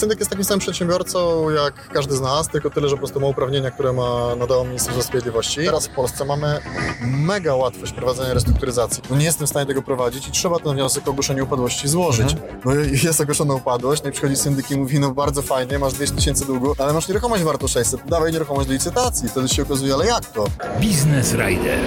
Syndyk 0.00 0.18
jest 0.18 0.30
takim 0.30 0.44
samym 0.44 0.60
przedsiębiorcą 0.60 1.50
jak 1.50 1.88
każdy 1.88 2.16
z 2.16 2.20
nas, 2.20 2.48
tylko 2.48 2.70
tyle, 2.70 2.88
że 2.88 2.94
po 2.94 2.98
prostu 2.98 3.20
ma 3.20 3.26
uprawnienia, 3.26 3.70
które 3.70 3.92
ma 3.92 4.36
nadało 4.36 4.64
Ministerstwo 4.64 5.02
Sprawiedliwości. 5.02 5.56
Teraz 5.64 5.86
w 5.86 5.90
Polsce 5.90 6.24
mamy 6.24 6.60
mega 7.00 7.54
łatwość 7.54 7.92
prowadzenia 7.92 8.34
restrukturyzacji. 8.34 9.02
No 9.10 9.16
nie 9.16 9.24
jestem 9.24 9.46
w 9.46 9.50
stanie 9.50 9.66
tego 9.66 9.82
prowadzić 9.82 10.28
i 10.28 10.30
trzeba 10.30 10.58
ten 10.58 10.72
wniosek 10.72 11.08
o 11.08 11.10
ogłoszenie 11.10 11.44
upadłości 11.44 11.88
złożyć. 11.88 12.36
No 12.64 12.74
i 12.74 12.98
jest 13.06 13.20
ogłoszona 13.20 13.54
upadłość, 13.54 14.02
no 14.02 14.08
i 14.08 14.12
przychodzi 14.12 14.36
syndyk 14.36 14.70
i 14.70 14.76
mówi, 14.76 15.00
no 15.00 15.10
bardzo 15.10 15.42
fajnie, 15.42 15.78
masz 15.78 15.92
200 15.92 16.16
tysięcy 16.16 16.46
długu, 16.46 16.74
ale 16.78 16.92
masz 16.92 17.08
nieruchomość 17.08 17.42
warto 17.42 17.68
600, 17.68 18.00
dawaj 18.06 18.32
nieruchomość 18.32 18.66
do 18.66 18.72
licytacji. 18.72 19.28
Wtedy 19.28 19.48
się 19.48 19.62
okazuje, 19.62 19.94
ale 19.94 20.06
jak 20.06 20.26
to? 20.26 20.44
Biznes 20.80 21.32
Rider. 21.32 21.78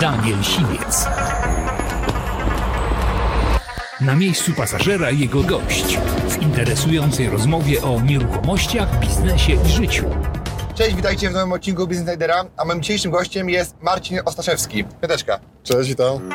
Daniel 0.00 0.42
Siwiec. 0.42 1.06
Na 4.00 4.14
miejscu 4.14 4.52
pasażera 4.52 5.10
jego 5.10 5.42
gość 5.42 5.98
w 6.28 6.42
interesującej 6.42 7.30
rozmowie 7.30 7.82
o 7.82 8.00
nieruchomościach, 8.00 8.98
biznesie 9.00 9.52
i 9.52 9.68
życiu. 9.68 10.04
Cześć, 10.74 10.96
witajcie 10.96 11.30
w 11.30 11.32
nowym 11.32 11.52
odcinku 11.52 11.86
Business 11.86 12.18
a 12.56 12.64
moim 12.64 12.82
dzisiejszym 12.82 13.10
gościem 13.10 13.50
jest 13.50 13.76
Marcin 13.82 14.20
Ostaszewski. 14.24 14.84
Piąteczka. 14.84 15.40
Cześć, 15.62 15.88
witam. 15.88 16.30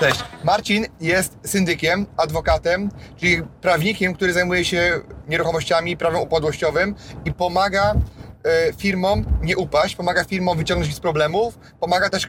Cześć. 0.00 0.24
Marcin 0.44 0.86
jest 1.00 1.36
syndykiem, 1.44 2.06
adwokatem, 2.16 2.90
czyli 3.16 3.42
prawnikiem, 3.60 4.14
który 4.14 4.32
zajmuje 4.32 4.64
się 4.64 5.00
nieruchomościami, 5.28 5.96
prawem 5.96 6.20
upadłościowym 6.20 6.94
i 7.24 7.32
pomaga 7.32 7.94
firmom 8.78 9.24
nie 9.42 9.56
upaść, 9.56 9.96
pomaga 9.96 10.24
firmom 10.24 10.58
wyciągnąć 10.58 10.90
ich 10.90 10.96
z 10.96 11.00
problemów, 11.00 11.58
pomaga 11.80 12.10
też 12.10 12.28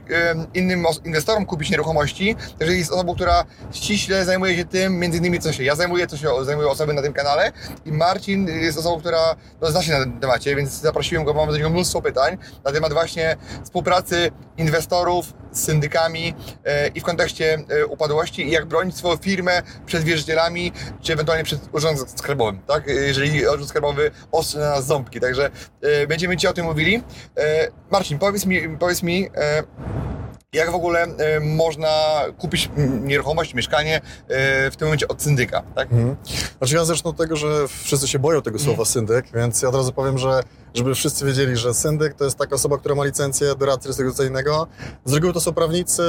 innym 0.53 0.85
inwestorom 1.05 1.45
kupić 1.45 1.69
nieruchomości. 1.69 2.35
Także 2.59 2.75
jest 2.75 2.91
osobą, 2.91 3.15
która 3.15 3.45
ściśle 3.71 4.25
zajmuje 4.25 4.57
się 4.57 4.65
tym, 4.65 4.99
między 4.99 5.17
innymi 5.17 5.39
co 5.39 5.53
się 5.53 5.63
ja 5.63 5.75
zajmuję, 5.75 6.07
co 6.07 6.17
się 6.17 6.27
zajmują 6.41 6.69
osoby 6.69 6.93
na 6.93 7.01
tym 7.01 7.13
kanale 7.13 7.51
i 7.85 7.91
Marcin 7.91 8.47
jest 8.47 8.77
osobą, 8.77 8.99
która 8.99 9.35
no, 9.61 9.71
zna 9.71 9.81
się 9.81 9.91
na 9.91 9.99
tym 9.99 10.19
temacie, 10.19 10.55
więc 10.55 10.71
zaprosiłem 10.71 11.23
go, 11.23 11.33
mam 11.33 11.49
do 11.49 11.57
niego 11.57 11.69
mnóstwo 11.69 12.01
pytań 12.01 12.37
na 12.63 12.71
temat 12.71 12.93
właśnie 12.93 13.37
współpracy 13.63 14.31
inwestorów 14.57 15.33
z 15.51 15.63
syndykami 15.63 16.33
e, 16.65 16.87
i 16.87 16.99
w 16.99 17.03
kontekście 17.03 17.57
e, 17.69 17.85
upadłości 17.85 18.47
i 18.47 18.51
jak 18.51 18.65
bronić 18.65 18.97
swoją 18.97 19.17
firmę 19.17 19.61
przed 19.85 20.03
wierzycielami, 20.03 20.71
czy 21.01 21.13
ewentualnie 21.13 21.43
przed 21.43 21.59
urzędem 21.71 22.07
skarbowym, 22.07 22.59
tak? 22.67 22.87
Jeżeli 22.87 23.47
urząd 23.47 23.69
skarbowy 23.69 24.11
ostrzy 24.31 24.57
na 24.57 24.69
nas 24.69 24.85
ząbki, 24.85 25.19
także 25.19 25.49
będziemy 26.07 26.37
Ci 26.37 26.47
o 26.47 26.53
tym 26.53 26.65
mówili. 26.65 27.03
E, 27.37 27.67
Marcin, 27.91 28.19
powiedz 28.19 28.45
mi, 28.45 28.77
powiedz 28.77 29.03
mi 29.03 29.29
e, 29.35 29.63
jak 30.53 30.71
w 30.71 30.75
ogóle 30.75 31.03
e, 31.03 31.39
można 31.39 32.21
kupić 32.37 32.69
nieruchomość, 33.01 33.53
mieszkanie 33.53 33.97
e, 33.97 34.71
w 34.71 34.75
tym 34.75 34.87
momencie 34.87 35.07
od 35.07 35.21
syndyka, 35.21 35.63
tak? 35.75 35.91
Mhm. 35.91 36.15
Znaczy 36.57 36.75
ja 36.75 36.85
zacznę 36.85 37.09
od 37.09 37.17
tego, 37.17 37.35
że 37.35 37.67
wszyscy 37.67 38.07
się 38.07 38.19
boją 38.19 38.41
tego 38.41 38.59
słowa 38.59 38.85
syndyk, 38.85 39.25
więc 39.33 39.61
ja 39.61 39.69
od 39.69 39.75
razu 39.75 39.93
powiem, 39.93 40.17
że 40.17 40.41
żeby 40.75 40.95
wszyscy 40.95 41.25
wiedzieli, 41.25 41.57
że 41.57 41.73
syndyk 41.73 42.13
to 42.13 42.25
jest 42.25 42.37
taka 42.37 42.55
osoba, 42.55 42.77
która 42.77 42.95
ma 42.95 43.05
licencję 43.05 43.55
doradcy 43.55 43.87
restrukturyzacyjnego. 43.87 44.67
Z 45.05 45.13
reguły 45.13 45.33
to 45.33 45.41
są 45.41 45.53
prawnicy, 45.53 46.03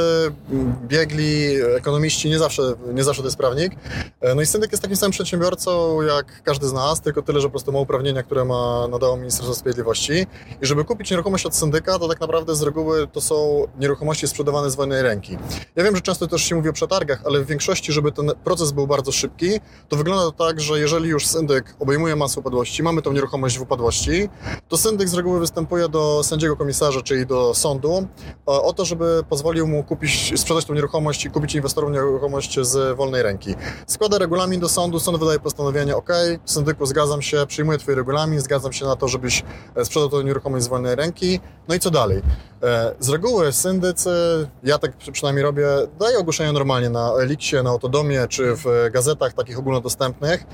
biegli, 0.86 1.56
ekonomiści, 1.76 2.28
nie 2.28 2.38
zawsze, 2.38 2.62
nie 2.94 3.04
zawsze 3.04 3.22
to 3.22 3.28
jest 3.28 3.38
prawnik. 3.38 3.72
E, 4.20 4.34
No 4.34 4.42
i 4.42 4.46
syndyk 4.46 4.72
jest 4.72 4.82
takim 4.82 4.96
samym 4.96 5.12
przedsiębiorcą 5.12 6.02
jak 6.02 6.42
każdy 6.42 6.68
z 6.68 6.72
nas, 6.72 7.00
tylko 7.00 7.22
tyle, 7.22 7.40
że 7.40 7.46
po 7.46 7.50
prostu 7.50 7.72
ma 7.72 7.78
uprawnienia, 7.78 8.22
które 8.22 8.44
ma 8.44 8.88
nadało 8.88 9.16
Ministerstwo 9.16 9.54
Sprawiedliwości. 9.54 10.26
I 10.62 10.66
żeby 10.66 10.84
kupić 10.84 11.10
nieruchomość 11.10 11.46
od 11.46 11.56
syndyka, 11.56 11.98
to 11.98 12.08
tak 12.08 12.20
naprawdę 12.20 12.54
z 12.56 12.62
reguły 12.62 13.06
to 13.12 13.20
są 13.20 13.66
nieruchomości 13.80 14.28
sprzedawane 14.28 14.70
z 14.70 14.74
wolnej 14.74 15.02
ręki. 15.02 15.38
Ja 15.76 15.84
wiem, 15.84 15.96
że 15.96 16.02
często 16.02 16.26
też 16.26 16.42
się 16.42 16.54
mówi 16.54 16.68
o 16.68 16.72
przetargach, 16.72 17.22
ale 17.24 17.40
w 17.40 17.46
większości, 17.46 17.92
żeby 17.92 18.12
ten 18.12 18.32
proces 18.44 18.72
był 18.72 18.86
bardzo 18.86 19.12
szybki, 19.12 19.60
to 19.88 19.96
wygląda 19.96 20.24
to 20.24 20.32
tak, 20.32 20.60
że 20.60 20.80
jeżeli 20.80 21.08
już 21.08 21.26
syndyk 21.26 21.74
obejmuje 21.80 22.16
masę 22.16 22.40
upadłości, 22.40 22.82
mamy 22.82 23.02
tą 23.02 23.12
nieruchomość 23.12 23.58
w 23.58 23.62
upadłości, 23.62 24.28
to 24.68 24.76
syndyk 24.76 25.08
z 25.08 25.14
reguły 25.14 25.40
występuje 25.40 25.88
do 25.88 26.22
sędziego 26.22 26.56
komisarza, 26.56 27.02
czyli 27.02 27.26
do 27.26 27.54
sądu, 27.54 28.06
o 28.46 28.66
o 28.66 28.72
to, 28.72 28.84
żeby 28.84 29.22
pozwolił 29.28 29.66
mu 29.66 29.84
kupić, 29.84 30.40
sprzedać 30.40 30.64
tą 30.64 30.74
nieruchomość 30.74 31.24
i 31.24 31.30
kupić 31.30 31.54
inwestorom 31.54 31.92
nieruchomość 31.92 32.60
z 32.60 32.96
wolnej 32.96 33.22
ręki. 33.22 33.54
Składa 33.86 34.18
regulamin 34.18 34.60
do 34.60 34.68
sądu, 34.68 35.00
sąd 35.00 35.18
wydaje 35.18 35.40
postanowienie, 35.40 35.96
ok, 35.96 36.10
syndyku 36.44 36.86
zgadzam 36.86 37.22
się, 37.22 37.46
przyjmuję 37.46 37.78
twój 37.78 37.94
regulamin, 37.94 38.40
zgadzam 38.40 38.72
się 38.72 38.84
na 38.84 38.96
to, 38.96 39.08
żebyś 39.08 39.44
e, 39.76 39.84
sprzedał 39.84 40.08
tą 40.08 40.22
nieruchomość 40.22 40.64
z 40.64 40.68
wolnej 40.68 40.94
ręki, 40.94 41.40
no 41.68 41.74
i 41.74 41.80
co 41.80 41.90
dalej? 41.90 42.22
E, 42.62 42.94
Z 43.00 43.08
reguły 43.08 43.52
syndycy, 43.52 44.10
ja 44.62 44.78
tak 44.78 44.96
przy- 44.96 45.12
przynajmniej 45.12 45.42
robię, 45.44 45.66
daję 46.00 46.18
ogłoszenia 46.18 46.52
normalnie 46.52 46.90
na 46.90 47.12
Eliksie, 47.12 47.56
na 47.62 47.70
Autodomie, 47.70 48.26
czy 48.28 48.54
w 48.56 48.90
gazetach 48.92 49.32
takich 49.32 49.58
ogólnodostępnych. 49.58 50.44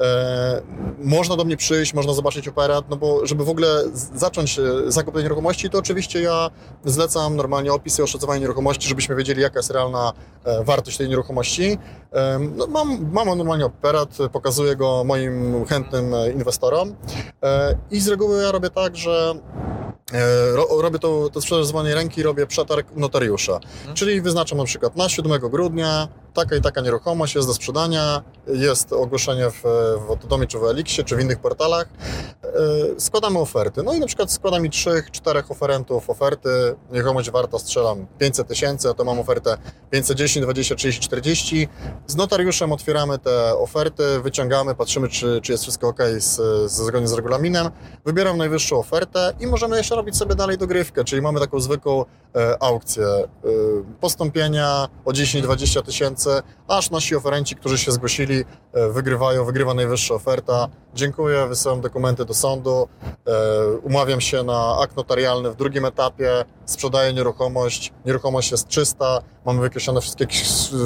E, 0.00 0.62
Można 0.98 1.36
do 1.36 1.44
mnie 1.44 1.56
przyjść, 1.56 1.94
można 1.94 2.12
zobaczyć 2.12 2.48
operat, 2.48 2.84
no 2.90 2.96
bo 2.96 3.26
żeby 3.26 3.44
w 3.44 3.48
ogóle 3.48 3.82
zacząć 4.14 4.58
e, 4.58 4.62
zakup 4.88 5.14
tej 5.14 5.22
nieruchomości, 5.22 5.70
to 5.70 5.78
oczywiście 5.78 6.20
ja 6.22 6.50
zlecam 6.84 7.36
normalnie 7.36 7.72
opis 7.72 7.98
i 7.98 8.02
oszacowanie 8.02 8.40
nieruchomości, 8.40 8.88
żebyśmy 8.88 9.16
wiedzieli, 9.16 9.42
jaka 9.42 9.58
jest 9.58 9.70
realna 9.70 10.12
e, 10.44 10.64
wartość 10.64 10.96
tej 10.98 11.08
nieruchomości. 11.08 11.78
E, 12.12 12.38
No, 12.56 12.66
mam, 12.66 13.08
mam 13.12 13.38
normalnie 13.38 13.64
operat, 13.66 14.18
pokazuję 14.32 14.76
go 14.76 15.04
moim 15.04 15.64
chętnym 15.66 16.14
e, 16.14 16.30
inwestorom 16.32 16.94
E, 17.42 17.74
i 17.90 18.00
z 18.00 18.08
reguły 18.08 18.42
ja 18.42 18.52
robię 18.52 18.70
tak, 18.70 18.96
że 18.96 19.34
E, 19.36 19.61
robię 20.78 20.98
to, 20.98 21.30
to 21.32 21.40
sprzedaż 21.40 21.66
z 21.66 21.70
wolnej 21.70 21.94
ręki, 21.94 22.22
robię 22.22 22.46
przetarg 22.46 22.86
notariusza. 22.96 23.60
Czyli 23.94 24.20
wyznaczam 24.20 24.58
na 24.58 24.64
przykład 24.64 24.96
na 24.96 25.08
7 25.08 25.40
grudnia 25.50 26.08
taka 26.34 26.56
i 26.56 26.60
taka 26.60 26.80
nieruchomość 26.80 27.34
jest 27.34 27.48
do 27.48 27.54
sprzedania, 27.54 28.22
jest 28.46 28.92
ogłoszenie 28.92 29.50
w, 29.50 29.62
w 30.06 30.10
Autodomie, 30.10 30.46
czy 30.46 30.58
w 30.58 30.64
Eliksie, 30.64 31.04
czy 31.04 31.16
w 31.16 31.20
innych 31.20 31.38
portalach. 31.38 31.88
E, 32.44 33.00
Składamy 33.00 33.38
oferty. 33.38 33.82
No 33.82 33.94
i 33.94 34.00
na 34.00 34.06
przykład 34.06 34.32
składa 34.32 34.58
mi 34.58 34.70
trzech, 34.70 35.10
czterech 35.10 35.50
oferentów 35.50 36.10
oferty. 36.10 36.48
Nieruchomość 36.92 37.30
warta 37.30 37.58
strzelam 37.58 38.06
500 38.18 38.48
tysięcy, 38.48 38.88
a 38.88 38.94
to 38.94 39.04
mam 39.04 39.18
ofertę 39.18 39.56
510, 39.90 40.44
20, 40.44 40.74
30, 40.74 41.00
40. 41.00 41.68
Z 42.06 42.16
notariuszem 42.16 42.72
otwieramy 42.72 43.18
te 43.18 43.54
oferty, 43.54 44.02
wyciągamy, 44.22 44.74
patrzymy, 44.74 45.08
czy, 45.08 45.40
czy 45.42 45.52
jest 45.52 45.64
wszystko 45.64 45.88
ok 45.88 45.98
z, 46.18 46.36
z, 46.70 46.72
zgodnie 46.72 47.08
z 47.08 47.12
regulaminem. 47.12 47.70
Wybieram 48.04 48.38
najwyższą 48.38 48.78
ofertę 48.78 49.32
i 49.40 49.46
możemy 49.46 49.76
jeszcze 49.76 49.96
robić 49.96 50.16
sobie 50.16 50.34
dalej 50.34 50.58
dogrywkę, 50.58 51.04
czyli 51.04 51.22
mamy 51.22 51.40
taką 51.40 51.60
zwykłą 51.60 52.04
e, 52.36 52.62
aukcję 52.62 53.04
e, 53.04 53.28
postąpienia 54.00 54.88
o 55.04 55.10
10-20 55.10 55.82
tysięcy, 55.82 56.21
aż 56.68 56.90
nasi 56.90 57.16
oferenci, 57.16 57.56
którzy 57.56 57.78
się 57.78 57.92
zgłosili, 57.92 58.44
e, 58.72 58.88
wygrywają, 58.88 59.44
wygrywa 59.44 59.74
najwyższa 59.74 60.14
oferta. 60.14 60.68
Dziękuję, 60.94 61.46
wysyłam 61.48 61.80
dokumenty 61.80 62.24
do 62.24 62.34
sądu, 62.34 62.88
e, 63.26 63.66
umawiam 63.82 64.20
się 64.20 64.42
na 64.42 64.76
akt 64.82 64.96
notarialny 64.96 65.50
w 65.50 65.56
drugim 65.56 65.84
etapie, 65.84 66.44
sprzedaję 66.64 67.12
nieruchomość, 67.12 67.92
nieruchomość 68.06 68.50
jest 68.50 68.68
czysta, 68.68 69.22
mamy 69.46 69.60
wykreślone 69.60 70.00
wszystkie 70.00 70.26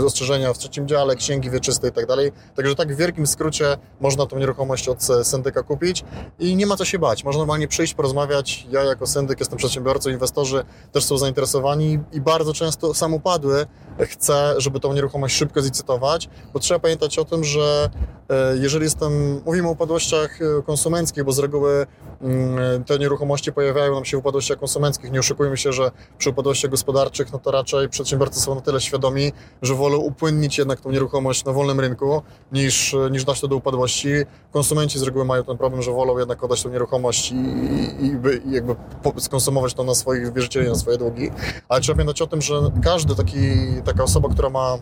ostrzeżenia 0.07 0.53
w 0.53 0.59
trzecim 0.59 0.89
dziale, 0.89 1.17
księgi 1.17 1.51
wieczyste 1.51 1.89
i 1.89 1.93
tak 1.93 2.07
dalej. 2.07 2.33
Także 2.55 2.75
tak 2.75 2.95
w 2.95 2.97
wielkim 2.97 3.27
skrócie 3.27 3.77
można 4.01 4.27
tą 4.27 4.39
nieruchomość 4.39 4.89
od 4.89 5.11
e, 5.11 5.25
syndyka 5.25 5.63
kupić 5.63 6.05
i 6.39 6.57
nie 6.57 6.67
ma 6.67 6.77
co 6.77 6.85
się 6.85 6.99
bać. 6.99 7.25
Można 7.25 7.39
normalnie 7.39 7.69
przyjść, 7.69 7.95
porozmawiać. 7.95 8.67
Ja 8.71 8.83
jako 8.83 9.07
syndyk 9.07 9.41
jestem 9.41 9.59
przedsiębiorcą, 9.59 10.11
inwestorzy 10.11 10.65
też 10.93 11.05
są 11.05 11.19
zainteresowani 11.19 11.99
i 12.13 12.21
bardzo 12.21 12.53
często 12.53 12.95
sam 12.95 13.15
upadły 13.15 13.67
chcę, 14.01 14.55
żeby 14.59 14.81
tą 14.81 14.93
nieruchomość 14.93 15.26
szybko 15.29 15.63
zlicytować, 15.63 16.29
bo 16.53 16.61
trzeba 16.61 16.81
pamiętać 16.81 17.19
o 17.19 17.25
tym, 17.25 17.45
że 17.45 17.91
e, 18.31 18.57
jeżeli 18.57 18.85
jestem, 18.85 19.41
mówimy 19.47 19.69
o 19.69 19.71
upadłościach 19.71 20.39
e, 20.43 20.63
konsumenckich, 20.63 21.25
bo 21.25 21.33
z 21.33 21.39
reguły 21.39 21.87
mm, 22.23 22.85
te 22.85 22.99
nieruchomości 22.99 23.53
pojawiają 23.53 23.95
nam 23.95 24.05
się 24.05 24.17
w 24.17 24.21
upadłościach 24.21 24.59
konsumenckich. 24.59 25.13
Nie 25.13 25.21
oszukujmy 25.21 25.57
się, 25.57 25.73
że 25.73 25.91
przy 26.19 26.31
upadłościach 26.31 26.71
gospodarczych, 26.71 27.33
no 27.33 27.39
to 27.39 27.51
raczej 27.51 27.89
przedsiębiorcy 27.89 28.41
są 28.41 28.55
na 28.55 28.61
tyle 28.61 28.81
świadomi, 28.81 29.33
że 29.63 29.75
wolą 29.75 29.97
upłynnić 29.97 30.59
jednak 30.59 30.81
tą 30.81 30.91
nieruchomość 30.91 31.45
na 31.45 31.53
wolnym 31.53 31.81
rynku, 31.81 32.23
niż, 32.53 32.97
niż 33.11 33.25
dać 33.25 33.41
to 33.41 33.49
do 33.49 33.57
upadłości. 33.57 34.09
Konsumenci 34.53 34.99
z 34.99 35.03
reguły 35.03 35.25
mają 35.25 35.45
ten 35.45 35.59
problem, 35.59 35.83
że 35.83 35.93
wolą 35.93 36.19
jednak 36.19 36.45
oddać 36.45 36.63
tą 36.63 36.71
nieruchomość 36.71 37.33
i, 37.33 37.35
i, 37.35 38.07
i 38.07 38.11
by- 38.17 38.43
i 38.47 38.53
jakby 38.53 38.77
skonsumować 39.19 39.75
to 39.75 39.85
na 39.85 39.95
swoich 39.95 40.33
wierzycieli, 40.33 40.69
na 40.69 40.75
swoje 40.75 40.99
długi. 40.99 41.31
Ale 41.69 41.81
trzeba 41.81 41.97
pamiętać 41.97 42.23
o 42.23 42.27
tym, 42.27 42.43
że 42.43 42.55
każdy 42.85 43.15
taki, 43.15 43.39
taka 43.85 44.05
osoba, 44.05 44.29
która 44.29 44.51
ma 44.51 44.79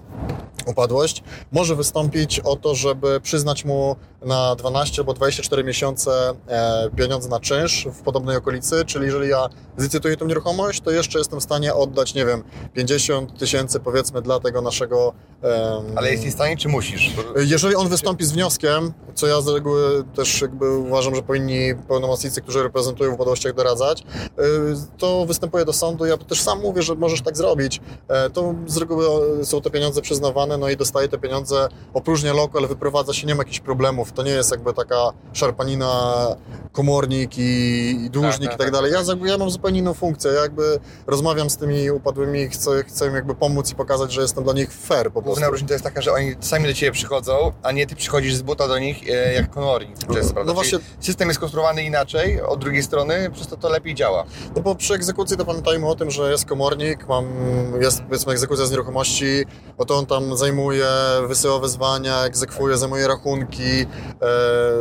upadłość, 0.66 1.22
może 1.52 1.76
wystąpić 1.76 2.40
o 2.40 2.56
to, 2.56 2.74
żeby 2.74 3.20
przyznać 3.20 3.64
mu 3.64 3.96
na 4.22 4.54
12 4.56 5.02
albo 5.02 5.14
24 5.14 5.64
miesiące 5.64 6.32
e, 6.48 6.90
pieniądze 6.96 7.28
na 7.28 7.40
czynsz 7.40 7.88
w 7.92 8.02
podobnej 8.02 8.36
okolicy, 8.36 8.84
czyli 8.84 9.04
jeżeli 9.06 9.28
ja 9.28 9.48
zlicytuję 9.76 10.16
tą 10.16 10.26
nieruchomość, 10.26 10.80
to 10.80 10.90
jeszcze 10.90 11.18
jestem 11.18 11.40
w 11.40 11.42
stanie 11.42 11.74
oddać, 11.74 12.14
nie 12.14 12.26
wiem, 12.26 12.44
50 12.74 13.38
tysięcy 13.38 13.80
powiedzmy 13.80 14.22
dla 14.22 14.40
tego 14.40 14.60
naszego... 14.62 15.12
em, 15.42 15.52
Ale 15.96 16.10
jesteś 16.12 16.30
w 16.30 16.34
stanie, 16.34 16.56
czy 16.56 16.68
musisz? 16.68 17.12
Jeżeli 17.36 17.74
on 17.76 17.88
wystąpi 17.88 18.24
z 18.24 18.32
wnioskiem, 18.32 18.92
co 19.14 19.26
ja 19.26 19.40
z 19.40 19.48
reguły 19.48 20.04
też 20.16 20.40
jakby 20.40 20.78
uważam, 20.78 21.14
że 21.14 21.22
powinni 21.22 21.74
pełnomocnicy, 21.88 22.42
którzy 22.42 22.62
reprezentują 22.62 23.10
w 23.10 23.14
upadłościach 23.14 23.54
doradzać, 23.54 24.00
y, 24.02 24.04
to 24.98 25.26
występuje 25.26 25.64
do 25.64 25.72
sądu. 25.72 26.06
Ja 26.06 26.16
też 26.16 26.40
sam 26.42 26.60
mówię, 26.60 26.82
że 26.82 26.94
możesz 26.94 27.20
tak 27.22 27.36
zrobić. 27.36 27.80
E, 28.08 28.30
To 28.30 28.54
z 28.66 28.76
reguły 28.76 29.04
są 29.44 29.60
te 29.60 29.70
pieniądze 29.70 30.02
przyznawane, 30.24 30.58
no 30.58 30.68
i 30.68 30.76
dostaje 30.76 31.08
te 31.08 31.18
pieniądze, 31.18 31.68
opróżnia 31.94 32.32
lokal, 32.32 32.66
wyprowadza 32.68 33.12
się, 33.12 33.26
nie 33.26 33.34
ma 33.34 33.40
jakichś 33.40 33.60
problemów. 33.60 34.12
To 34.12 34.22
nie 34.22 34.30
jest 34.30 34.50
jakby 34.50 34.72
taka 34.72 34.96
szarpanina, 35.32 36.14
komornik 36.72 37.38
i, 37.38 37.42
i 38.06 38.10
dłużnik 38.10 38.32
Tak, 38.32 38.40
tak, 38.40 38.54
i 38.54 38.58
tak 38.58 38.58
tak, 38.58 38.70
dalej. 38.70 38.92
Ja, 38.92 39.04
tak. 39.04 39.28
ja 39.28 39.38
mam 39.38 39.50
zupełnie 39.50 39.78
inną 39.78 39.94
funkcję. 39.94 40.30
Ja 40.30 40.40
jakby 40.40 40.78
rozmawiam 41.06 41.50
z 41.50 41.56
tymi 41.56 41.90
upadłymi, 41.90 42.48
chcę, 42.48 42.84
chcę 42.84 43.06
im 43.06 43.14
jakby 43.14 43.34
pomóc 43.34 43.72
i 43.72 43.74
pokazać, 43.74 44.12
że 44.12 44.20
jestem 44.22 44.44
dla 44.44 44.52
nich 44.52 44.72
fair 44.72 45.04
po 45.06 45.10
prostu. 45.12 45.24
Główna 45.24 45.48
różnica 45.48 45.74
jest 45.74 45.84
taka, 45.84 46.02
że 46.02 46.12
oni 46.12 46.34
sami 46.40 46.66
do 46.66 46.74
ciebie 46.74 46.92
przychodzą, 46.92 47.52
a 47.62 47.72
nie 47.72 47.86
ty 47.86 47.96
przychodzisz 47.96 48.34
z 48.34 48.42
buta 48.42 48.68
do 48.68 48.78
nich 48.78 49.08
e, 49.10 49.34
jak 49.34 49.50
komornik. 49.50 49.98
Często, 49.98 50.34
prawda? 50.34 50.44
No 50.44 50.54
właśnie- 50.54 50.78
Czyli 50.78 50.84
System 51.00 51.28
jest 51.28 51.40
konstruowany 51.40 51.82
inaczej 51.84 52.42
od 52.42 52.60
drugiej 52.60 52.82
strony, 52.82 53.30
przez 53.30 53.46
to 53.46 53.56
to 53.56 53.68
lepiej 53.68 53.94
działa. 53.94 54.24
No 54.56 54.62
bo 54.62 54.74
przy 54.74 54.94
egzekucji 54.94 55.36
to 55.36 55.44
pamiętajmy 55.44 55.88
o 55.88 55.94
tym, 55.94 56.10
że 56.10 56.30
jest 56.30 56.44
komornik, 56.46 57.08
mam, 57.08 57.26
jest 57.80 58.02
powiedzmy 58.02 58.32
egzekucja 58.32 58.66
z 58.66 58.70
nieruchomości, 58.70 59.44
oto 59.78 59.96
on 59.98 60.06
tam 60.06 60.13
zajmuje, 60.34 60.86
wysyła 61.28 61.58
wezwania, 61.58 62.24
egzekwuje, 62.24 62.78
zajmuje 62.78 63.08
rachunki, 63.08 63.62
e, 63.62 63.86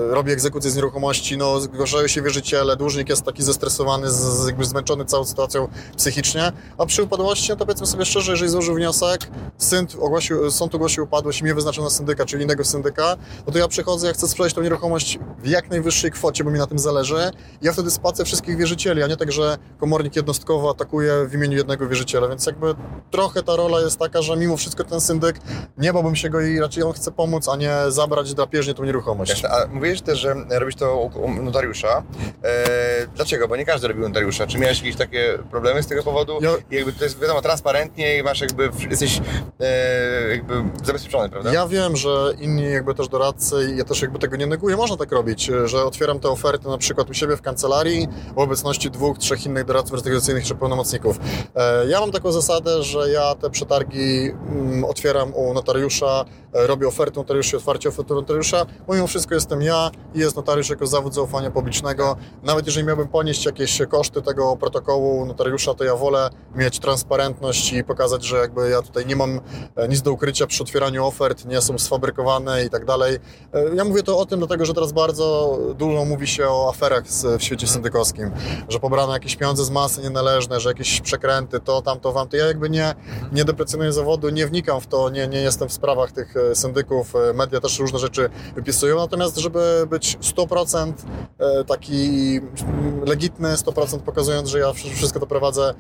robi 0.10 0.32
egzekucję 0.32 0.72
z 0.72 0.76
nieruchomości, 0.76 1.38
no 1.38 1.60
zgłaszają 1.60 2.08
się 2.08 2.22
wierzyciele, 2.22 2.76
dłużnik 2.76 3.10
jest 3.10 3.24
taki 3.24 3.44
zestresowany, 3.44 4.12
z, 4.12 4.46
jakby 4.48 4.66
zmęczony 4.66 5.06
całą 5.06 5.26
sytuacją 5.26 5.68
psychicznie, 5.98 6.52
a 6.78 6.86
przy 6.86 7.04
upadłości, 7.04 7.50
no 7.50 7.56
to 7.56 7.66
powiedzmy 7.66 7.88
sobie 7.88 8.06
szczerze, 8.06 8.32
jeżeli 8.32 8.52
złożył 8.52 8.76
wniosek, 8.76 9.28
sąd 9.58 9.96
ogłosił, 10.00 10.52
sąd 10.52 10.76
ogłosił 10.76 11.04
upadłość 11.04 11.42
i 11.42 11.44
mnie 11.44 11.56
wyznaczono 11.56 11.90
syndyka, 11.90 12.26
czyli 12.26 12.44
innego 12.44 12.66
syndyka, 12.66 13.18
no 13.48 13.54
to 13.54 13.60
ja 13.60 13.68
przychodzę, 13.68 14.08
ja 14.08 14.14
chcę 14.14 14.28
sprzedać 14.28 14.54
tą 14.54 14.62
nieruchomość 14.62 15.20
w 15.40 15.48
jak 15.48 15.70
najwyższej 15.70 16.12
kwocie, 16.12 16.44
bo 16.44 16.52
mi 16.52 16.60
na 16.60 16.68
tym 16.68 16.80
zależy, 16.80 17.32
ja 17.62 17.74
wtedy 17.74 17.92
spłacę 17.92 18.26
wszystkich 18.26 18.58
wierzycieli, 18.58 19.04
a 19.04 19.08
nie 19.08 19.18
tak, 19.18 19.32
że 19.32 19.58
komornik 19.80 20.16
jednostkowo 20.16 20.70
atakuje 20.70 21.28
w 21.28 21.34
imieniu 21.34 21.58
jednego 21.58 21.88
wierzyciela, 21.88 22.28
więc 22.28 22.46
jakby 22.46 22.76
trochę 23.12 23.44
ta 23.44 23.56
rola 23.56 23.82
jest 23.82 24.00
taka, 24.00 24.22
że 24.22 24.38
mimo 24.38 24.58
wszystko 24.58 24.84
ten 24.84 25.02
syndyk, 25.14 25.40
nie 25.78 25.94
bałbym 25.94 26.16
się 26.16 26.30
go 26.30 26.42
i 26.42 26.60
raczej 26.60 26.84
on 26.84 26.94
chce 26.94 27.12
pomóc, 27.12 27.50
a 27.50 27.56
nie 27.56 27.76
zabrać 27.90 28.34
drapieżnie 28.34 28.74
tą 28.74 28.84
nieruchomość. 28.84 29.32
Jasne. 29.32 29.50
A 29.50 29.68
mówisz 29.68 30.02
też, 30.02 30.20
że 30.20 30.36
robisz 30.50 30.76
to 30.76 30.96
u 31.16 31.32
notariusza. 31.44 32.04
E, 32.44 33.08
dlaczego? 33.16 33.48
Bo 33.48 33.56
nie 33.56 33.66
każdy 33.66 33.88
robi 33.88 34.00
u 34.04 34.08
notariusza. 34.08 34.48
Czy 34.48 34.58
miałeś 34.58 34.78
jakieś 34.80 34.96
takie 34.96 35.38
problemy 35.52 35.84
z 35.84 35.88
tego 35.88 36.04
powodu? 36.04 36.40
Ja- 36.42 36.50
I 36.72 36.76
jakby 36.76 36.94
to 36.94 37.04
jest 37.04 37.20
wiadomo 37.20 37.42
transparentnie 37.42 38.18
i 38.18 38.24
masz 38.24 38.42
jakby, 38.42 38.70
jesteś 38.90 39.22
e, 39.60 40.28
jakby 40.30 40.54
zabezpieczony, 40.84 41.30
prawda? 41.30 41.54
Ja 41.54 41.68
wiem, 41.68 41.96
że 41.98 42.34
inni 42.40 42.72
jakby 42.72 42.96
też 42.96 43.08
doradcy, 43.08 43.74
ja 43.78 43.84
też 43.84 44.02
jakby 44.02 44.20
tego 44.20 44.36
nie 44.36 44.48
neguję, 44.48 44.76
można 44.78 44.98
tak 44.98 45.12
robić, 45.12 45.52
że 45.66 45.84
otwieram 45.84 46.20
te 46.20 46.30
oferty 46.30 46.68
na 46.68 46.78
przykład 46.78 47.10
u 47.10 47.14
siebie 47.14 47.38
w 47.38 47.42
kancelarii 47.42 48.08
w 48.36 48.38
obecności 48.38 48.92
dwóch, 48.92 49.18
trzech 49.18 49.46
innych 49.46 49.66
doradców 49.66 49.94
restytucyjnych 49.94 50.46
czy 50.46 50.56
pełnomocników. 50.56 51.20
E, 51.56 51.88
Ja 51.88 52.00
mam 52.00 52.12
taką 52.12 52.32
zasadę, 52.32 52.84
że 52.84 53.10
ja 53.10 53.36
te 53.36 53.50
przetargi 53.50 54.32
mm, 54.50 54.84
otwieram 54.86 55.03
u 55.34 55.54
notariusza, 55.54 56.26
e, 56.54 56.68
robię 56.68 56.88
ofertę 56.88 57.20
notariusza, 57.20 57.58
otwarcie 57.58 57.90
oferty 57.90 58.14
notariusza, 58.14 58.66
mimo 58.90 59.08
wszystko 59.08 59.36
jestem 59.36 59.62
ja 59.62 59.92
i 60.16 60.20
jest 60.20 60.36
notariusz 60.36 60.70
jako 60.70 60.88
zawód 60.88 61.14
zaufania 61.14 61.52
publicznego. 61.52 62.16
Nawet 62.44 62.66
jeżeli 62.66 62.86
miałbym 62.88 63.08
ponieść 63.08 63.46
jakieś 63.46 63.82
koszty 63.90 64.22
tego 64.22 64.58
protokołu 64.58 65.26
notariusza, 65.26 65.74
to 65.74 65.84
ja 65.84 65.96
wolę 65.96 66.30
mieć 66.56 66.80
transparentność 66.80 67.74
i 67.74 67.84
pokazać, 67.84 68.24
że 68.26 68.38
jakby 68.38 68.70
ja 68.70 68.82
tutaj 68.82 69.06
nie 69.06 69.16
mam 69.16 69.40
e, 69.76 69.88
nic 69.88 70.02
do 70.02 70.12
ukrycia 70.12 70.48
przy 70.48 70.64
otwieraniu 70.64 71.06
ofert, 71.06 71.46
nie 71.46 71.62
są 71.62 71.78
sfabrykowane 71.78 72.66
i 72.66 72.70
tak 72.70 72.86
dalej. 72.86 73.16
E, 73.54 73.76
Ja 73.76 73.84
mówię 73.86 74.04
to 74.04 74.18
o 74.20 74.26
tym, 74.26 74.40
dlatego 74.40 74.66
że 74.66 74.74
teraz 74.74 74.92
bardzo 74.92 75.58
dużo 75.78 76.06
mówi 76.06 76.28
się 76.28 76.48
o 76.50 76.70
aferach 76.70 77.04
w 77.40 77.44
świecie 77.44 77.68
syndykowskim, 77.68 78.32
że 78.70 78.80
pobrano 78.80 79.14
jakieś 79.14 79.36
pieniądze 79.36 79.66
z 79.66 79.70
masy 79.70 80.02
nienależne, 80.02 80.60
że 80.60 80.70
jakieś 80.70 81.02
przekręty, 81.02 81.60
to, 81.60 81.82
tamto, 81.82 82.12
wam. 82.12 82.28
To 82.30 82.38
ja 82.38 82.46
jakby 82.46 82.70
nie, 82.70 82.96
nie 83.32 83.46
deprecjonuję 83.46 83.94
zawodu, 83.94 84.30
nie 84.30 84.48
wnikam 84.48 84.82
w 84.82 84.88
to, 84.88 84.93
nie, 85.10 85.28
nie 85.28 85.42
jestem 85.42 85.70
w 85.70 85.74
sprawach 85.74 86.12
tych 86.12 86.38
e, 86.38 86.56
syndyków, 86.56 87.16
e, 87.16 87.34
media 87.34 87.60
też 87.60 87.80
różne 87.80 88.00
rzeczy 88.00 88.30
wypisują, 88.56 88.96
natomiast 88.98 89.38
żeby 89.38 89.88
być 89.90 90.18
100% 90.18 90.94
e, 91.40 91.64
taki 91.64 92.38
mm, 92.68 93.04
legitny, 93.06 93.50
100% 93.56 94.00
pokazując, 94.00 94.50
że 94.50 94.60
ja 94.60 94.68
wsz- 94.68 94.94
wszystko 94.96 95.20
to 95.20 95.28
prowadzę 95.28 95.74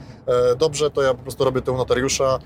dobrze, 0.57 0.91
to 0.91 1.01
ja 1.01 1.13
po 1.13 1.23
prostu 1.23 1.43
robię 1.43 1.61
to 1.61 1.73
u 1.73 1.77
notariusza. 1.77 2.39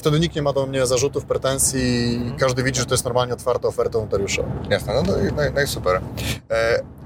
Wtedy 0.00 0.20
nikt 0.20 0.36
nie 0.36 0.42
ma 0.42 0.52
do 0.52 0.66
mnie 0.66 0.86
zarzutów, 0.86 1.24
pretensji 1.24 1.80
i 2.28 2.32
każdy 2.38 2.62
widzi, 2.62 2.80
że 2.80 2.86
to 2.86 2.94
jest 2.94 3.04
normalnie 3.04 3.34
otwarta 3.34 3.68
oferta 3.68 3.98
notariusza. 3.98 4.42
Jasne, 4.70 4.94
no, 4.94 5.02
no, 5.02 5.12
no, 5.36 5.42
no 5.54 5.60
i 5.62 5.66
super. 5.66 6.00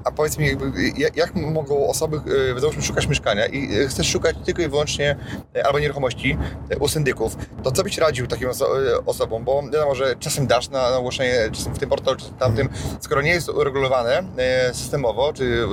A 0.05 0.13
powiedz 0.13 0.39
mi, 0.39 0.47
jakby, 0.47 0.73
jak, 1.17 1.35
mogą 1.35 1.87
osoby, 1.89 2.21
e, 2.57 2.61
załóżmy, 2.61 2.83
szukasz 2.83 3.07
mieszkania 3.07 3.47
i 3.47 3.81
e, 3.81 3.89
chcesz 3.89 4.09
szukać 4.09 4.37
tylko 4.45 4.63
i 4.63 4.69
wyłącznie 4.69 5.17
e, 5.57 5.67
albo 5.67 5.79
nieruchomości 5.79 6.39
u 6.81 6.89
syndyków, 6.89 7.37
to 7.63 7.73
co 7.73 7.83
byś 7.83 7.99
radził 7.99 8.27
takim 8.27 8.49
oso- 8.49 9.03
osobom? 9.07 9.45
Bo 9.45 9.63
wiadomo, 9.63 9.95
że 9.95 10.17
czasem 10.17 10.47
dasz 10.47 10.69
na, 10.69 10.91
na 10.91 10.97
ogłoszenie, 10.97 11.35
czasem 11.53 11.75
w 11.75 11.79
tym 11.79 11.89
portalu, 11.89 12.19
w 12.19 12.39
tamtym, 12.39 12.69
skoro 13.01 13.23
nie 13.23 13.31
jest 13.31 13.49
uregulowane 13.49 14.23
systemowo, 14.73 15.33
czy, 15.33 15.65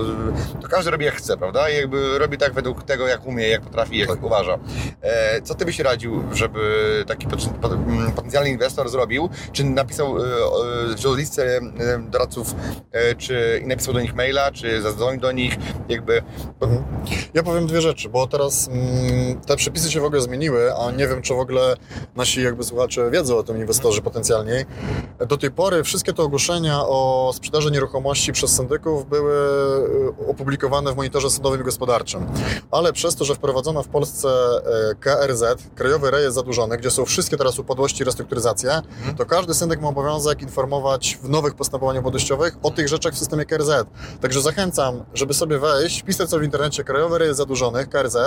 to 0.62 0.68
każdy 0.68 0.92
robi 0.92 1.06
jak 1.06 1.16
chce, 1.16 1.38
prawda? 1.38 1.70
I 1.70 1.76
jakby 1.76 2.20
robi 2.20 2.38
tak 2.38 2.54
według 2.54 2.84
tego, 2.84 3.08
jak 3.08 3.26
umie, 3.26 3.48
jak 3.48 3.62
potrafi, 3.62 3.98
jak 3.98 4.24
uważa. 4.24 4.58
E, 5.02 5.42
co 5.42 5.56
ty 5.56 5.66
byś 5.66 5.80
radził, 5.80 6.24
żeby 6.34 6.60
taki 7.08 7.28
pot- 7.28 7.50
pot- 7.62 7.74
m, 7.74 8.12
potencjalny 8.16 8.50
inwestor 8.50 8.90
zrobił? 8.90 9.30
Czy 9.52 9.64
napisał, 9.64 10.16
wziął 10.96 11.14
listę 11.16 11.60
doradców, 12.02 12.56
czy 13.18 13.62
i 13.64 13.68
napisał 13.68 13.94
do 13.94 14.02
nich 14.02 14.14
maila, 14.18 14.52
czy 14.52 14.81
zadzwonił 14.81 15.22
do 15.22 15.31
nich, 15.31 15.58
jakby... 15.90 16.22
Bo, 16.60 16.68
Ja 17.34 17.44
powiem 17.44 17.68
dwie 17.68 17.81
rzeczy, 17.81 18.10
bo 18.10 18.28
teraz 18.28 18.68
mm, 18.68 19.42
te 19.42 19.56
przepisy 19.56 19.92
się 19.92 20.02
w 20.02 20.04
ogóle 20.06 20.22
zmieniły, 20.22 20.75
a 20.75 20.92
nie 20.92 21.08
wiem, 21.08 21.22
czy 21.22 21.34
w 21.34 21.40
ogóle 21.40 21.75
nasi 22.16 22.42
jakby 22.42 22.64
słuchacze 22.64 23.12
wiedzą 23.12 23.38
o 23.38 23.44
tym 23.44 23.57
inwestorzy 23.57 24.02
potencjalni. 24.02 24.52
Do 25.28 25.38
tej 25.38 25.52
pory 25.52 25.83
wszystkie 25.83 26.14
te 26.14 26.24
ogłoszenia 26.24 26.80
o 26.81 27.31
sprzedaży 27.36 27.71
nieruchomości 27.71 28.31
przez 28.31 28.52
syndyków 28.52 29.09
były 29.09 29.33
y, 30.19 30.28
opublikowane 30.28 30.94
w 30.94 30.95
monitorze 30.95 31.30
sądowym 31.30 31.62
i 31.62 31.64
gospodarczym. 31.64 32.26
Ale 32.71 32.94
przez 32.94 33.16
to, 33.16 33.26
że 33.26 33.36
wprowadzono 33.36 33.83
w 33.83 33.88
Polsce 33.88 34.30
e, 34.30 34.95
KRZ, 34.95 35.44
Krajowy 35.76 36.12
Rejestr 36.12 36.33
Zadłużonych, 36.36 36.80
gdzie 36.80 36.92
są 36.92 37.06
wszystkie 37.06 37.38
teraz 37.38 37.59
upadłości 37.59 38.02
i 38.02 38.06
restrukturyzacje, 38.06 38.81
to 39.18 39.26
każdy 39.26 39.54
syndyk 39.54 39.81
ma 39.81 39.88
obowiązek 39.88 40.42
informować 40.42 41.18
w 41.24 41.30
nowych 41.30 41.56
postępowaniach 41.56 42.04
upadłościowych 42.04 42.57
o 42.64 42.71
tych 42.71 42.88
rzeczach 42.88 43.14
w 43.14 43.18
systemie 43.18 43.45
KRZ. 43.45 43.86
Także 44.21 44.42
zachęcam, 44.42 45.04
żeby 45.14 45.33
sobie 45.33 45.59
wejść, 45.59 46.02
wpisać 46.02 46.30
sobie 46.30 46.42
w 46.42 46.45
internecie 46.45 46.83
Krajowy 46.83 47.18
Rejestr 47.18 47.37
Zadłużonych, 47.37 47.90
KRZ, 47.90 48.18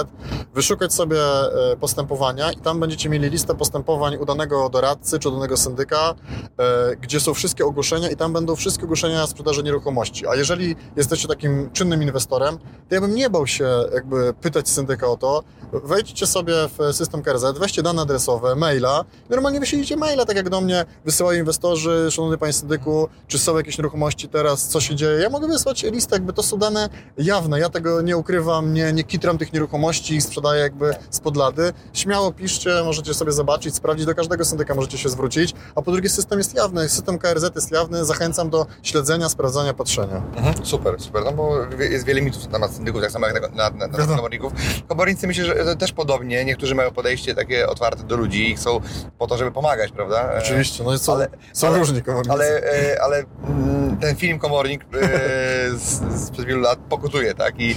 wyszukać 0.54 0.94
sobie 0.94 1.20
e, 1.22 1.76
postępowania 1.76 2.52
i 2.52 2.56
tam 2.56 2.80
będziecie 2.80 3.08
mieli 3.08 3.30
listę 3.30 3.54
postępowań 3.54 4.16
u 4.16 4.24
danego 4.24 4.68
doradcy 4.68 5.18
czy 5.18 5.30
danego 5.30 5.56
syndyka, 5.56 6.14
e, 6.58 6.96
gdzie 6.96 7.20
są 7.20 7.34
wszystkie 7.34 7.64
ogłoszenia 7.64 8.10
i 8.10 8.16
tam 8.16 8.32
będą 8.32 8.56
wszystkie 8.56 8.84
ogłoszenia 8.84 9.26
sprzedaży 9.26 9.62
nieruchomości. 9.62 10.26
A 10.26 10.34
jeżeli 10.34 10.76
jesteście 10.96 11.28
takim 11.28 11.70
czynnym 11.72 12.02
inwestorem, 12.02 12.58
to 12.88 12.94
ja 12.94 13.00
bym 13.00 13.14
nie 13.14 13.30
bał 13.30 13.46
się 13.46 13.68
jakby 13.94 14.34
pytać 14.34 14.68
syndyka 14.68 15.06
o 15.06 15.16
to. 15.16 15.42
Wejdźcie 15.72 16.26
sobie 16.26 16.54
w 16.78 16.96
system 16.96 17.22
KRZ, 17.22 17.58
weźcie 17.58 17.82
dane 17.82 18.02
adresowe, 18.02 18.54
maila. 18.54 19.04
Normalnie 19.30 19.60
wyślijcie 19.60 19.96
maila, 19.96 20.24
tak 20.24 20.36
jak 20.36 20.50
do 20.50 20.60
mnie 20.60 20.84
wysyłają 21.04 21.38
inwestorzy, 21.38 22.08
szanowny 22.10 22.38
panie 22.38 22.52
syndyku, 22.52 23.08
czy 23.26 23.38
są 23.38 23.56
jakieś 23.56 23.78
nieruchomości 23.78 24.28
teraz, 24.28 24.68
co 24.68 24.80
się 24.80 24.94
dzieje. 24.96 25.20
Ja 25.20 25.30
mogę 25.30 25.48
wysłać 25.48 25.69
listę, 25.82 26.16
jakby 26.16 26.32
to 26.32 26.42
są 26.42 26.56
dane 26.58 26.88
jawne. 27.18 27.60
Ja 27.60 27.68
tego 27.68 28.02
nie 28.02 28.16
ukrywam, 28.16 28.74
nie, 28.74 28.92
nie 28.92 29.04
kitram 29.04 29.38
tych 29.38 29.52
nieruchomości 29.52 30.16
i 30.16 30.20
sprzedaję 30.20 30.62
jakby 30.62 30.94
spod 31.10 31.36
lady. 31.36 31.72
Śmiało 31.92 32.32
piszcie, 32.32 32.70
możecie 32.84 33.14
sobie 33.14 33.32
zobaczyć, 33.32 33.74
sprawdzić, 33.74 34.06
do 34.06 34.14
każdego 34.14 34.44
syndyka 34.44 34.74
możecie 34.74 34.98
się 34.98 35.08
zwrócić. 35.08 35.54
A 35.74 35.82
po 35.82 35.92
drugie 35.92 36.08
system 36.08 36.38
jest 36.38 36.54
jawny, 36.54 36.88
system 36.88 37.18
KRZ 37.18 37.50
jest 37.54 37.70
jawny, 37.72 38.04
zachęcam 38.04 38.50
do 38.50 38.66
śledzenia, 38.82 39.28
sprawdzania, 39.28 39.74
patrzenia. 39.74 40.22
Mhm, 40.36 40.66
super, 40.66 41.00
super, 41.00 41.24
no 41.24 41.32
bo 41.32 41.56
jest 41.80 42.04
wiele 42.04 42.22
mitów 42.22 42.44
na 42.46 42.50
temat 42.52 42.74
syndyków, 42.74 43.02
tak 43.02 43.10
samo 43.10 43.26
jak 43.26 43.54
na, 43.54 43.70
na, 43.70 44.06
komorników. 44.06 44.52
Komornicy 44.88 45.26
myślę, 45.26 45.44
że 45.44 45.76
też 45.76 45.92
podobnie, 45.92 46.44
niektórzy 46.44 46.74
mają 46.74 46.90
podejście 46.90 47.34
takie 47.34 47.66
otwarte 47.68 48.02
do 48.04 48.16
ludzi 48.16 48.50
i 48.50 48.56
chcą 48.56 48.80
po 49.18 49.26
to, 49.26 49.36
żeby 49.36 49.52
pomagać, 49.52 49.92
prawda? 49.92 50.32
E, 50.34 50.38
Oczywiście, 50.38 50.84
no 50.84 50.94
i 50.94 50.98
są, 50.98 51.12
ale- 51.12 51.28
są 51.52 51.66
ale- 51.66 51.78
różni 51.78 52.02
komornicy. 52.02 52.32
Ale, 52.32 52.62
e, 52.94 53.02
ale 53.02 53.24
mm, 53.48 53.96
ten 53.96 54.16
film 54.16 54.38
Komornik 54.38 54.84
e, 54.84 54.86
z, 55.76 56.30
przez 56.30 56.44
wielu 56.44 56.60
lat 56.60 56.78
pokutuje, 56.78 57.34
tak? 57.34 57.60
I 57.60 57.74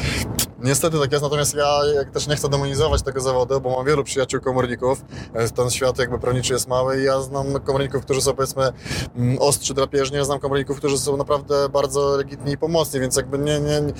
Niestety 0.64 1.00
tak 1.00 1.12
jest, 1.12 1.24
natomiast 1.24 1.54
ja 1.56 1.80
też 2.14 2.28
nie 2.28 2.36
chcę 2.36 2.50
demonizować 2.50 3.02
tego 3.02 3.22
zawodu, 3.22 3.62
bo 3.62 3.76
mam 3.78 3.86
wielu 3.86 4.04
przyjaciół 4.04 4.42
komorników. 4.42 5.06
E, 5.34 5.50
Ten 5.50 5.70
świat 5.70 6.00
jakby 6.00 6.20
prawniczy 6.20 6.54
jest 6.54 6.68
mały 6.68 7.02
i 7.02 7.04
ja 7.04 7.22
znam 7.22 7.54
komorników, 7.54 8.04
którzy 8.04 8.22
są 8.22 8.34
powiedzmy 8.34 8.64
mm, 9.16 9.38
ostrzy 9.40 9.74
drapieżnie, 9.74 10.26
znam 10.26 10.40
komorników, 10.40 10.78
którzy 10.78 10.98
są 10.98 11.18
naprawdę 11.18 11.70
bardzo 11.70 12.18
legitni 12.18 12.54
i 12.54 12.58
pomocni, 12.58 13.00
więc 13.00 13.16
jakby 13.16 13.38
nie, 13.40 13.60
nie, 13.60 13.82
nie 13.82 13.94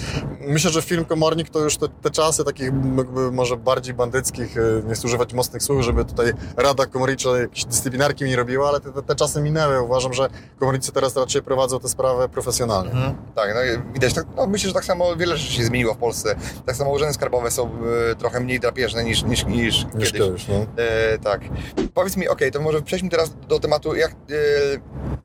myślę, 0.48 0.72
że 0.72 0.82
film 0.82 1.06
Komornik 1.06 1.50
to 1.50 1.60
już 1.60 1.78
te, 1.78 1.88
te 1.90 2.12
czasy 2.12 2.44
takich 2.44 2.72
może 3.32 3.58
bardziej 3.58 3.94
bandyckich, 3.94 4.58
e, 4.58 4.62
nie 4.88 4.94
chcę 4.94 5.08
używać 5.08 5.34
mocnych 5.34 5.64
słów, 5.64 5.82
żeby 5.84 6.06
tutaj 6.06 6.34
Rada 6.58 6.86
Komornicza 6.86 7.30
jakieś 7.38 7.66
dyscyplinarki 7.66 8.24
mi 8.24 8.30
nie 8.30 8.36
robiła, 8.36 8.70
ale 8.70 8.80
te, 8.80 9.04
te, 9.04 9.16
czasy 9.16 9.42
minęły. 9.42 9.82
Uważam, 9.82 10.14
że 10.14 10.30
komornicy 10.60 10.92
teraz 10.92 11.16
raczej 11.16 11.42
prowadzą 11.42 11.80
tę 11.80 11.90
sprawę 11.90 12.30
profesjonalnie. 12.30 12.92
Tak, 13.36 13.50
no 13.56 13.84
widać, 13.94 14.14
tak, 14.14 14.26
no 14.38 14.48
myślę, 14.48 14.68
że 14.68 14.74
tak 14.74 14.86
samo 14.86 15.16
wiele 15.16 15.38
rzeczy 15.38 15.54
się 15.54 15.64
zmieniło 15.64 15.94
w 15.94 15.98
Polsce. 15.98 16.36
Tak 16.66 16.76
samo 16.76 16.92
urzędy 16.92 17.14
skarbowe 17.14 17.52
są 17.52 17.72
e, 18.12 18.16
trochę 18.16 18.40
mniej 18.40 18.60
drapieżne 18.60 19.04
niż, 19.04 19.24
niż, 19.24 19.46
niż, 19.46 19.86
Niż 19.96 20.12
kiedyś. 20.12 20.28
kiedyś, 20.28 20.48
no. 20.48 20.56
E, 20.84 21.18
tak. 21.20 21.42
Powiedz 21.94 22.18
mi, 22.18 22.28
okej, 22.28 22.52
to 22.52 22.62
może 22.62 22.82
przejdźmy 22.82 23.10
teraz 23.10 23.36
do 23.48 23.60
tematu, 23.60 23.96
jak 23.96 24.12
e, 24.12 24.16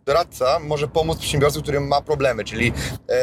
doradca 0.06 0.58
może 0.58 0.88
pomóc 0.88 1.18
przedsiębiorcy, 1.18 1.62
który 1.62 1.80
ma 1.80 2.00
problemy, 2.02 2.44
czyli 2.44 2.72
e, 3.08 3.14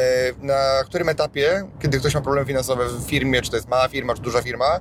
na 0.42 0.84
którym 0.84 1.08
etapie, 1.08 1.64
kiedy 1.82 1.98
ktoś 1.98 2.14
ma 2.14 2.20
problemy 2.20 2.46
finansowe 2.46 2.84
w 2.88 3.02
firmie, 3.10 3.42
czy 3.42 3.50
to 3.50 3.56
jest 3.56 3.68
mała 3.68 3.88
firma, 3.88 4.14
czy 4.14 4.22
duża 4.22 4.42
firma, 4.42 4.80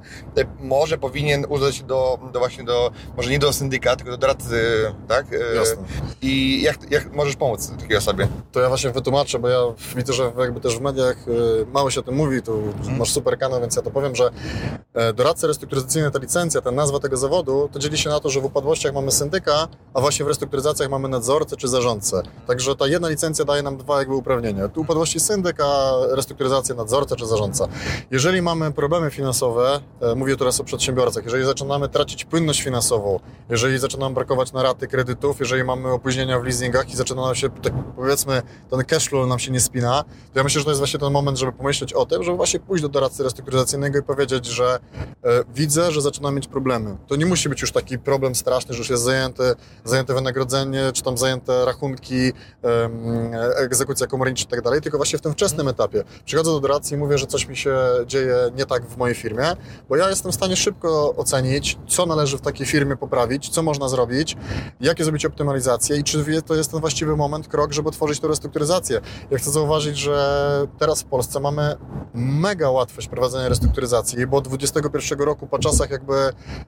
może 0.59 0.97
powinien 0.97 1.45
udać 1.49 1.75
się 1.75 1.83
do, 1.83 2.19
do 2.33 2.39
właśnie 2.39 2.63
do, 2.63 2.91
może 3.17 3.29
nie 3.31 3.39
do 3.39 3.53
syndyka, 3.53 3.95
tylko 3.95 4.11
do 4.11 4.17
doradcy, 4.17 4.85
tak? 5.07 5.25
Jasne. 5.55 5.75
I 6.21 6.61
jak, 6.61 6.91
jak 6.91 7.13
możesz 7.13 7.35
pomóc 7.35 7.71
takiej 7.79 7.97
osobie? 7.97 8.27
To 8.51 8.59
ja 8.61 8.67
właśnie 8.69 8.89
wytłumaczę, 8.89 9.39
bo 9.39 9.49
ja 9.49 9.59
widzę, 9.95 10.13
że 10.13 10.31
jakby 10.39 10.59
też 10.59 10.77
w 10.77 10.81
mediach 10.81 11.17
mało 11.73 11.89
się 11.91 11.99
o 11.99 12.03
tym 12.03 12.15
mówi, 12.15 12.41
tu 12.41 12.73
masz 12.97 13.11
super 13.15 13.37
kanał, 13.37 13.61
więc 13.61 13.75
ja 13.75 13.81
to 13.81 13.91
powiem, 13.91 14.15
że 14.15 14.29
e, 14.93 15.13
doradca 15.13 15.47
restrukturyzacyjny, 15.47 16.11
ta 16.11 16.19
licencja, 16.19 16.61
ta 16.61 16.71
nazwa 16.71 16.99
tego 16.99 17.17
zawodu, 17.17 17.69
to 17.73 17.79
dzieli 17.79 17.97
się 17.97 18.09
na 18.09 18.19
to, 18.19 18.29
że 18.29 18.41
w 18.41 18.45
upadłościach 18.45 18.93
mamy 18.93 19.11
syndyka, 19.11 19.67
a 19.93 20.01
właśnie 20.01 20.25
w 20.25 20.27
restrukturyzacjach 20.27 20.89
mamy 20.89 21.07
nadzorcę 21.09 21.57
czy 21.57 21.67
zarządcę. 21.67 22.21
Także 22.47 22.75
ta 22.75 22.87
jedna 22.87 23.09
licencja 23.09 23.45
daje 23.45 23.63
nam 23.63 23.77
dwa 23.77 23.99
jakby 23.99 24.15
uprawnienia. 24.15 24.67
Tu 24.67 24.81
upadłości 24.81 25.19
syndyk, 25.19 25.61
a 25.61 25.91
restrukturyzacja 26.11 26.75
nadzorca 26.75 27.15
czy 27.15 27.25
zarządca. 27.25 27.67
Jeżeli 28.11 28.41
mamy 28.41 28.71
problemy 28.71 29.11
finansowe, 29.11 29.79
e, 30.01 30.15
mówię 30.15 30.37
teraz 30.37 30.59
o 30.59 30.63
przedsiębiorcach, 30.63 31.23
jeżeli 31.23 31.45
zaczynamy 31.45 31.89
tracić 31.89 32.25
płynność 32.25 32.63
finansową, 32.63 33.19
jeżeli 33.49 33.79
zaczyna 33.79 34.05
nam 34.05 34.13
brakować 34.13 34.53
na 34.53 34.63
raty 34.63 34.87
kredytów, 34.87 35.39
jeżeli 35.39 35.63
mamy 35.63 35.91
opóźnienia 35.91 36.39
w 36.39 36.43
leasingach 36.43 36.89
i 36.89 36.95
zaczyna 36.95 37.35
się, 37.35 37.49
tak 37.49 37.73
powiedzmy, 37.95 38.41
ten 38.69 38.83
cash 38.85 39.09
flow 39.09 39.27
nam 39.27 39.39
się 39.39 39.51
nie 39.51 39.59
spina, 39.59 40.03
to 40.33 40.39
ja 40.39 40.43
myślę, 40.43 40.59
że 40.59 40.65
to 40.65 40.71
jest 40.71 40.81
właśnie 40.81 40.99
ten 40.99 41.11
moment, 41.11 41.37
żeby 41.37 41.51
pomyśleć 41.51 41.93
o 41.93 42.05
tym, 42.05 42.23
żeby 42.23 42.37
właśnie 42.37 42.59
pójść 42.59 42.81
do 42.81 42.89
doradcy 42.95 43.23
restrukturyzacyjnego 43.23 43.99
i 43.99 44.03
powiedzieć, 44.03 44.45
że 44.45 44.79
e, 45.23 45.43
widzę, 45.55 45.91
że 45.91 46.01
zaczynam 46.01 46.35
mieć 46.35 46.47
problemy. 46.47 46.97
To 47.07 47.15
nie 47.15 47.25
musi 47.25 47.49
być 47.49 47.61
już 47.61 47.71
taki 47.71 47.99
problem 47.99 48.35
straszny, 48.35 48.73
że 48.73 48.79
już 48.79 48.89
jest 48.89 49.03
zajęte, 49.03 49.55
zajęte 49.83 50.13
wynagrodzenie, 50.13 50.91
czy 50.93 51.03
tam 51.03 51.17
zajęte 51.17 51.65
rachunki, 51.65 52.15
em, 52.15 53.31
egzekucja 53.55 54.07
komornicza 54.07 54.45
i 54.45 54.47
tak 54.47 54.61
dalej, 54.61 54.81
tylko 54.81 54.97
właśnie 54.97 55.19
w 55.19 55.21
tym 55.21 55.33
wczesnym 55.33 55.67
etapie. 55.67 56.03
Przychodzę 56.25 56.51
do 56.51 56.59
doradcy 56.59 56.95
i 56.95 56.97
mówię, 56.97 57.17
że 57.17 57.27
coś 57.27 57.47
mi 57.47 57.57
się 57.57 57.77
dzieje 58.05 58.35
nie 58.57 58.65
tak 58.65 58.85
w 58.85 58.97
mojej 58.97 59.15
firmie, 59.15 59.55
bo 59.89 59.95
ja 59.95 60.09
jestem 60.09 60.31
w 60.31 60.35
stanie 60.35 60.55
szybko 60.55 61.15
ocenić, 61.15 61.77
co 61.87 62.05
należy 62.05 62.37
w 62.37 62.41
takiej 62.41 62.65
firmie 62.65 62.97
poprawić, 62.97 63.49
co 63.49 63.63
można 63.63 63.89
zrobić, 63.89 64.37
jakie 64.81 65.03
zrobić 65.03 65.25
optymalizacje 65.25 65.97
i 65.97 66.03
czy 66.03 66.41
to 66.41 66.55
jest 66.55 66.71
ten 66.71 66.79
właściwy 66.79 67.15
moment, 67.15 67.47
krok, 67.47 67.73
żeby 67.73 67.89
otworzyć 67.89 68.19
tą 68.19 68.27
restrukturyzację. 68.27 69.01
Ja 69.31 69.37
chcę 69.37 69.51
zauważyć, 69.51 69.97
że 69.97 70.67
teraz 70.79 71.01
w 71.01 71.05
Polsce 71.05 71.39
mamy 71.39 71.75
mega 72.13 72.69
łatwość 72.85 73.07
prowadzenia 73.07 73.49
restrukturyzacji, 73.49 74.27
bo 74.27 74.37
od 74.37 74.47
2021 74.47 75.25
roku, 75.25 75.47
po 75.47 75.59
czasach 75.59 75.89
jakby 75.89 76.15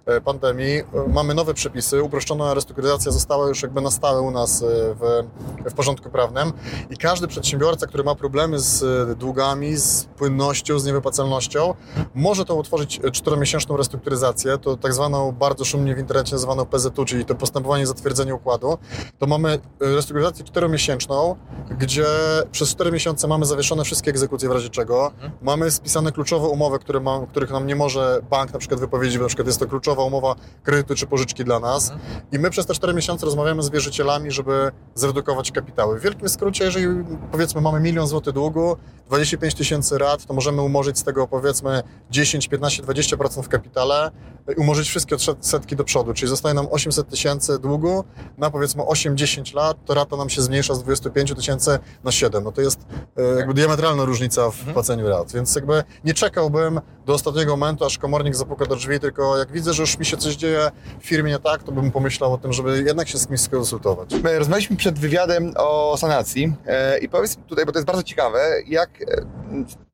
e, 0.06 0.22
pandemii, 0.22 0.78
e, 0.78 0.84
mamy 1.14 1.34
nowe 1.34 1.54
przepisy, 1.54 2.04
uproszczona 2.04 2.54
restrukturyzacja 2.54 3.12
została 3.12 3.48
już 3.48 3.62
jakby 3.62 3.82
na 3.82 3.92
stałe 3.92 4.22
u 4.22 4.32
nas 4.32 4.64
e, 4.64 4.66
w, 4.66 5.24
w 5.70 5.74
porządku 5.74 6.10
prawnym 6.10 6.54
i 6.90 6.98
każdy 6.98 7.28
przedsiębiorca, 7.28 7.88
który 7.88 8.04
ma 8.04 8.16
problemy 8.16 8.60
z 8.60 8.84
długami, 9.20 9.76
z 9.76 10.06
płynnością, 10.06 10.80
z 10.80 10.86
niewypłacalnością, 10.86 11.74
może 12.16 12.46
to 12.46 12.56
utworzyć 12.56 13.00
czteromiesięczną 13.12 13.78
restrukturyzację, 13.78 14.58
to 14.58 14.78
tak 14.78 14.94
zwaną 14.94 15.32
bardzo 15.32 15.66
szumnie 15.66 15.96
w 15.96 16.00
internecie 16.00 16.32
nazywaną 16.32 16.66
PZU, 16.66 17.06
czyli 17.06 17.26
to 17.26 17.36
postępowanie 17.36 17.88
zatwierdzenia 17.88 18.36
układu. 18.36 18.78
To 19.20 19.28
mamy 19.28 19.60
restrukturyzację 19.80 20.46
czteromiesięczną, 20.46 21.36
gdzie 21.80 22.06
przez 22.52 22.70
cztery 22.70 22.92
miesiące 22.92 23.28
mamy 23.28 23.46
zawieszone 23.46 23.84
wszystkie 23.84 24.12
egzekucje 24.12 24.50
w 24.50 24.52
razie 24.52 24.70
czego. 24.70 25.12
Mamy 25.42 25.72
spisane 25.72 26.07
kluczowe 26.12 26.48
umowy, 26.48 26.80
które 26.80 27.00
ma, 27.00 27.26
których 27.30 27.52
nam 27.52 27.68
nie 27.68 27.76
może 27.76 28.20
bank 28.30 28.54
na 28.54 28.60
przykład 28.60 28.80
wypowiedzieć, 28.80 29.18
bo 29.18 29.24
na 29.24 29.28
przykład 29.28 29.48
jest 29.48 29.60
to 29.60 29.68
kluczowa 29.68 30.04
umowa 30.04 30.36
kredytu 30.64 30.96
czy 30.96 31.08
pożyczki 31.08 31.44
dla 31.44 31.60
nas. 31.60 31.94
I 32.32 32.40
my 32.40 32.50
przez 32.50 32.66
te 32.66 32.74
cztery 32.74 32.94
miesiące 32.94 33.26
rozmawiamy 33.26 33.64
z 33.64 33.70
wierzycielami, 33.70 34.32
żeby 34.32 34.72
zredukować 34.96 35.52
kapitały. 35.52 36.00
W 36.00 36.04
wielkim 36.04 36.30
skrócie, 36.30 36.66
jeżeli 36.66 36.88
powiedzmy 37.32 37.62
mamy 37.62 37.80
milion 37.80 38.08
złotych 38.08 38.34
długu, 38.34 38.78
25 39.08 39.56
tysięcy 39.56 39.98
rat, 39.98 40.26
to 40.26 40.34
możemy 40.34 40.62
umorzyć 40.62 40.98
z 41.00 41.04
tego 41.04 41.28
powiedzmy 41.28 41.84
10, 42.12 42.48
15, 42.48 42.84
20% 42.84 43.44
w 43.44 43.50
kapitale, 43.50 44.12
i 44.52 44.56
umorzyć 44.56 44.90
wszystkie 44.90 45.16
odsetki 45.16 45.76
do 45.76 45.84
przodu, 45.84 46.14
czyli 46.14 46.30
zostaje 46.30 46.56
nam 46.56 46.68
800 46.72 47.10
tysięcy 47.10 47.60
długu 47.60 48.04
na 48.38 48.50
powiedzmy 48.50 48.84
8-10 48.84 49.56
lat, 49.56 49.78
to 49.86 49.94
rata 49.94 50.18
nam 50.18 50.30
się 50.30 50.42
zmniejsza 50.42 50.76
z 50.76 50.84
25 50.84 51.34
tysięcy 51.36 51.80
na 52.04 52.12
7. 52.12 52.44
No 52.44 52.52
to 52.52 52.62
jest 52.62 52.80
e, 53.18 53.24
jakby 53.24 53.54
diametralna 53.54 54.06
różnica 54.06 54.52
w 54.52 54.74
płaceniu 54.74 55.10
rat, 55.10 55.32
więc 55.32 55.56
jakby 55.56 55.84
nie 56.04 56.14
czekałbym 56.14 56.82
do 57.06 57.14
ostatniego 57.14 57.58
momentu, 57.58 57.86
aż 57.86 57.98
komornik 57.98 58.36
zapuka 58.36 58.66
do 58.66 58.76
drzwi, 58.76 59.00
tylko 59.00 59.38
jak 59.38 59.52
widzę, 59.52 59.74
że 59.74 59.84
już 59.84 59.98
mi 59.98 60.06
się 60.06 60.18
coś 60.18 60.36
dzieje 60.36 60.72
w 61.00 61.06
firmie 61.06 61.32
nie 61.32 61.40
tak, 61.40 61.64
to 61.64 61.72
bym 61.72 61.92
pomyślał 61.92 62.34
o 62.34 62.38
tym, 62.38 62.54
żeby 62.54 62.84
jednak 62.84 63.08
się 63.08 63.18
z 63.18 63.28
kimś 63.28 63.42
skonsultować. 63.42 64.14
My 64.24 64.40
rozmawialiśmy 64.40 64.76
przed 64.76 65.00
wywiadem 65.00 65.54
o 65.58 65.98
sanacji 65.98 66.54
e, 66.66 66.98
i 66.98 67.10
powiedz 67.10 67.36
tutaj, 67.48 67.66
bo 67.66 67.72
to 67.72 67.80
jest 67.80 67.88
bardzo 67.88 68.04
ciekawe, 68.04 68.40
jak 68.68 69.02
e, 69.02 69.06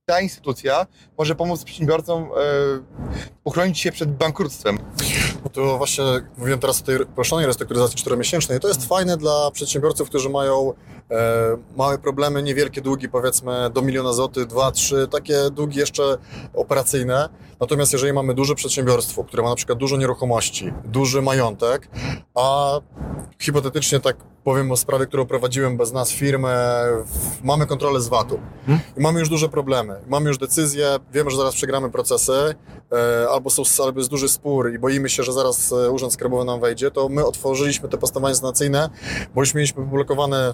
ta 0.06 0.22
instytucja 0.22 0.88
może 1.18 1.36
pomóc 1.36 1.64
przedsiębiorcom 1.64 2.24
e, 2.24 2.28
uchronić 3.44 3.80
się 3.80 3.92
przed 3.92 4.12
bankructwem. 4.12 4.78
No 5.44 5.50
to 5.50 5.78
właśnie 5.78 6.04
mówiłem 6.38 6.60
teraz 6.60 6.82
o 6.82 6.86
tej 6.86 7.06
proszonej 7.06 7.46
restrukturyzacji 7.46 7.98
czteromiesięcznej. 7.98 8.60
To 8.60 8.68
jest 8.68 8.88
fajne 8.88 9.18
dla 9.18 9.52
przedsiębiorców, 9.52 10.10
którzy 10.10 10.30
mają 10.30 10.74
małe 11.78 11.98
problemy, 11.98 12.44
niewielkie 12.44 12.82
długi, 12.82 13.10
powiedzmy 13.10 13.70
do 13.74 13.82
miliona 13.82 14.14
złotych, 14.14 14.46
dwa, 14.46 14.72
trzy, 14.72 15.08
takie 15.12 15.50
długi 15.52 15.80
jeszcze 15.80 16.18
operacyjne. 16.54 17.30
Natomiast 17.60 17.94
jeżeli 17.94 18.14
mamy 18.14 18.34
duże 18.34 18.56
przedsiębiorstwo, 18.56 19.24
które 19.24 19.44
ma 19.44 19.50
na 19.50 19.56
przykład 19.56 19.78
dużo 19.80 19.98
nieruchomości, 19.98 20.74
duży 20.86 21.22
majątek, 21.22 21.90
a 22.36 22.80
hipotetycznie 23.40 24.00
tak 24.00 24.18
powiem 24.44 24.72
o 24.72 24.78
sprawie, 24.78 25.06
którą 25.06 25.26
prowadziłem 25.26 25.78
bez 25.78 25.92
nas 25.92 26.12
firmę, 26.12 26.84
mamy 27.44 27.66
kontrolę 27.66 28.02
z 28.02 28.08
VAT-u 28.08 28.40
i 28.98 29.02
mamy 29.02 29.20
już 29.20 29.30
duże 29.30 29.50
problemy. 29.50 29.96
Mamy 30.08 30.28
już 30.28 30.38
decyzję, 30.38 30.88
wiemy, 31.14 31.32
że 31.32 31.38
zaraz 31.38 31.54
przegramy 31.54 31.90
procesy, 31.92 32.56
e, 32.92 33.30
albo, 33.30 33.50
są, 33.50 33.84
albo 33.84 34.00
jest 34.00 34.10
duży 34.10 34.30
spór 34.30 34.74
i 34.74 34.80
boimy 34.80 35.10
się, 35.10 35.24
że 35.24 35.34
zaraz 35.34 35.72
e, 35.72 35.92
Urząd 35.92 36.14
Skarbowy 36.14 36.46
nam 36.46 36.60
wejdzie, 36.60 36.92
to 36.92 37.10
my 37.10 37.26
otworzyliśmy 37.26 37.90
te 37.90 37.98
postępowania 37.98 38.36
sanacyjne, 38.36 38.90
bo 39.36 39.42
już 39.42 39.54
mieliśmy 39.54 39.86
blokowane, 39.86 40.54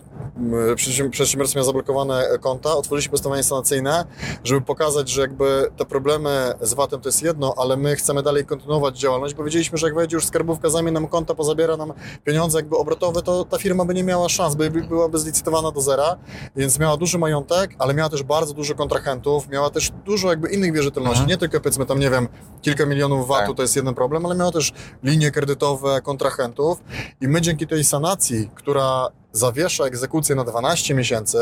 m, 0.53 0.75
przedsiębior- 0.75 1.09
przedsiębiorstwo 1.09 1.57
miało 1.59 1.65
zablokowane 1.65 2.27
e, 2.29 2.37
konta, 2.39 2.73
otworzyliśmy 2.75 3.11
postępowanie 3.11 3.43
sanacyjne, 3.43 4.05
żeby 4.43 4.61
pokazać, 4.61 5.09
że 5.09 5.21
jakby 5.21 5.71
te 5.77 5.85
problemy 5.85 6.53
z 6.61 6.73
VAT-em 6.73 7.01
to 7.01 7.09
jest 7.09 7.23
jedno, 7.23 7.53
ale 7.57 7.77
my 7.77 7.95
chcemy 7.95 8.23
dalej 8.23 8.45
kontynuować 8.45 8.99
działalność, 8.99 9.33
bo 9.33 9.43
wiedzieliśmy, 9.43 9.77
że 9.77 9.87
jak 9.87 9.95
wejdzie 9.95 10.15
już 10.17 10.25
skarbówka, 10.25 10.69
zajmie 10.69 10.91
nam 10.91 11.07
konta, 11.07 11.35
pozabiera 11.35 11.77
nam 11.77 11.93
pieniądze 12.23 12.57
jakby 12.57 12.77
obrotowe, 12.77 13.21
to 13.21 13.45
ta 13.45 13.57
firma 13.57 13.85
by 13.85 13.93
nie 13.93 14.03
miała 14.03 14.29
szans, 14.29 14.55
by 14.55 14.69
by- 14.71 14.81
byłaby 14.81 15.19
zlicytowana 15.19 15.71
do 15.71 15.81
zera, 15.81 16.15
więc 16.55 16.79
miała 16.79 16.97
duży 16.97 17.17
majątek, 17.17 17.75
ale 17.79 17.93
miała 17.93 18.09
też 18.09 18.23
bardzo 18.23 18.53
dużo 18.53 18.75
kontrahentów, 18.75 19.49
miała 19.49 19.69
też 19.69 19.91
dużo 20.05 20.29
jakby 20.29 20.49
innych 20.49 20.73
wierzytelności, 20.73 21.19
Mhm. 21.21 21.29
nie 21.29 21.37
tylko 21.37 21.59
powiedzmy 21.59 21.85
tam, 21.85 21.99
nie 21.99 22.09
wiem, 22.09 22.27
kilka 22.61 22.85
milionów 22.85 23.27
VAT-u 23.27 23.47
Tak. 23.47 23.55
to 23.57 23.61
jest 23.61 23.75
jeden 23.75 23.93
problem, 23.95 24.25
ale 24.25 24.35
miała 24.35 24.51
też 24.51 24.71
linie 25.03 25.31
kredytowe, 25.31 26.01
kontrahentów 26.01 26.77
i 27.21 27.27
my 27.27 27.41
dzięki 27.41 27.67
tej 27.67 27.83
sanacji, 27.83 28.49
która 28.55 29.07
zawiesza 29.31 29.83
egzekucję 29.83 30.35
na 30.35 30.43
12 30.43 30.93
miesięcy, 30.93 31.37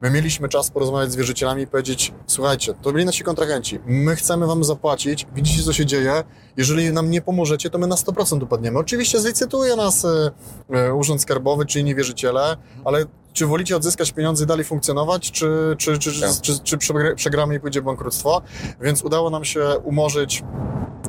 my 0.00 0.10
mieliśmy 0.10 0.48
czas 0.48 0.70
porozmawiać 0.70 1.12
z 1.12 1.16
wierzycielami 1.16 1.62
i 1.62 1.66
powiedzieć, 1.66 2.12
słuchajcie, 2.26 2.74
to 2.82 2.92
byli 2.92 3.04
nasi 3.04 3.24
kontrahenci, 3.24 3.80
my 3.86 4.16
chcemy 4.16 4.46
wam 4.46 4.64
zapłacić, 4.64 5.26
widzicie 5.34 5.62
co 5.62 5.72
się 5.72 5.86
dzieje, 5.86 6.24
jeżeli 6.56 6.92
nam 6.92 7.10
nie 7.10 7.22
pomożecie, 7.22 7.70
to 7.70 7.78
my 7.78 7.86
na 7.86 7.96
100% 7.96 8.42
upadniemy. 8.42 8.78
Oczywiście 8.78 9.20
zlicytuje 9.20 9.76
nas 9.76 10.04
e, 10.04 10.30
e, 10.70 10.94
Urząd 10.94 11.22
Skarbowy 11.22 11.66
czy 11.66 11.80
inni 11.80 11.94
wierzyciele, 11.94 12.56
ale 12.84 13.04
czy 13.34 13.46
wolicie 13.46 13.76
odzyskać 13.76 14.12
pieniądze 14.12 14.44
i 14.44 14.46
dalej 14.46 14.64
funkcjonować, 14.64 15.30
czy, 15.32 15.74
czy, 15.78 15.98
czy, 15.98 16.20
Tak. 16.20 16.30
czy, 16.40 16.58
czy, 16.58 16.78
przegra- 16.78 17.14
przegramy 17.14 17.54
i 17.54 17.60
pójdzie 17.60 17.82
bankructwo. 17.82 18.42
Więc 18.80 19.02
udało 19.02 19.30
nam 19.30 19.44
się 19.44 19.64
umorzyć 19.84 20.42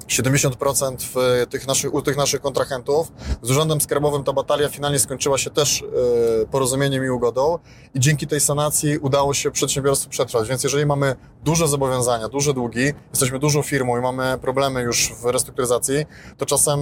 70% 0.07 0.95
w 0.99 1.45
tych 1.49 1.67
naszych, 1.67 1.93
u 1.93 2.01
tych 2.01 2.17
naszych 2.17 2.41
kontrahentów. 2.41 3.11
Z 3.41 3.51
Urzędem 3.51 3.81
Skarbowym 3.81 4.23
ta 4.23 4.33
batalia 4.33 4.69
finalnie 4.69 4.99
skończyła 4.99 5.37
się 5.37 5.49
też 5.49 5.83
e, 5.83 6.45
porozumieniem 6.45 7.05
i 7.05 7.09
ugodą 7.09 7.59
i 7.93 7.99
dzięki 7.99 8.27
tej 8.27 8.39
sanacji 8.39 8.97
udało 8.97 9.33
się 9.33 9.51
przedsiębiorstwu 9.51 10.09
przetrwać. 10.09 10.49
Więc 10.49 10.63
jeżeli 10.63 10.85
mamy 10.85 11.15
duże 11.43 11.67
zobowiązania, 11.67 12.29
duże 12.29 12.53
długi, 12.53 12.93
jesteśmy 13.09 13.39
dużą 13.39 13.61
firmą 13.61 13.97
i 13.97 14.01
mamy 14.01 14.37
problemy 14.41 14.81
już 14.81 15.13
w 15.21 15.25
restrukturyzacji, 15.25 16.05
to 16.37 16.45
czasem 16.45 16.79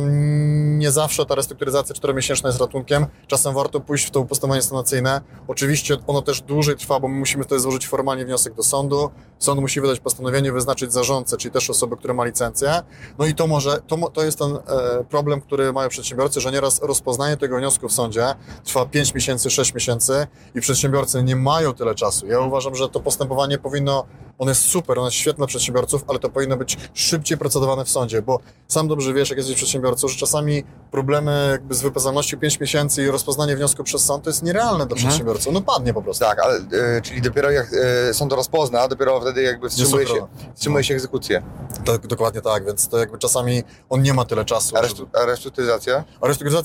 nie 0.79 0.91
zawsze 0.91 1.25
ta 1.25 1.35
restrukturyzacja 1.35 1.95
czteromiesięczna 1.95 2.49
jest 2.49 2.59
ratunkiem. 2.61 3.05
Czasem 3.27 3.53
warto 3.53 3.79
pójść 3.79 4.05
w 4.05 4.11
to 4.11 4.25
postępowanie 4.25 4.61
sanacyjne. 4.61 5.21
Oczywiście 5.47 5.97
ono 6.07 6.21
też 6.21 6.41
dłużej 6.41 6.75
trwa, 6.75 6.99
bo 6.99 7.07
my 7.07 7.19
musimy 7.19 7.43
tutaj 7.43 7.59
złożyć 7.59 7.87
formalnie 7.87 8.25
wniosek 8.25 8.53
do 8.53 8.63
sądu. 8.63 9.09
Sąd 9.39 9.61
musi 9.61 9.81
wydać 9.81 9.99
postanowienie, 9.99 10.51
wyznaczyć 10.51 10.93
zarządcę, 10.93 11.37
czyli 11.37 11.51
też 11.51 11.69
osobę, 11.69 11.95
która 11.97 12.13
ma 12.13 12.25
licencję. 12.25 12.81
No 13.19 13.25
i 13.25 13.35
to 13.35 13.47
może, 13.47 13.81
to, 13.87 14.09
to 14.09 14.23
jest 14.23 14.39
ten 14.39 14.55
e, 14.55 15.03
problem, 15.09 15.41
który 15.41 15.73
mają 15.73 15.89
przedsiębiorcy, 15.89 16.41
że 16.41 16.51
nieraz 16.51 16.81
rozpoznanie 16.81 17.37
tego 17.37 17.57
wniosku 17.57 17.87
w 17.87 17.91
sądzie 17.91 18.35
trwa 18.63 18.85
5 18.85 19.13
miesięcy, 19.13 19.49
6 19.49 19.73
miesięcy 19.73 20.27
i 20.55 20.61
przedsiębiorcy 20.61 21.23
nie 21.23 21.35
mają 21.35 21.73
tyle 21.73 21.95
czasu. 21.95 22.27
Ja 22.27 22.39
uważam, 22.39 22.75
że 22.75 22.89
to 22.89 22.99
postępowanie 22.99 23.57
powinno, 23.57 24.05
ono 24.37 24.51
jest 24.51 24.61
super, 24.69 24.97
ono 24.97 25.07
jest 25.07 25.17
świetne 25.17 25.37
dla 25.37 25.47
przedsiębiorców, 25.47 26.03
ale 26.07 26.19
to 26.19 26.29
powinno 26.29 26.57
być 26.57 26.77
szybciej 26.93 27.37
procedowane 27.37 27.85
w 27.85 27.89
sądzie, 27.89 28.21
bo 28.21 28.39
sam 28.67 28.87
dobrze 28.87 29.13
wiesz, 29.13 29.29
jak 29.29 29.37
jesteś 29.37 29.55
przedsiębiorcą, 29.55 30.07
że 30.07 30.15
czasami 30.17 30.63
problemy 30.91 31.47
jakby 31.51 31.75
z 31.75 31.81
wypłacalnością 31.81 32.37
5 32.37 32.59
miesięcy 32.59 33.03
i 33.03 33.07
rozpoznanie 33.07 33.55
wniosku 33.55 33.83
przez 33.83 34.05
sąd 34.05 34.23
to 34.23 34.29
jest 34.29 34.43
nierealne 34.43 34.85
dla 34.85 34.95
przedsiębiorcy. 34.95 35.51
No 35.51 35.61
padnie 35.61 35.93
po 35.93 36.01
prostu. 36.01 36.25
Tak, 36.25 36.39
ale 36.39 36.55
e, 36.57 37.01
czyli 37.01 37.21
dopiero 37.21 37.51
jak 37.51 37.67
e, 38.09 38.13
sąd 38.13 38.29
to 38.29 38.35
rozpozna, 38.35 38.87
dopiero 38.87 39.21
wtedy 39.21 39.43
jakby 39.43 39.69
wstrzymuje 39.69 40.07
się, 40.07 40.13
ochrona. 40.13 40.27
wstrzymuje 40.55 40.83
się 40.83 40.93
egzekucję. 40.93 41.43
Tak, 41.85 42.07
dokładnie 42.07 42.41
tak, 42.41 42.65
więc 42.65 42.87
to 42.87 42.97
jakby 42.97 43.17
czasami 43.17 43.63
on 43.89 44.01
nie 44.01 44.13
ma 44.13 44.25
tyle 44.25 44.45
czasu. 44.45 44.77
A, 44.77 44.83
żeby- 44.87 45.07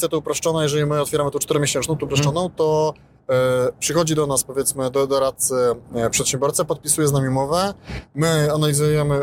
to 0.09 0.19
uproszczona, 0.19 0.63
jeżeli 0.63 0.87
my 0.87 1.01
otwieramy 1.01 1.31
tą 1.31 1.39
4-miesięczną, 1.39 1.97
to 1.97 2.07
uproszczoną, 2.07 2.51
to 2.51 2.95
przychodzi 3.79 4.15
do 4.15 4.27
nas, 4.27 4.45
powiedzmy, 4.45 4.91
do 4.91 5.07
doradcy 5.07 5.55
e, 5.95 6.11
przedsiębiorca, 6.11 6.65
podpisuje 6.65 7.09
z 7.09 7.13
nami 7.13 7.29
umowę, 7.29 7.75
my 8.15 8.53
analizujemy 8.55 9.15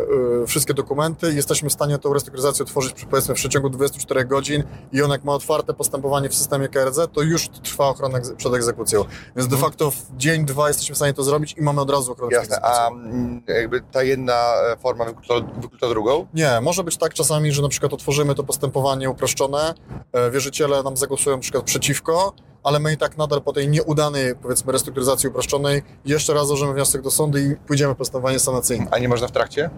e, 0.43 0.47
wszystkie 0.47 0.73
dokumenty 0.73 1.31
i 1.31 1.35
jesteśmy 1.35 1.69
w 1.69 1.73
stanie 1.73 1.97
tą 1.97 2.13
restrukturyzację 2.13 2.65
otworzyć, 2.65 3.05
powiedzmy, 3.09 3.35
w 3.35 3.37
przeciągu 3.37 3.69
24 3.69 4.25
godzin 4.25 4.63
i 4.93 5.01
on 5.01 5.11
jak 5.11 5.23
ma 5.23 5.33
otwarte 5.33 5.73
postępowanie 5.73 6.29
w 6.29 6.35
systemie 6.35 6.67
KRZ, 6.67 6.99
to 7.13 7.21
już 7.21 7.49
trwa 7.49 7.87
ochrona 7.87 8.19
przed 8.37 8.53
egzekucją. 8.53 9.05
Więc 9.35 9.47
de 9.49 9.57
facto 9.57 9.91
w 9.91 9.97
dzień, 10.17 10.45
dwa 10.45 10.67
jesteśmy 10.67 10.95
w 10.95 10.97
stanie 10.97 11.13
to 11.13 11.23
zrobić 11.23 11.55
i 11.57 11.61
mamy 11.61 11.81
od 11.81 11.89
razu 11.89 12.11
ochronę 12.11 12.31
przed 12.31 12.49
Jasne, 12.49 12.57
egzekucją. 12.57 13.41
a 13.47 13.51
jakby 13.51 13.81
ta 13.81 14.03
jedna 14.03 14.53
e, 14.73 14.77
forma 14.77 15.05
wyklucza, 15.05 15.33
wyklucza 15.61 15.89
drugą? 15.89 16.27
Nie, 16.33 16.61
może 16.61 16.83
być 16.83 16.97
tak 16.97 17.13
czasami, 17.13 17.51
że 17.51 17.61
na 17.61 17.69
przykład 17.69 17.93
otworzymy 17.93 18.35
to 18.35 18.43
postępowanie 18.43 19.09
uproszczone, 19.09 19.73
e, 20.13 20.31
wierzyciele 20.31 20.83
nam 20.83 20.97
zagłosują 20.97 21.35
na 21.35 21.41
przykład 21.41 21.63
przeciwko, 21.63 22.33
ale 22.65 22.79
my 22.79 22.93
i 22.93 22.97
tak 22.97 23.17
nadal 23.17 23.41
po 23.41 23.53
tej 23.53 23.67
nieudanej, 23.69 24.35
powiedzmy, 24.41 24.71
restrukturyzacji 24.73 25.29
uproszczonej 25.29 25.81
jeszcze 26.05 26.33
raz 26.33 26.47
złożymy 26.47 26.73
wniosek 26.73 27.01
do 27.01 27.11
sądu 27.11 27.37
i 27.37 27.55
pójdziemy 27.67 27.93
w 27.93 27.97
postępowanie 27.97 28.39
sanacyjne. 28.39 28.87
A 28.91 28.99
nie 28.99 29.07
można 29.09 29.27
w 29.27 29.31
trakcie? 29.31 29.69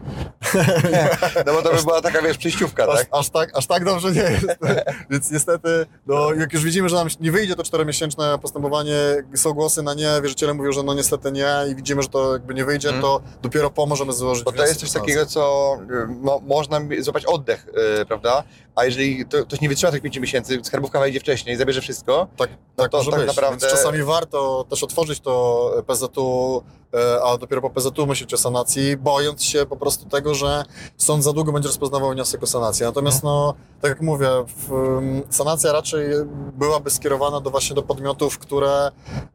no 1.46 1.54
bo 1.54 1.62
to 1.62 1.74
by 1.76 1.84
była 1.84 2.02
taka, 2.02 2.22
wiesz, 2.22 2.38
przejściówka, 2.38 2.84
Aż, 2.88 2.98
tak? 3.00 3.08
aż, 3.12 3.30
tak, 3.30 3.58
aż 3.58 3.68
tak 3.68 3.86
dobrze 3.86 4.12
nie 4.12 4.22
jest. 4.22 4.46
Więc 5.10 5.32
niestety, 5.32 5.86
no, 6.08 6.34
jak 6.34 6.54
już 6.54 6.64
widzimy, 6.64 6.90
że 6.90 6.96
nam 6.96 7.08
nie 7.20 7.32
wyjdzie 7.32 7.56
to 7.56 7.64
czteromiesięczne 7.64 8.40
postępowanie, 8.40 8.96
są 9.36 9.54
głosy 9.54 9.84
na 9.84 9.94
nie, 9.94 10.10
wierzyciele 10.24 10.54
mówią, 10.54 10.72
że 10.72 10.84
no 10.84 10.94
niestety 10.94 11.32
nie 11.32 11.48
i 11.72 11.76
widzimy, 11.76 12.02
że 12.02 12.10
to 12.10 12.34
jakby 12.34 12.54
nie 12.54 12.66
wyjdzie, 12.66 12.88
Mhm. 12.88 13.02
to 13.02 13.22
dopiero 13.42 13.70
pomożemy 13.70 14.14
złożyć 14.14 14.44
Bo 14.46 14.52
to 14.52 14.66
jest 14.66 14.80
coś 14.80 14.92
takiego, 14.92 15.26
co 15.26 15.74
y, 16.04 16.08
mo, 16.08 16.42
można 16.48 16.80
złapać 17.00 17.26
oddech, 17.26 17.68
y, 18.02 18.06
prawda? 18.06 18.44
A 18.76 18.86
jeżeli 18.86 19.26
to, 19.26 19.44
ktoś 19.46 19.62
nie 19.62 19.70
wytrzyma 19.70 19.92
tych 19.92 20.02
5 20.02 20.18
miesięcy, 20.20 20.60
skarbówka 20.64 21.00
wejdzie 21.00 21.20
wcześniej, 21.20 21.58
zabierze 21.58 21.82
wszystko, 21.82 22.28
Tak, 22.38 22.50
tak 22.78 22.92
to 22.92 22.98
może 22.98 23.12
tak 23.12 23.20
być. 23.20 23.28
naprawdę- 23.36 23.68
Więc 23.68 23.74
czasami 23.78 24.04
warto 24.04 24.66
też 24.70 24.84
otworzyć 24.84 25.20
to 25.20 25.72
PZU, 25.88 26.62
e, 26.94 27.24
a 27.24 27.38
dopiero 27.38 27.62
po 27.62 27.70
PZU 27.70 28.06
myśleć 28.08 28.34
o 28.34 28.38
sanacji, 28.38 28.98
bojąc 28.98 29.44
się 29.44 29.66
po 29.66 29.78
prostu 29.78 30.10
tego, 30.10 30.36
że 30.36 30.64
sąd 30.98 31.24
za 31.24 31.34
długo 31.34 31.52
będzie 31.52 31.68
rozpoznawał 31.68 32.12
wniosek 32.12 32.44
o 32.44 32.48
sanację. 32.48 32.86
Natomiast, 32.86 33.24
no, 33.24 33.54
tak 33.82 33.90
jak 33.90 34.02
mówię, 34.02 34.30
ym, 34.72 35.22
sanacja 35.30 35.72
raczej 35.72 36.08
byłaby 36.54 36.90
skierowana 36.90 37.42
do 37.42 37.50
właśnie 37.50 37.76
do 37.76 37.84
podmiotów, 37.84 38.38
które 38.40 38.92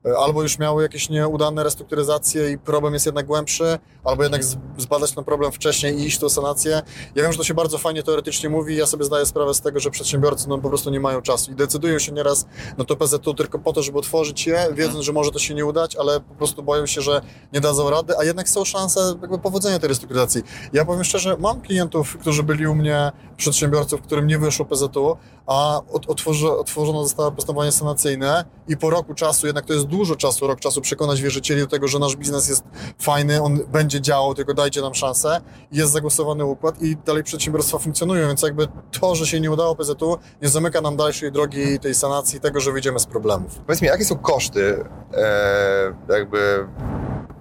e, 0.07 0.19
albo 0.19 0.43
już 0.43 0.59
miały 0.59 0.83
jakieś 0.83 1.09
nieudane 1.09 1.65
restrukturyzacje 1.65 2.51
i 2.51 2.59
problem 2.59 2.95
jest 2.95 3.07
jednak 3.07 3.27
głębszy, 3.27 3.79
albo 4.05 4.23
jednak 4.23 4.45
zbadać 4.79 5.13
ten 5.13 5.25
problem 5.25 5.53
wcześniej 5.53 5.99
i 6.01 6.07
iść 6.07 6.19
tą 6.19 6.29
sanację. 6.29 6.83
Ja 7.15 7.23
wiem, 7.23 7.33
że 7.33 7.39
to 7.39 7.45
się 7.45 7.55
bardzo 7.55 7.79
fajnie 7.79 8.03
teoretycznie 8.03 8.49
mówi, 8.49 8.77
ja 8.77 8.87
sobie 8.87 9.05
zdaję 9.05 9.27
sprawę 9.27 9.55
z 9.55 9.61
tego, 9.61 9.81
że 9.81 9.91
przedsiębiorcy 9.91 10.49
no, 10.49 10.59
po 10.59 10.69
prostu 10.69 10.91
nie 10.91 11.01
mają 11.01 11.23
czasu 11.23 11.53
i 11.53 11.55
decydują 11.55 11.99
się 11.99 12.13
nieraz 12.13 12.47
na 12.79 12.85
to 12.85 12.97
PZU 12.97 13.32
tylko 13.35 13.59
po 13.59 13.73
to, 13.73 13.83
żeby 13.83 13.99
otworzyć 13.99 14.47
je, 14.47 14.69
wiedząc, 14.75 15.05
że 15.05 15.13
może 15.13 15.31
to 15.31 15.39
się 15.39 15.55
nie 15.55 15.67
udać, 15.67 15.97
ale 15.97 16.21
po 16.21 16.35
prostu 16.35 16.63
boją 16.63 16.87
się, 16.87 17.01
że 17.01 17.21
nie 17.53 17.61
dadzą 17.61 17.91
rady, 17.91 18.15
a 18.19 18.25
jednak 18.25 18.49
są 18.49 18.65
szanse 18.65 19.15
jakby 19.23 19.39
powodzenia 19.39 19.79
tej 19.79 19.89
restrukturyzacji. 19.89 20.43
Ja 20.73 20.85
powiem 20.85 21.05
szczerze, 21.05 21.37
mam 21.39 21.61
klientów, 21.61 22.17
którzy 22.21 22.43
byli 22.43 22.67
u 22.67 22.75
mnie, 22.75 23.13
przedsiębiorców, 23.37 24.03
którym 24.03 24.27
nie 24.27 24.39
wyszło 24.39 24.65
PZU, 24.65 25.17
a 25.47 25.81
otworzy, 26.09 26.51
otworzone 26.51 27.03
zostało 27.03 27.33
postępowanie 27.33 27.73
sanacyjne 27.73 28.45
i 28.69 28.77
po 28.77 28.91
roku 28.91 29.15
czasu, 29.15 29.47
jednak 29.47 29.67
to 29.67 29.73
jest 29.73 29.87
dużo 29.87 30.17
czasu, 30.17 30.47
rok 30.47 30.61
czasu, 30.61 30.81
przekonać 30.81 31.23
wierzycieli 31.23 31.61
do 31.61 31.67
tego, 31.67 31.89
że 31.89 31.99
nasz 31.99 32.17
biznes 32.17 32.49
jest 32.49 32.65
fajny, 32.99 33.43
on 33.43 33.61
będzie 33.73 34.01
działał, 34.01 34.35
tylko 34.35 34.55
dajcie 34.55 34.81
nam 34.81 34.95
szansę. 34.95 35.41
Jest 35.73 35.93
zagłosowany 35.93 36.45
układ 36.45 36.83
i 36.83 36.97
dalej 36.97 37.23
przedsiębiorstwa 37.23 37.79
funkcjonują, 37.79 38.29
więc 38.29 38.43
jakby 38.43 38.69
to, 39.01 39.15
że 39.15 39.27
się 39.27 39.41
nie 39.41 39.51
udało 39.51 39.77
PZU, 39.77 40.19
nie 40.43 40.49
zamyka 40.49 40.81
nam 40.81 40.97
dalszej 40.97 41.33
drogi 41.33 41.79
tej 41.79 41.95
sanacji, 41.95 42.41
tego, 42.41 42.61
że 42.61 42.73
wyjdziemy 42.73 42.99
z 42.99 43.07
problemów. 43.23 43.59
Powiedz 43.59 43.83
mi, 43.83 43.89
jakie 43.89 44.05
są 44.05 44.19
koszty 44.19 44.85
e, 45.15 46.15
jakby 46.15 46.67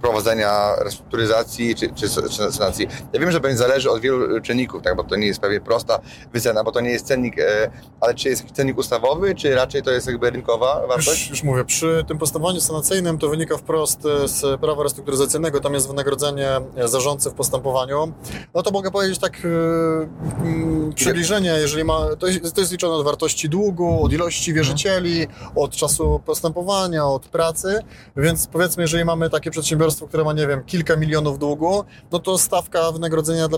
prowadzenia 0.01 0.75
restrukturyzacji 0.75 1.75
czy, 1.75 1.89
czy, 1.89 2.09
czy 2.09 2.51
sanacji? 2.51 2.87
Ja 3.13 3.19
wiem, 3.19 3.31
że 3.31 3.39
będzie 3.39 3.57
zależy 3.57 3.91
od 3.91 4.01
wielu 4.01 4.41
czynników, 4.41 4.81
tak, 4.81 4.95
bo 4.95 5.03
to 5.03 5.15
nie 5.15 5.27
jest 5.27 5.39
pewnie 5.39 5.61
prosta 5.61 5.99
wycena, 6.33 6.63
bo 6.63 6.71
to 6.71 6.81
nie 6.81 6.89
jest 6.89 7.05
cennik, 7.05 7.39
e, 7.39 7.71
ale 8.01 8.13
czy 8.13 8.29
jest 8.29 8.41
jakiś 8.41 8.55
cennik 8.55 8.77
ustawowy, 8.77 9.35
czy 9.35 9.55
raczej 9.55 9.83
to 9.83 9.91
jest 9.91 10.07
jakby 10.07 10.29
rynkowa 10.29 10.87
wartość? 10.87 11.07
Już, 11.07 11.29
już 11.29 11.43
mówię, 11.43 11.65
przy 11.65 12.05
tym 12.07 12.17
postępowaniu 12.17 12.61
sanacyjnym 12.61 13.17
to 13.17 13.29
wynika 13.29 13.57
wprost 13.57 14.05
e, 14.05 14.27
z 14.27 14.61
prawa 14.61 14.83
restrukturyzacyjnego, 14.83 15.59
tam 15.59 15.73
jest 15.73 15.87
wynagrodzenie 15.87 16.49
e, 16.75 16.87
zarządcy 16.87 17.29
w 17.29 17.33
postępowaniu. 17.33 18.13
No 18.53 18.63
to 18.63 18.71
mogę 18.71 18.91
powiedzieć 18.91 19.19
tak, 19.19 19.45
mm, 19.45 20.93
przybliżenie, 20.95 21.49
jeżeli 21.49 21.83
ma, 21.83 22.15
to 22.19 22.27
jest, 22.27 22.55
to 22.55 22.61
jest 22.61 22.71
liczone 22.71 22.95
od 22.95 23.05
wartości 23.05 23.49
długu, 23.49 24.03
od 24.03 24.13
ilości 24.13 24.53
wierzycieli, 24.53 25.27
od 25.55 25.71
czasu 25.71 26.21
postępowania, 26.25 27.05
od 27.05 27.27
pracy, 27.27 27.79
więc 28.17 28.47
powiedzmy, 28.47 28.83
jeżeli 28.83 29.05
mamy 29.05 29.29
takie 29.29 29.51
przedsiębiorstwo, 29.51 29.90
które 30.07 30.23
ma, 30.23 30.33
nie 30.33 30.47
wiem, 30.47 30.63
kilka 30.63 30.95
milionów 30.95 31.39
długu, 31.39 31.83
no 32.11 32.19
to 32.19 32.37
stawka 32.37 32.91
wynagrodzenia 32.91 33.47
dla, 33.47 33.57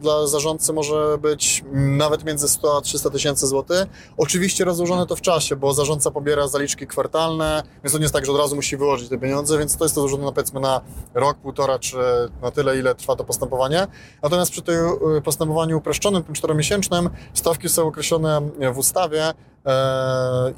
dla 0.00 0.26
zarządcy 0.26 0.72
może 0.72 1.18
być 1.18 1.64
mm, 1.72 1.96
nawet 1.96 2.24
między 2.24 2.48
100 2.48 2.76
a 2.76 2.80
300 2.80 3.10
tysięcy 3.10 3.46
złotych. 3.46 3.86
Oczywiście 4.16 4.64
rozłożone 4.64 5.06
to 5.06 5.16
w 5.16 5.20
czasie, 5.20 5.56
bo 5.56 5.74
zarządca 5.74 6.10
pobiera 6.10 6.48
zaliczki 6.48 6.86
kwartalne, 6.86 7.62
więc 7.84 7.92
to 7.92 7.98
nie 7.98 8.04
jest 8.04 8.14
tak, 8.14 8.26
że 8.26 8.32
od 8.32 8.38
razu 8.38 8.56
musi 8.56 8.76
wyłożyć 8.76 9.08
te 9.08 9.18
pieniądze, 9.18 9.58
więc 9.58 9.76
to 9.76 9.84
jest 9.84 9.94
to 9.94 10.00
złożone 10.00 10.24
na, 10.24 10.32
powiedzmy 10.32 10.60
na 10.60 10.80
rok, 11.14 11.38
półtora, 11.38 11.78
czy 11.78 11.96
na 12.42 12.50
tyle, 12.50 12.78
ile 12.78 12.94
trwa 12.94 13.16
to 13.16 13.24
postępowanie. 13.24 13.86
Natomiast 14.22 14.50
przy 14.50 14.62
tym 14.62 14.76
y, 15.16 15.22
postępowaniu 15.22 15.78
uproszczonym, 15.78 16.22
tym 16.22 16.34
czteromiesięcznym, 16.34 17.10
stawki 17.34 17.68
są 17.68 17.88
określone 17.88 18.40
w 18.72 18.78
ustawie 18.78 19.34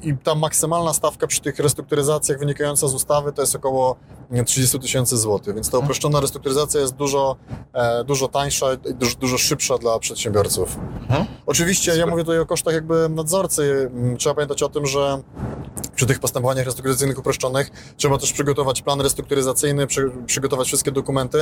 i 0.01 0.17
ta 0.23 0.35
maksymalna 0.35 0.93
stawka 0.93 1.27
przy 1.27 1.41
tych 1.41 1.59
restrukturyzacjach 1.59 2.39
wynikająca 2.39 2.87
z 2.87 2.93
ustawy 2.93 3.31
to 3.31 3.41
jest 3.41 3.55
około 3.55 3.95
nie, 4.31 4.43
30 4.43 4.79
tysięcy 4.79 5.17
złotych, 5.17 5.55
więc 5.55 5.69
ta 5.69 5.77
uproszczona 5.77 6.19
restrukturyzacja 6.19 6.81
jest 6.81 6.95
dużo, 6.95 7.35
e, 7.73 8.03
dużo 8.03 8.27
tańsza 8.27 8.73
i 8.73 8.93
dużo, 8.93 9.15
dużo 9.15 9.37
szybsza 9.37 9.77
dla 9.77 9.99
przedsiębiorców. 9.99 10.77
Mhm. 11.01 11.25
Oczywiście 11.45 11.97
ja 11.97 12.07
mówię 12.07 12.23
tutaj 12.23 12.39
o 12.39 12.45
kosztach 12.45 12.73
jakby 12.73 13.09
nadzorcy. 13.09 13.89
Mm, 13.93 14.17
Trzeba 14.17 14.35
pamiętać 14.35 14.63
o 14.63 14.69
tym, 14.69 14.85
że 14.85 15.21
przy 15.95 16.05
tych 16.05 16.19
postępowaniach 16.19 16.65
restrukturyzacyjnych 16.65 17.19
uproszczonych 17.19 17.69
trzeba 17.97 18.17
też 18.17 18.33
przygotować 18.33 18.81
plan 18.81 19.01
restrukturyzacyjny, 19.01 19.87
przy, 19.87 20.11
przygotować 20.25 20.67
wszystkie 20.67 20.91
dokumenty. 20.91 21.39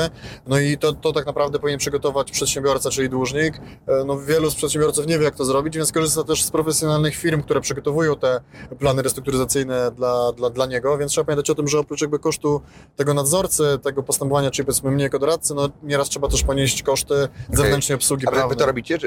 No 0.47 0.60
i 0.60 0.78
to, 0.78 0.93
to 0.93 1.12
tak 1.13 1.26
naprawdę 1.26 1.60
powinien 1.60 1.80
przygotować 1.80 2.32
przedsiębiorca, 2.32 2.89
czyli 2.89 3.10
dłużnik. 3.10 3.62
E, 3.88 4.04
No, 4.06 4.19
wielu 4.19 4.52
z 4.52 4.56
przedsiębiorców 4.56 5.08
nie 5.08 5.19
wie, 5.19 5.26
jak 5.26 5.36
to 5.36 5.45
zrobić, 5.45 5.78
więc 5.78 5.91
korzysta 5.91 6.23
też 6.23 6.43
z 6.43 6.52
profesjonalnych 6.52 7.15
firm, 7.15 7.41
które 7.41 7.53
przygotowują 7.62 8.16
te 8.16 8.42
plany 8.80 9.02
restrukturyzacyjne 9.02 9.92
dla, 9.92 10.32
dla, 10.32 10.50
dla 10.50 10.66
niego, 10.66 10.98
więc 10.98 11.12
trzeba 11.12 11.26
pamiętać 11.26 11.50
o 11.50 11.56
tym, 11.56 11.68
że 11.68 11.80
oprócz 11.80 12.02
jakby 12.02 12.20
kosztu 12.20 12.62
tego 12.96 13.13
nadzorcy, 13.13 13.80
tego 13.84 14.04
postępowania, 14.04 14.52
czyli 14.52 14.66
powiedzmy 14.66 14.92
mnie 14.92 15.04
jako 15.04 15.20
doradcy, 15.20 15.54
no 15.54 15.70
nieraz 15.84 16.10
trzeba 16.10 16.28
też 16.28 16.44
ponieść 16.44 16.84
koszty 16.84 17.28
zewnętrznej 17.52 17.96
obsługi 17.96 18.28
A 18.28 18.48
wy, 18.48 18.56
to 18.56 18.66
robicie 18.66 18.96
e, 18.96 19.00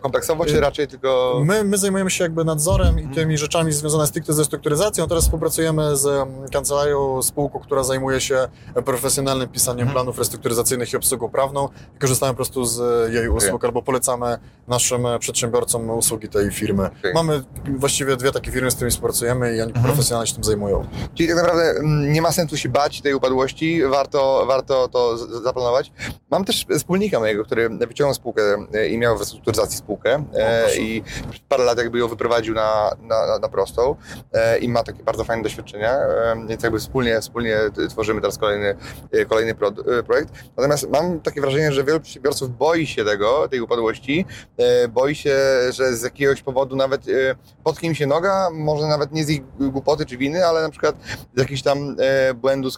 kompleksowo, 0.00 0.44
czy 0.44 0.56
Y, 0.56 0.60
raczej 0.60 0.88
tylko... 0.88 1.40
My, 1.44 1.64
my 1.64 1.78
zajmujemy 1.78 2.10
się 2.10 2.24
jakby 2.24 2.44
nadzorem 2.44 2.88
Mhm. 2.88 3.12
i 3.12 3.14
tymi 3.14 3.38
rzeczami 3.38 3.72
związanymi 3.72 4.08
stricte 4.08 4.32
ze 4.32 4.42
restrukturyzacją. 4.42 5.08
Teraz 5.08 5.24
współpracujemy 5.24 5.96
z 5.96 6.06
mm, 6.06 6.48
kancelarią, 6.48 7.22
spółką, 7.22 7.58
która 7.58 7.82
zajmuje 7.82 8.20
się 8.20 8.48
profesjonalnym 8.84 9.48
pisaniem 9.48 9.80
Mhm. 9.80 9.94
planów 9.94 10.18
restrukturyzacyjnych 10.18 10.92
i 10.92 10.96
obsługą 10.96 11.28
prawną. 11.28 11.68
I 11.96 11.98
korzystamy 11.98 12.32
po 12.32 12.36
prostu 12.36 12.64
z 12.64 12.80
jej 13.14 13.28
usług 13.28 13.64
albo 13.64 13.82
polecamy 13.82 14.38
naszym 14.68 15.06
przedsiębiorcom 15.18 15.90
usługi 15.90 16.28
tej 16.28 16.50
firmy. 16.50 16.90
Okej. 17.00 17.14
Mamy 17.14 17.42
właściwie 17.78 18.16
dwie 18.16 18.32
takie 18.32 18.50
firmy, 18.50 18.70
z 18.70 18.74
którymi 18.74 18.90
współpracujemy 18.90 19.56
i 19.56 19.60
oni 19.60 19.70
Mhm. 19.70 19.86
profesjonalnie 19.86 20.26
się 20.26 20.34
tym 20.34 20.44
zajmują. 20.44 20.86
Czyli 21.14 21.28
tak 21.28 21.36
naprawdę 21.36 21.70
mm, 21.70 22.12
nie 22.12 22.22
ma 22.22 22.32
sensu 22.32 22.56
się 22.56 22.68
bać 22.68 23.00
tej 23.00 23.14
upadłości, 23.14 23.82
warto, 23.84 24.44
warto 24.48 24.88
to 24.88 25.18
zaplanować. 25.18 25.92
Mam 26.30 26.44
też 26.44 26.66
wspólnika 26.78 27.20
mojego, 27.20 27.44
który 27.44 27.68
wyciągnął 27.68 28.14
spółkę 28.14 28.42
e, 28.74 28.88
i 28.88 28.98
miał 28.98 29.16
w 29.16 29.20
restrukturyzacji 29.20 29.78
spółkę 29.78 30.24
e, 30.34 30.60
proszę. 30.62 30.80
i 30.80 31.02
parę 31.48 31.64
lat 31.64 31.78
jakby 31.78 31.98
ją 31.98 32.08
wyprowadził 32.08 32.54
na, 32.54 32.96
na, 33.02 33.38
na- 33.38 33.48
prostą 33.48 33.96
e, 34.32 34.58
i 34.58 34.68
ma 34.68 34.82
takie 34.82 35.02
bardzo 35.02 35.24
fajne 35.24 35.42
doświadczenia, 35.42 35.92
e, 35.92 36.44
więc 36.48 36.62
jakby 36.62 36.78
wspólnie, 36.78 37.20
wspólnie 37.20 37.58
tworzymy 37.88 38.20
teraz 38.20 38.38
kolejny, 38.38 38.76
e, 39.12 39.24
kolejny 39.24 39.54
pro, 39.54 39.68
e, 39.68 40.02
projekt. 40.02 40.30
Natomiast 40.56 40.90
mam 40.90 41.20
takie 41.20 41.40
wrażenie, 41.40 41.72
że 41.72 41.84
wielu 41.84 42.00
przedsiębiorców 42.00 42.56
boi 42.58 42.86
się 42.86 43.04
tego, 43.04 43.48
tej 43.48 43.60
upadłości, 43.60 44.24
e, 44.56 44.88
boi 44.88 45.14
się, 45.14 45.36
że 45.70 45.96
z 45.96 46.02
jakiegoś 46.02 46.42
powodu 46.42 46.76
nawet 46.76 47.02
e, 47.46 47.64
potknie 47.64 47.88
im 47.88 47.94
się 47.94 48.06
noga, 48.06 48.48
może 48.52 48.86
nawet 48.86 49.12
nie 49.12 49.24
z 49.24 49.30
ich 49.30 49.42
głupoty 49.58 50.06
czy 50.06 50.16
winy, 50.16 50.46
ale 50.46 50.62
na 50.62 50.70
przykład 50.70 50.96
z 51.36 51.40
jakichś 51.40 51.62
tam 51.62 51.96
e, 51.98 52.34
błędu 52.34 52.68
e, 52.68 52.72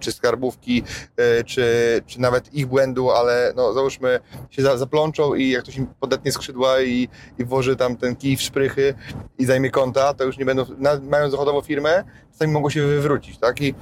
czy 0.00 0.12
skarbówki, 0.12 0.82
e, 1.16 1.44
czy, 1.44 1.64
czy 2.06 2.20
nawet 2.20 2.54
ich 2.54 2.66
błędu, 2.66 3.10
ale 3.10 3.52
no 3.56 3.72
załóżmy 3.72 4.20
się 4.50 4.62
za, 4.62 4.76
zaplączą 4.76 5.34
i 5.34 5.50
jak 5.50 5.62
ktoś 5.62 5.76
im 5.76 5.86
podetnie 6.00 6.32
skrzydła 6.32 6.80
i, 6.80 7.08
i 7.38 7.44
włoży 7.44 7.76
tam 7.76 7.96
ten 7.96 8.16
kij 8.16 8.36
w 8.36 8.42
szprychy 8.42 8.94
i 9.38 9.44
zajmie 9.44 9.70
konta, 9.70 10.14
to 10.14 10.24
już 10.24 10.38
nie 10.38 10.44
będą, 10.44 10.64
na, 10.78 11.00
mając 11.10 11.32
dochodową 11.32 11.60
firmę, 11.60 12.04
czasami 12.34 12.52
mogą 12.52 12.70
się 12.70 12.86
wywrócić, 12.86 13.38
tak? 13.38 13.60
I 13.60 13.74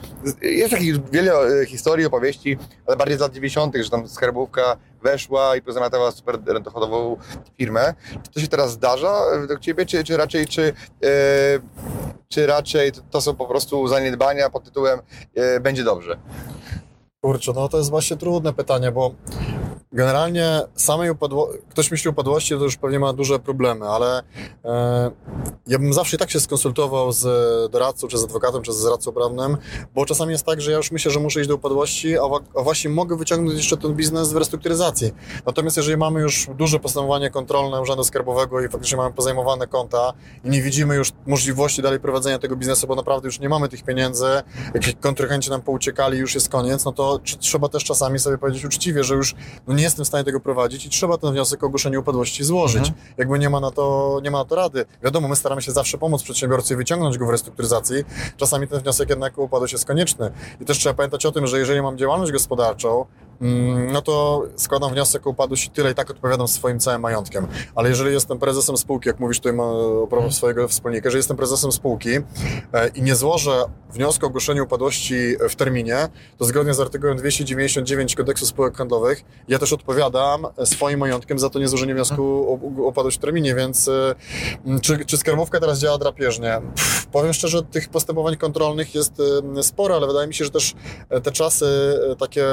jest 0.42 0.70
takich 0.70 1.10
wiele 1.10 1.32
e, 1.32 1.66
historii, 1.66 2.06
opowieści, 2.06 2.58
ale 2.86 2.96
bardziej 2.96 3.16
z 3.16 3.20
lat 3.20 3.32
90., 3.32 3.76
że 3.76 3.90
tam 3.90 4.08
skarbówka 4.08 4.76
weszła 5.02 5.56
i 5.56 5.62
pozamiatała 5.62 6.10
super 6.10 6.38
dochodową 6.62 7.16
firmę. 7.58 7.94
Czy 8.22 8.30
to 8.30 8.40
się 8.40 8.48
teraz 8.48 8.72
zdarza 8.72 9.20
e, 9.34 9.40
według 9.40 9.60
Ciebie, 9.60 9.86
czy, 9.86 10.04
czy 10.04 10.16
raczej, 10.16 10.46
czy, 10.46 10.72
e, 11.02 11.08
czy 12.28 12.46
raczej 12.46 12.92
to, 13.10 13.20
są 13.20 13.34
po 13.34 13.46
prostu 13.46 13.88
zaniedbania 13.88 14.50
pod 14.50 14.64
tytułem 14.64 15.00
będzie 15.60 15.84
dobrze? 15.84 16.18
Kurczę, 17.24 17.52
no 17.54 17.68
to 17.68 17.78
jest 17.78 17.90
właśnie 17.90 18.16
trudne 18.16 18.52
pytanie, 18.52 18.92
bo 18.92 19.14
generalnie 19.92 20.60
samej 20.74 21.10
upadło... 21.10 21.50
ktoś 21.68 21.90
myśli 21.90 22.08
o 22.08 22.12
upadłości, 22.12 22.54
to 22.54 22.64
już 22.64 22.76
pewnie 22.76 22.98
ma 22.98 23.12
duże 23.12 23.38
problemy, 23.38 23.86
ale 23.86 24.22
e, 24.64 25.10
ja 25.66 25.78
bym 25.78 25.92
zawsze 25.92 26.16
i 26.16 26.18
tak 26.18 26.30
się 26.30 26.40
skonsultował 26.40 27.12
z 27.12 27.22
doradcą, 27.72 28.08
czy 28.08 28.18
z 28.18 28.24
adwokatem, 28.24 28.62
czy 28.62 28.72
z 28.72 28.84
radcą 28.84 29.12
prawnym, 29.12 29.56
bo 29.94 30.06
czasami 30.06 30.32
jest 30.32 30.46
tak, 30.46 30.60
że 30.60 30.70
ja 30.70 30.76
już 30.76 30.90
myślę, 30.90 31.10
że 31.10 31.20
muszę 31.20 31.40
iść 31.40 31.48
do 31.48 31.54
upadłości, 31.54 32.18
a, 32.18 32.22
a 32.56 32.62
właśnie 32.62 32.90
mogę 32.90 33.16
wyciągnąć 33.16 33.56
jeszcze 33.56 33.76
ten 33.76 33.94
biznes 33.94 34.32
w 34.32 34.36
restrukturyzacji. 34.36 35.12
Natomiast 35.46 35.76
jeżeli 35.76 35.96
mamy 35.96 36.20
już 36.20 36.46
duże 36.58 36.78
postępowanie 36.78 37.30
kontrolne 37.30 37.80
Urzędu 37.80 38.04
Skarbowego 38.04 38.60
i 38.60 38.68
faktycznie 38.68 38.96
mamy 38.96 39.14
pozajmowane 39.14 39.66
konta 39.66 40.12
i 40.44 40.48
nie 40.48 40.62
widzimy 40.62 40.94
już 40.94 41.12
możliwości 41.26 41.82
dalej 41.82 42.00
prowadzenia 42.00 42.38
tego 42.38 42.56
biznesu, 42.56 42.86
bo 42.86 42.94
naprawdę 42.94 43.28
już 43.28 43.40
nie 43.40 43.48
mamy 43.48 43.68
tych 43.68 43.82
pieniędzy, 43.82 44.26
jak 44.74 45.00
kontryhenci 45.00 45.50
nam 45.50 45.62
pouciekali, 45.62 46.18
już 46.18 46.34
jest 46.34 46.48
koniec, 46.48 46.84
no 46.84 46.92
to 46.92 47.16
tr- 47.16 47.38
trzeba 47.38 47.68
też 47.68 47.84
czasami 47.84 48.18
sobie 48.18 48.38
powiedzieć 48.38 48.64
uczciwie, 48.64 49.04
że 49.04 49.14
już 49.14 49.34
no 49.66 49.74
nie 49.74 49.81
jestem 49.82 50.04
w 50.04 50.08
stanie 50.08 50.24
tego 50.24 50.40
prowadzić 50.40 50.86
i 50.86 50.88
trzeba 50.88 51.18
ten 51.18 51.32
wniosek 51.32 51.62
o 51.62 51.66
ogłoszenie 51.66 52.00
upadłości 52.00 52.44
złożyć. 52.44 52.88
Mhm. 52.88 52.96
Jakby 53.18 53.38
nie 53.38 53.50
ma, 53.50 53.60
na 53.60 53.70
to, 53.70 54.20
nie 54.22 54.30
ma 54.30 54.38
na 54.38 54.44
to 54.44 54.54
rady. 54.54 54.84
Wiadomo, 55.02 55.28
my 55.28 55.36
staramy 55.36 55.62
się 55.62 55.72
zawsze 55.72 55.98
pomóc 55.98 56.22
przedsiębiorcy 56.22 56.74
i 56.74 56.76
wyciągnąć 56.76 57.18
go 57.18 57.26
w 57.26 57.30
restrukturyzacji. 57.30 57.96
Czasami 58.36 58.68
ten 58.68 58.80
wniosek 58.80 59.10
jednak 59.10 59.38
o 59.38 59.42
upadłość 59.42 59.72
jest 59.72 59.84
konieczny. 59.84 60.32
I 60.60 60.64
też 60.64 60.78
trzeba 60.78 60.94
pamiętać 60.94 61.26
o 61.26 61.32
tym, 61.32 61.46
że 61.46 61.58
jeżeli 61.58 61.82
mam 61.82 61.98
działalność 61.98 62.32
gospodarczą, 62.32 63.06
no 63.92 64.02
to 64.02 64.42
składam 64.56 64.92
wniosek 64.92 65.26
o 65.26 65.30
upadłość 65.30 65.66
i 65.66 65.70
tyle 65.70 65.90
i 65.90 65.94
tak 65.94 66.10
odpowiadam 66.10 66.48
swoim 66.48 66.80
całym 66.80 67.00
majątkiem. 67.00 67.46
Ale 67.74 67.88
jeżeli 67.88 68.12
jestem 68.12 68.38
prezesem 68.38 68.76
spółki, 68.76 69.08
jak 69.08 69.20
mówisz 69.20 69.40
tutaj 69.40 69.58
o 69.58 70.06
prawo 70.10 70.30
swojego 70.30 70.68
wspólnika, 70.68 71.06
jeżeli 71.06 71.18
jestem 71.18 71.36
prezesem 71.36 71.72
spółki 71.72 72.10
e, 72.72 72.88
i 72.94 73.02
nie 73.02 73.16
złożę 73.16 73.64
wniosku 73.90 74.26
o 74.26 74.28
ogłoszenie 74.28 74.62
upadłości 74.62 75.36
w 75.48 75.54
terminie, 75.56 76.08
to 76.38 76.44
zgodnie 76.44 76.74
z 76.74 76.80
artykułem 76.80 77.16
299 77.16 78.14
kodeksu 78.14 78.46
spółek 78.46 78.76
handlowych 78.76 79.24
ja 79.48 79.58
też 79.58 79.72
odpowiadam 79.72 80.46
swoim 80.64 81.00
majątkiem 81.00 81.38
za 81.38 81.50
to 81.50 81.58
niezłożenie 81.58 81.94
wniosku 81.94 82.22
o, 82.22 82.52
upadłość 82.88 83.16
w 83.16 83.20
terminie, 83.20 83.54
więc 83.54 83.88
e, 83.88 84.14
czy, 84.82 85.04
czy 85.04 85.16
skarbówka 85.16 85.60
teraz 85.60 85.78
działa 85.78 85.98
drapieżnie? 85.98 86.60
Pff, 86.74 87.01
powiem 87.12 87.32
szczerze, 87.32 87.62
tych 87.62 87.88
postępowań 87.88 88.36
kontrolnych 88.36 88.94
jest 88.94 89.12
e, 89.58 89.62
sporo, 89.62 89.96
ale 89.96 90.06
wydaje 90.06 90.26
mi 90.28 90.34
się, 90.34 90.44
że 90.44 90.50
też 90.50 90.74
e, 91.08 91.20
te 91.20 91.32
czasy 91.32 91.66
e, 92.12 92.16
takie 92.16 92.44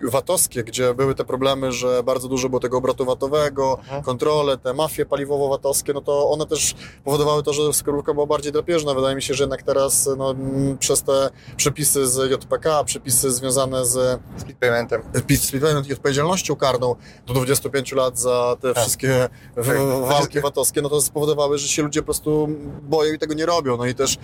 VAT-owskie, 0.00 0.64
gdzie 0.64 0.94
były 0.94 1.14
te 1.14 1.24
problemy, 1.24 1.72
że 1.72 2.02
bardzo 2.02 2.28
dużo 2.28 2.48
było 2.48 2.60
tego 2.60 2.78
obrotu 2.78 3.04
VAT-owego, 3.04 3.78
Mhm. 3.82 4.02
kontrole, 4.02 4.58
te 4.58 4.74
mafie 4.74 5.06
paliwowo-VAT-owskie, 5.06 5.94
no 5.94 6.00
to 6.00 6.30
one 6.30 6.46
też 6.46 6.74
powodowały 7.04 7.42
to, 7.42 7.52
że 7.52 7.72
skarbówka 7.72 8.14
była 8.14 8.26
bardziej 8.26 8.52
drapieżna. 8.52 8.94
Wydaje 8.94 9.16
mi 9.16 9.22
się, 9.22 9.34
że 9.34 9.42
jednak 9.44 9.62
teraz 9.62 10.08
no, 10.18 10.30
m, 10.30 10.76
przez 10.80 11.02
te 11.02 11.30
przepisy 11.56 12.06
z 12.06 12.30
JPK, 12.30 12.84
przepisy 12.84 13.30
związane 13.32 13.86
z 13.86 14.20
Split 14.36 14.58
paymentem. 14.58 15.02
Speedpayment 15.36 15.88
i 15.88 15.92
odpowiedzialnością 15.92 16.56
karną 16.56 16.94
do 17.26 17.34
25 17.34 17.92
lat 17.92 18.18
za 18.18 18.56
te 18.60 18.74
Tak. 18.74 18.82
wszystkie 18.82 19.28
Tak. 19.54 19.64
walki 20.08 20.40
VAT-owskie, 20.40 20.82
no 20.82 20.88
to 20.88 21.00
spowodowały, 21.00 21.58
że 21.58 21.68
się 21.68 21.82
ludzie 21.82 22.00
po 22.02 22.04
prostu 22.04 22.48
boją 22.82 23.12
i 23.12 23.18
tego 23.18 23.34
nie 23.34 23.46
robią. 23.46 23.61
No 23.64 23.86
i 23.86 23.94
też 23.94 24.18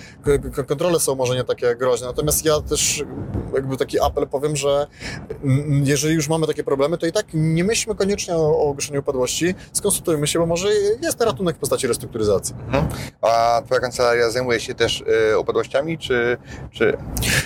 kontrole 0.67 1.01
są 1.01 1.15
może 1.15 1.35
nie 1.35 1.45
takie 1.45 1.77
groźne. 1.77 2.07
Natomiast 2.07 2.45
ja 2.45 2.61
też 2.61 3.05
jakby 3.55 3.77
taki 3.77 4.01
apel 4.01 4.27
powiem, 4.27 4.57
że 4.57 4.87
jeżeli 5.85 6.15
już 6.15 6.29
mamy 6.29 6.47
takie 6.47 6.65
problemy, 6.65 6.99
to 6.99 7.07
i 7.07 7.13
tak 7.13 7.27
nie 7.35 7.65
myślmy 7.65 7.95
koniecznie 7.95 8.37
o, 8.37 8.41
o 8.41 8.63
ogłoszeniu 8.63 9.01
upadłości, 9.01 9.55
skonsultujmy 9.73 10.27
się, 10.27 10.39
bo 10.39 10.47
może 10.47 10.69
jest 11.03 11.21
ratunek 11.21 11.57
w 11.57 11.59
postaci 11.59 11.87
restrukturyzacji. 11.87 12.55
A 13.23 13.63
Twoja 13.67 13.81
kancelaria 13.81 14.31
zajmuje 14.31 14.61
się 14.61 14.75
też 14.75 15.05
e, 15.33 15.39
upadłościami, 15.39 15.99
czy, 15.99 16.37
czy 16.71 16.97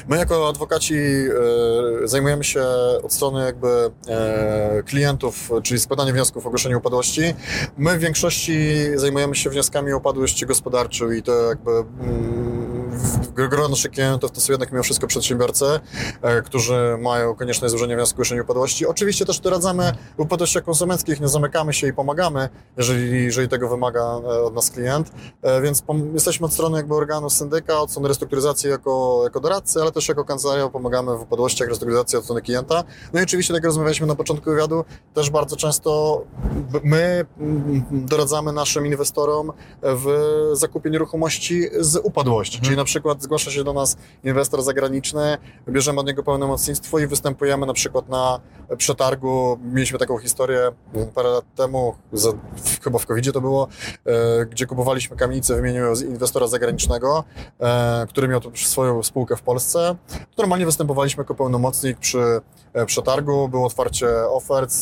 My 0.08 0.16
jako 0.18 0.48
adwokaci 0.48 0.94
e, 0.94 2.08
zajmujemy 2.08 2.44
się 2.44 2.64
od 3.02 3.12
strony 3.12 3.44
jakby 3.44 3.90
e, 4.08 4.82
klientów, 4.82 5.50
czyli 5.62 5.80
składanie 5.80 6.12
wniosków 6.12 6.44
o 6.44 6.48
ogłoszenie 6.48 6.78
upadłości. 6.78 7.34
My 7.78 7.98
w 7.98 8.00
większości 8.00 8.58
zajmujemy 8.94 9.34
się 9.34 9.50
wnioskami 9.50 9.92
o 9.92 9.96
upadłość 9.96 10.44
gospodarczą 10.44 11.10
i 11.10 11.22
to 11.22 11.48
jakby 11.48 11.81
um, 11.82 12.61
w- 13.12 13.48
grono 13.48 13.76
klientów 13.92 14.30
to 14.30 14.40
są 14.40 14.52
jednak 14.52 14.72
mimo 14.72 14.82
wszystko 14.82 15.06
przedsiębiorcy, 15.06 15.64
e, 16.22 16.42
którzy 16.42 16.96
mają 17.00 17.34
konieczne 17.34 17.68
złożenie 17.68 17.96
wniosku 17.96 18.22
o 18.22 18.42
upadłości. 18.42 18.86
Oczywiście 18.86 19.24
też 19.26 19.40
doradzamy 19.40 19.92
w 20.18 20.20
upadłościach 20.20 20.64
konsumenckich, 20.64 21.20
nie 21.20 21.28
zamykamy 21.28 21.72
się 21.72 21.86
i 21.86 21.92
pomagamy, 21.92 22.48
jeżeli, 22.76 23.24
jeżeli 23.24 23.48
tego 23.48 23.68
wymaga 23.68 24.00
e, 24.00 24.42
od 24.42 24.54
nas 24.54 24.70
klient. 24.70 25.12
E, 25.42 25.60
Więc 25.62 25.82
jesteśmy 26.14 26.46
od 26.46 26.52
strony 26.52 26.76
jakby 26.76 26.94
organu 26.94 27.30
syndyka, 27.30 27.80
od 27.80 27.90
strony 27.90 28.08
restrukturyzacji 28.08 28.70
jako, 28.70 29.20
jako 29.24 29.40
doradcy, 29.40 29.82
ale 29.82 29.92
też 29.92 30.08
jako 30.08 30.24
kancelaria 30.24 30.68
pomagamy 30.68 31.16
w 31.18 31.22
upadłościach 31.22 31.68
restrukturyzacji 31.68 32.18
od 32.18 32.24
strony 32.24 32.42
klienta. 32.42 32.84
No 33.12 33.20
i 33.20 33.22
oczywiście, 33.22 33.54
tak 33.54 33.62
jak 33.62 33.64
rozmawialiśmy 33.64 34.06
na 34.06 34.14
początku 34.14 34.50
wywiadu, 34.50 34.84
też 35.14 35.30
bardzo 35.30 35.56
często 35.56 36.22
my 36.84 37.24
mm, 37.40 37.84
doradzamy 37.90 38.52
naszym 38.52 38.86
inwestorom 38.86 39.52
w 39.82 40.06
zakupie 40.52 40.90
nieruchomości 40.90 41.62
z 41.80 41.96
upadłości. 41.96 42.60
Czyli 42.60 42.76
na 42.76 42.84
przykład 42.84 43.01
zgłasza 43.18 43.50
się 43.50 43.64
do 43.64 43.72
nas 43.72 43.96
inwestor 44.24 44.62
zagraniczny, 44.62 45.38
bierzemy 45.68 46.00
od 46.00 46.06
niego 46.06 46.22
pełnomocnictwo 46.22 46.98
i 46.98 47.06
występujemy 47.06 47.66
na 47.66 47.72
przykład 47.72 48.08
na 48.08 48.40
przetargu. 48.76 49.58
Mieliśmy 49.72 49.98
taką 49.98 50.18
historię 50.18 50.72
parę 51.14 51.28
lat 51.28 51.44
temu, 51.54 51.94
za, 52.12 52.32
chyba 52.84 52.98
w 52.98 53.06
covid 53.06 53.32
to 53.32 53.40
było, 53.40 53.68
e, 54.06 54.46
gdzie 54.46 54.66
kupowaliśmy 54.66 55.16
kamienicę 55.16 55.56
w 55.56 55.58
imieniu 55.58 55.94
inwestora 56.08 56.46
zagranicznego, 56.46 57.24
e, 57.60 58.06
który 58.08 58.28
miał 58.28 58.40
tu 58.40 58.56
swoją 58.56 59.02
spółkę 59.02 59.36
w 59.36 59.42
Polsce. 59.42 59.96
Normalnie 60.38 60.66
występowaliśmy 60.66 61.20
jako 61.20 61.34
pełnomocnik 61.34 61.98
przy 61.98 62.40
e, 62.72 62.86
przetargu, 62.86 63.48
było 63.48 63.66
otwarcie 63.66 64.08
ofert, 64.28 64.72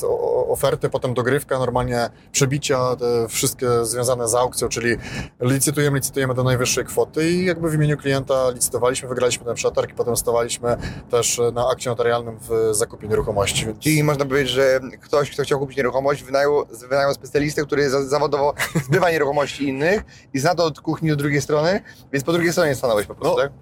oferty, 0.48 0.88
potem 0.88 1.14
dogrywka, 1.14 1.58
normalnie 1.58 2.10
przebicia, 2.32 2.96
wszystkie 3.28 3.84
związane 3.84 4.28
z 4.28 4.34
aukcją, 4.34 4.68
czyli 4.68 4.96
licytujemy, 5.40 5.98
licytujemy 5.98 6.34
do 6.34 6.44
najwyższej 6.44 6.84
kwoty 6.84 7.30
i 7.30 7.44
jakby 7.44 7.70
w 7.70 7.74
imieniu 7.74 7.96
klienta 7.96 8.09
klienta, 8.10 8.50
licytowaliśmy, 8.50 9.08
wygraliśmy 9.08 9.44
ten 9.44 9.54
przetarg 9.54 9.90
i 9.90 9.94
potem 9.94 10.16
stawaliśmy 10.16 10.76
też 11.10 11.38
e, 11.38 11.52
na 11.52 11.68
akcie 11.68 11.90
notarialnym 11.90 12.38
w 12.40 12.74
zakupie 12.74 13.08
nieruchomości. 13.08 13.66
Więc... 13.66 13.78
Czyli 13.78 14.04
można 14.04 14.24
powiedzieć, 14.24 14.48
że 14.52 14.80
ktoś, 15.02 15.30
kto 15.30 15.42
chciał 15.42 15.58
kupić 15.58 15.76
nieruchomość, 15.76 16.22
wynajął, 16.22 16.64
wynajął 16.90 17.14
specjalistę, 17.14 17.62
który 17.66 17.90
za- 17.90 18.04
zawodowo 18.04 18.54
zbywa 18.86 19.10
nieruchomości 19.10 19.68
innych 19.68 20.02
i 20.34 20.38
zna 20.38 20.54
to 20.54 20.64
od 20.64 20.80
kuchni 20.80 21.08
do 21.10 21.16
drugiej 21.16 21.42
strony, 21.42 21.80
więc 22.12 22.24
po 22.24 22.32
drugiej 22.32 22.52
stronie 22.52 22.74
stanąłeś 22.74 23.06
po 23.06 23.14
prostu, 23.14 23.36
No, 23.36 23.42
tak? 23.42 23.52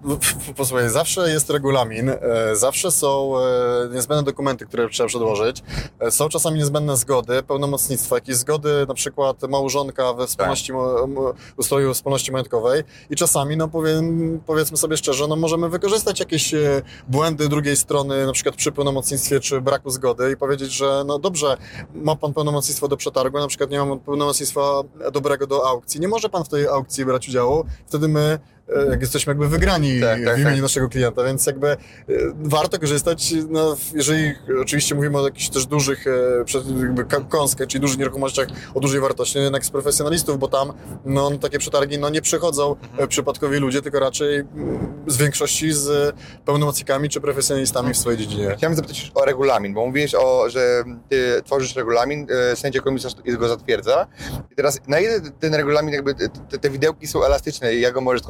posłuchaj, 0.55 0.89
zawsze 0.89 1.29
jest 1.29 1.49
regulamin, 1.49 2.09
e, 2.09 2.19
zawsze 2.55 2.91
są 2.91 3.33
e, 3.37 3.41
niezbędne 3.93 4.23
dokumenty, 4.23 4.65
które 4.65 4.89
trzeba 4.89 5.09
przedłożyć, 5.09 5.63
są 6.09 6.29
czasami 6.29 6.59
niezbędne 6.59 6.97
zgody, 6.97 7.43
pełnomocnictwa, 7.43 8.15
jakieś 8.15 8.35
zgody, 8.35 8.85
na 8.87 8.93
przykład 8.93 9.41
małżonka 9.49 10.13
we 10.13 10.27
wspólności, 10.27 10.73
mo- 10.73 11.33
ustroju 11.57 11.93
wspólności 11.93 12.31
majątkowej 12.31 12.83
i 13.09 13.15
czasami, 13.15 13.57
no 13.57 13.67
powiem, 13.67 14.28
powiedzmy 14.45 14.77
sobie 14.77 14.97
szczerze, 14.97 15.27
no 15.27 15.35
możemy 15.35 15.69
wykorzystać 15.69 16.19
jakieś 16.19 16.53
e, 16.53 16.81
błędy 17.07 17.49
drugiej 17.49 17.77
strony, 17.77 18.25
na 18.25 18.33
przykład 18.33 18.55
przy 18.55 18.71
pełnomocnictwie 18.71 19.39
czy 19.39 19.61
braku 19.61 19.89
zgody 19.89 20.31
i 20.31 20.37
powiedzieć, 20.37 20.71
że 20.71 21.03
no 21.05 21.19
dobrze, 21.19 21.57
ma 21.93 22.15
pan 22.15 22.33
pełnomocnictwo 22.33 22.87
do 22.87 22.97
przetargu, 22.97 23.39
na 23.39 23.47
przykład 23.47 23.69
nie 23.69 23.79
mam 23.79 23.99
pełnomocnictwa 23.99 24.61
dobrego 25.13 25.47
do 25.47 25.67
aukcji, 25.67 25.99
nie 25.99 26.07
może 26.07 26.29
pan 26.29 26.43
w 26.43 26.49
tej 26.49 26.67
aukcji 26.67 27.05
brać 27.05 27.29
udziału, 27.29 27.65
wtedy 27.87 28.07
my 28.07 28.39
jak 28.89 29.01
jesteśmy 29.01 29.31
jakby 29.31 29.47
wygrani 29.47 30.01
Tak, 30.01 30.19
tak, 30.25 30.35
w 30.35 30.39
imieniu 30.39 30.55
tak. 30.55 30.61
naszego 30.61 30.89
klienta, 30.89 31.23
więc 31.23 31.45
jakby 31.45 31.67
e, 31.71 31.77
warto 32.43 32.79
korzystać, 32.79 33.33
no, 33.49 33.77
jeżeli 33.93 34.33
oczywiście 34.61 34.95
mówimy 34.95 35.17
o 35.17 35.25
jakichś 35.25 35.49
też 35.49 35.65
dużych 35.65 36.07
e, 36.07 36.11
jakby 36.81 37.05
ka- 37.05 37.21
kąskach, 37.29 37.67
czyli 37.67 37.81
dużych 37.81 37.97
nieruchomościach 37.99 38.47
o 38.73 38.79
dużej 38.79 39.01
wartości, 39.01 39.37
no 39.37 39.43
jednak 39.43 39.65
z 39.65 39.69
profesjonalistów, 39.69 40.39
bo 40.39 40.47
tam 40.47 40.73
no, 41.05 41.31
takie 41.37 41.59
przetargi 41.59 41.99
no, 41.99 42.09
nie 42.09 42.21
przychodzą 42.21 42.75
Mhm. 42.75 43.03
e, 43.03 43.07
przypadkowi 43.07 43.57
ludzie, 43.57 43.81
tylko 43.81 43.99
raczej 43.99 44.43
z 45.07 45.17
większości 45.17 45.73
z 45.73 46.15
pełnomocnikami 46.45 47.09
czy 47.09 47.21
profesjonalistami 47.21 47.93
w 47.93 47.97
swojej 47.97 48.19
dziedzinie. 48.19 48.55
Chciałem 48.57 48.75
zapytać 48.75 49.11
o 49.15 49.25
regulamin, 49.25 49.73
bo 49.73 49.85
mówiłeś, 49.85 50.15
o, 50.15 50.49
że 50.49 50.83
ty 51.09 51.41
tworzysz 51.45 51.75
regulamin, 51.75 52.27
e, 52.51 52.55
sędzia 52.55 52.81
komisarz 52.81 53.13
go 53.39 53.47
zatwierdza. 53.47 54.07
I 54.51 54.55
teraz 54.55 54.79
na 54.87 54.99
ile 54.99 55.21
ten 55.39 55.55
regulamin, 55.55 55.93
jakby 55.93 56.15
te, 56.49 56.59
te 56.59 56.69
widełki 56.69 57.07
są 57.07 57.23
elastyczne 57.23 57.73
i 57.75 57.81
jak 57.81 57.93
go 57.93 58.01
możesz 58.01 58.21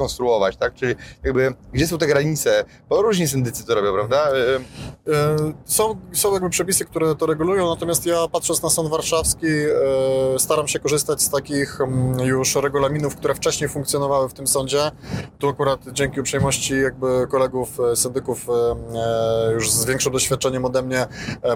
tak? 0.58 0.74
Czyli 0.74 0.94
jakby, 1.24 1.54
gdzie 1.72 1.86
są 1.86 1.98
te 1.98 2.06
granice? 2.06 2.64
Bo 2.88 3.02
różni 3.02 3.28
syndycy 3.28 3.66
to 3.66 3.74
robią, 3.74 3.92
prawda? 3.92 4.28
E, 4.30 4.60
E, 5.08 5.36
Są, 5.64 5.96
są 6.12 6.32
jakby 6.32 6.50
przepisy, 6.50 6.84
które 6.84 7.14
to 7.14 7.26
regulują, 7.26 7.68
natomiast 7.68 8.06
ja 8.06 8.28
patrząc 8.32 8.62
na 8.62 8.70
sąd 8.70 8.90
warszawski 8.90 9.46
e, 9.46 10.38
staram 10.38 10.68
się 10.68 10.78
korzystać 10.78 11.22
z 11.22 11.30
takich 11.30 11.80
mm, 11.80 12.18
już 12.18 12.54
regulaminów, 12.54 13.16
które 13.16 13.34
wcześniej 13.34 13.70
funkcjonowały 13.70 14.28
w 14.28 14.32
tym 14.32 14.46
sądzie. 14.46 14.90
Tu 15.38 15.48
akurat 15.48 15.80
dzięki 15.92 16.20
uprzejmości 16.20 16.80
jakby 16.80 17.26
kolegów, 17.30 17.78
syndyków 17.94 18.46
już 19.54 19.70
z 19.70 19.84
większym 19.84 20.12
doświadczeniem 20.12 20.64
ode 20.64 20.82
mnie 20.82 21.06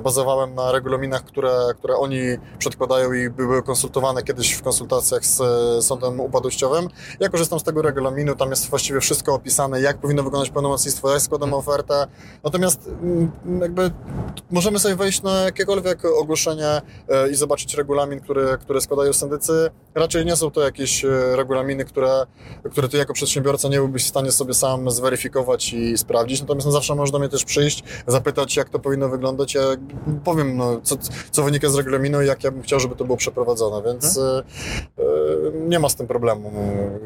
bazowałem 0.03 0.55
na 0.55 0.73
regulaminach, 0.73 1.25
które, 1.25 1.59
które 1.79 1.97
oni 1.97 2.21
przedkładają 2.59 3.13
i 3.13 3.31
były 3.31 3.63
konsultowane 3.63 4.23
kiedyś 4.23 4.53
w 4.53 4.63
konsultacjach 4.63 5.25
z 5.25 5.41
sądem 5.85 6.21
upadłościowym. 6.21 6.89
Ja 7.21 7.29
korzystam 7.29 7.61
z 7.61 7.63
tego 7.63 7.83
regulaminu, 7.83 8.37
tam 8.37 8.51
jest 8.51 8.64
właściwie 8.71 9.01
wszystko 9.01 9.35
opisane, 9.35 9.81
jak 9.81 9.99
powinno 9.99 10.23
wyglądać 10.23 10.51
pełnomocnictwo, 10.51 11.13
jak 11.13 11.23
składamy 11.23 11.57
ofertę, 11.57 12.07
Natomiast 12.45 12.91
mm, 13.03 13.31
jakby 13.61 13.91
możemy 14.51 14.79
sobie 14.79 14.97
wejść 14.97 15.23
na 15.23 15.41
jakiekolwiek 15.41 16.05
ogłoszenie 16.05 16.83
e, 17.09 17.31
i 17.31 17.35
zobaczyć 17.35 17.75
regulamin, 17.75 18.21
który, 18.21 18.47
który 18.61 18.81
składają 18.81 19.13
syndycy. 19.13 19.71
Raczej 19.95 20.27
nie 20.27 20.37
są 20.37 20.51
to 20.51 20.61
jakieś 20.61 21.05
e, 21.05 21.37
regulaminy, 21.37 21.85
które, 21.85 22.27
które 22.71 22.89
ty 22.89 22.97
jako 22.97 23.13
przedsiębiorca 23.13 23.69
nie 23.69 23.77
byłbyś 23.77 24.05
w 24.05 24.09
stanie 24.09 24.33
sobie 24.33 24.55
sam 24.55 24.91
zweryfikować 24.91 25.73
i 25.73 25.99
sprawdzić. 25.99 26.41
Natomiast 26.41 26.67
no, 26.67 26.73
zawsze 26.73 26.95
można 26.95 27.19
mnie 27.19 27.29
też 27.29 27.45
przyjść, 27.45 27.85
zapytać, 28.07 28.57
jak 28.57 28.69
to 28.69 28.79
powinno 28.79 29.09
wyglądać. 29.09 29.55
Ja 29.55 29.63
powiem, 30.25 30.57
no, 30.57 30.81
co, 30.83 30.97
co 31.31 31.43
wynika 31.43 31.69
z 31.69 31.75
regulaminu 31.75 32.23
i 32.23 32.27
jak 32.27 32.45
ja 32.45 32.51
bym 32.51 32.63
chciał, 32.63 32.81
żeby 32.81 32.97
to 32.97 33.05
było 33.05 33.17
przeprowadzone, 33.17 33.83
więc 33.83 34.19
e, 34.19 34.43
nie 35.69 35.79
ma 35.79 35.89
z 35.89 35.95
tym 35.95 36.07
problemu. 36.07 36.53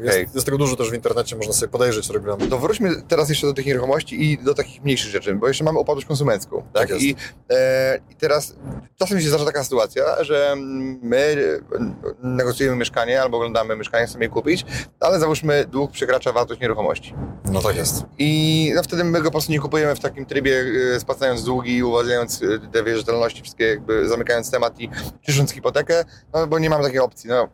Jest, 0.03 0.35
jest 0.35 0.45
tego 0.45 0.57
dużo 0.57 0.75
też 0.75 0.91
w 0.91 0.93
internecie, 0.93 1.35
można 1.39 1.53
sobie 1.53 1.71
podejrzeć 1.71 2.09
regulamin. 2.09 2.49
To 2.49 2.59
wróćmy 2.59 3.01
teraz 3.07 3.29
jeszcze 3.29 3.47
do 3.47 3.53
tych 3.53 3.65
nieruchomości 3.65 4.23
i 4.23 4.37
do 4.37 4.53
takich 4.53 4.83
mniejszych 4.83 5.11
rzeczy, 5.11 5.35
bo 5.35 5.47
jeszcze 5.47 5.63
mamy 5.63 5.79
upadłość 5.79 6.07
konsumencką, 6.07 6.63
tak? 6.73 6.89
Tak. 6.89 7.01
I, 7.01 7.15
e, 7.49 7.99
I 8.09 8.15
teraz 8.15 8.55
czasem 8.95 9.21
się 9.21 9.29
zdarza 9.29 9.45
taka 9.45 9.63
sytuacja, 9.63 10.23
że 10.23 10.55
my 11.01 11.17
e, 11.17 11.93
negocjujemy 12.23 12.77
mieszkanie 12.77 13.21
albo 13.21 13.37
oglądamy 13.37 13.75
mieszkanie, 13.75 14.07
chcemy 14.07 14.23
je 14.23 14.29
kupić, 14.29 14.65
ale 14.99 15.19
załóżmy 15.19 15.65
dług 15.65 15.91
przekracza 15.91 16.31
wartość 16.31 16.61
nieruchomości. 16.61 17.13
No 17.51 17.61
tak 17.61 17.75
jest. 17.75 18.03
I 18.17 18.71
no, 18.75 18.83
wtedy 18.83 19.03
my 19.03 19.19
go 19.19 19.25
po 19.25 19.31
prostu 19.31 19.51
nie 19.51 19.59
kupujemy 19.59 19.95
w 19.95 19.99
takim 19.99 20.25
trybie, 20.25 20.63
e, 20.95 20.99
spłacając 20.99 21.43
długi, 21.43 21.83
uwalniając 21.83 22.43
e, 22.43 22.59
te 22.71 22.83
wierzytelności, 22.83 23.41
wszystkie 23.41 23.65
jakby 23.65 24.09
zamykając 24.09 24.51
temat 24.51 24.79
i 24.79 24.89
ciesząc 25.21 25.51
hipotekę, 25.51 26.05
no 26.33 26.47
bo 26.47 26.59
nie 26.59 26.69
mamy 26.69 26.83
takiej 26.83 26.99
opcji. 26.99 27.29
No, 27.29 27.47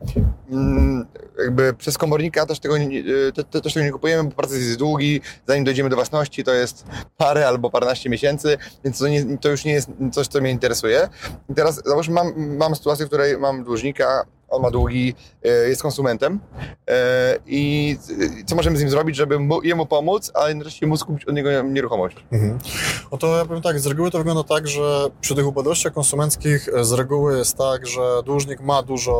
mm, 0.51 1.05
jakby 1.39 1.73
przez 1.73 1.97
komornika 1.97 2.45
też 2.45 2.59
tego, 2.59 2.77
nie, 2.77 3.03
te, 3.35 3.43
te, 3.43 3.61
też 3.61 3.74
tego 3.75 3.85
nie 3.85 3.91
kupujemy, 3.91 4.23
bo 4.29 4.35
proces 4.35 4.57
jest 4.57 4.77
długi, 4.77 5.21
zanim 5.47 5.63
dojdziemy 5.63 5.89
do 5.89 5.95
własności, 5.95 6.43
to 6.43 6.53
jest 6.53 6.85
parę 7.17 7.47
albo 7.47 7.69
paręnaście 7.69 8.09
miesięcy, 8.09 8.57
więc 8.83 8.99
to, 8.99 9.07
nie, 9.07 9.37
to 9.37 9.49
już 9.49 9.65
nie 9.65 9.73
jest 9.73 9.89
coś, 10.11 10.27
co 10.27 10.41
mnie 10.41 10.51
interesuje. 10.51 11.09
I 11.49 11.53
teraz 11.55 11.81
załóżmy, 11.85 12.13
mam, 12.13 12.57
mam 12.57 12.75
sytuację, 12.75 13.05
w 13.05 13.09
której 13.09 13.37
mam 13.37 13.63
dłużnika, 13.63 14.25
on 14.49 14.61
ma 14.61 14.71
długi, 14.71 15.13
e, 15.43 15.49
jest 15.49 15.81
konsumentem 15.81 16.39
e, 16.89 17.37
i 17.47 17.97
co 18.45 18.55
możemy 18.55 18.77
z 18.77 18.79
nim 18.79 18.89
zrobić, 18.89 19.15
żeby 19.15 19.39
mu, 19.39 19.63
jemu 19.63 19.85
pomóc, 19.85 20.31
a 20.33 20.49
jednocześnie 20.49 20.87
móc 20.87 21.03
kupić 21.03 21.25
od 21.25 21.35
niego 21.35 21.61
nieruchomość. 21.61 22.15
Mhm. 22.31 22.57
No 23.11 23.17
to 23.17 23.37
ja 23.37 23.45
powiem 23.45 23.61
tak, 23.61 23.79
z 23.79 23.87
reguły 23.87 24.11
to 24.11 24.17
wygląda 24.17 24.43
tak, 24.43 24.67
że 24.67 25.07
przy 25.21 25.35
tych 25.35 25.47
upadłościach 25.47 25.93
konsumenckich 25.93 26.69
e, 26.69 26.85
z 26.85 26.91
reguły 26.91 27.37
jest 27.37 27.57
tak, 27.57 27.87
że 27.87 28.01
dłużnik 28.25 28.61
ma 28.61 28.83
dużo 28.83 29.15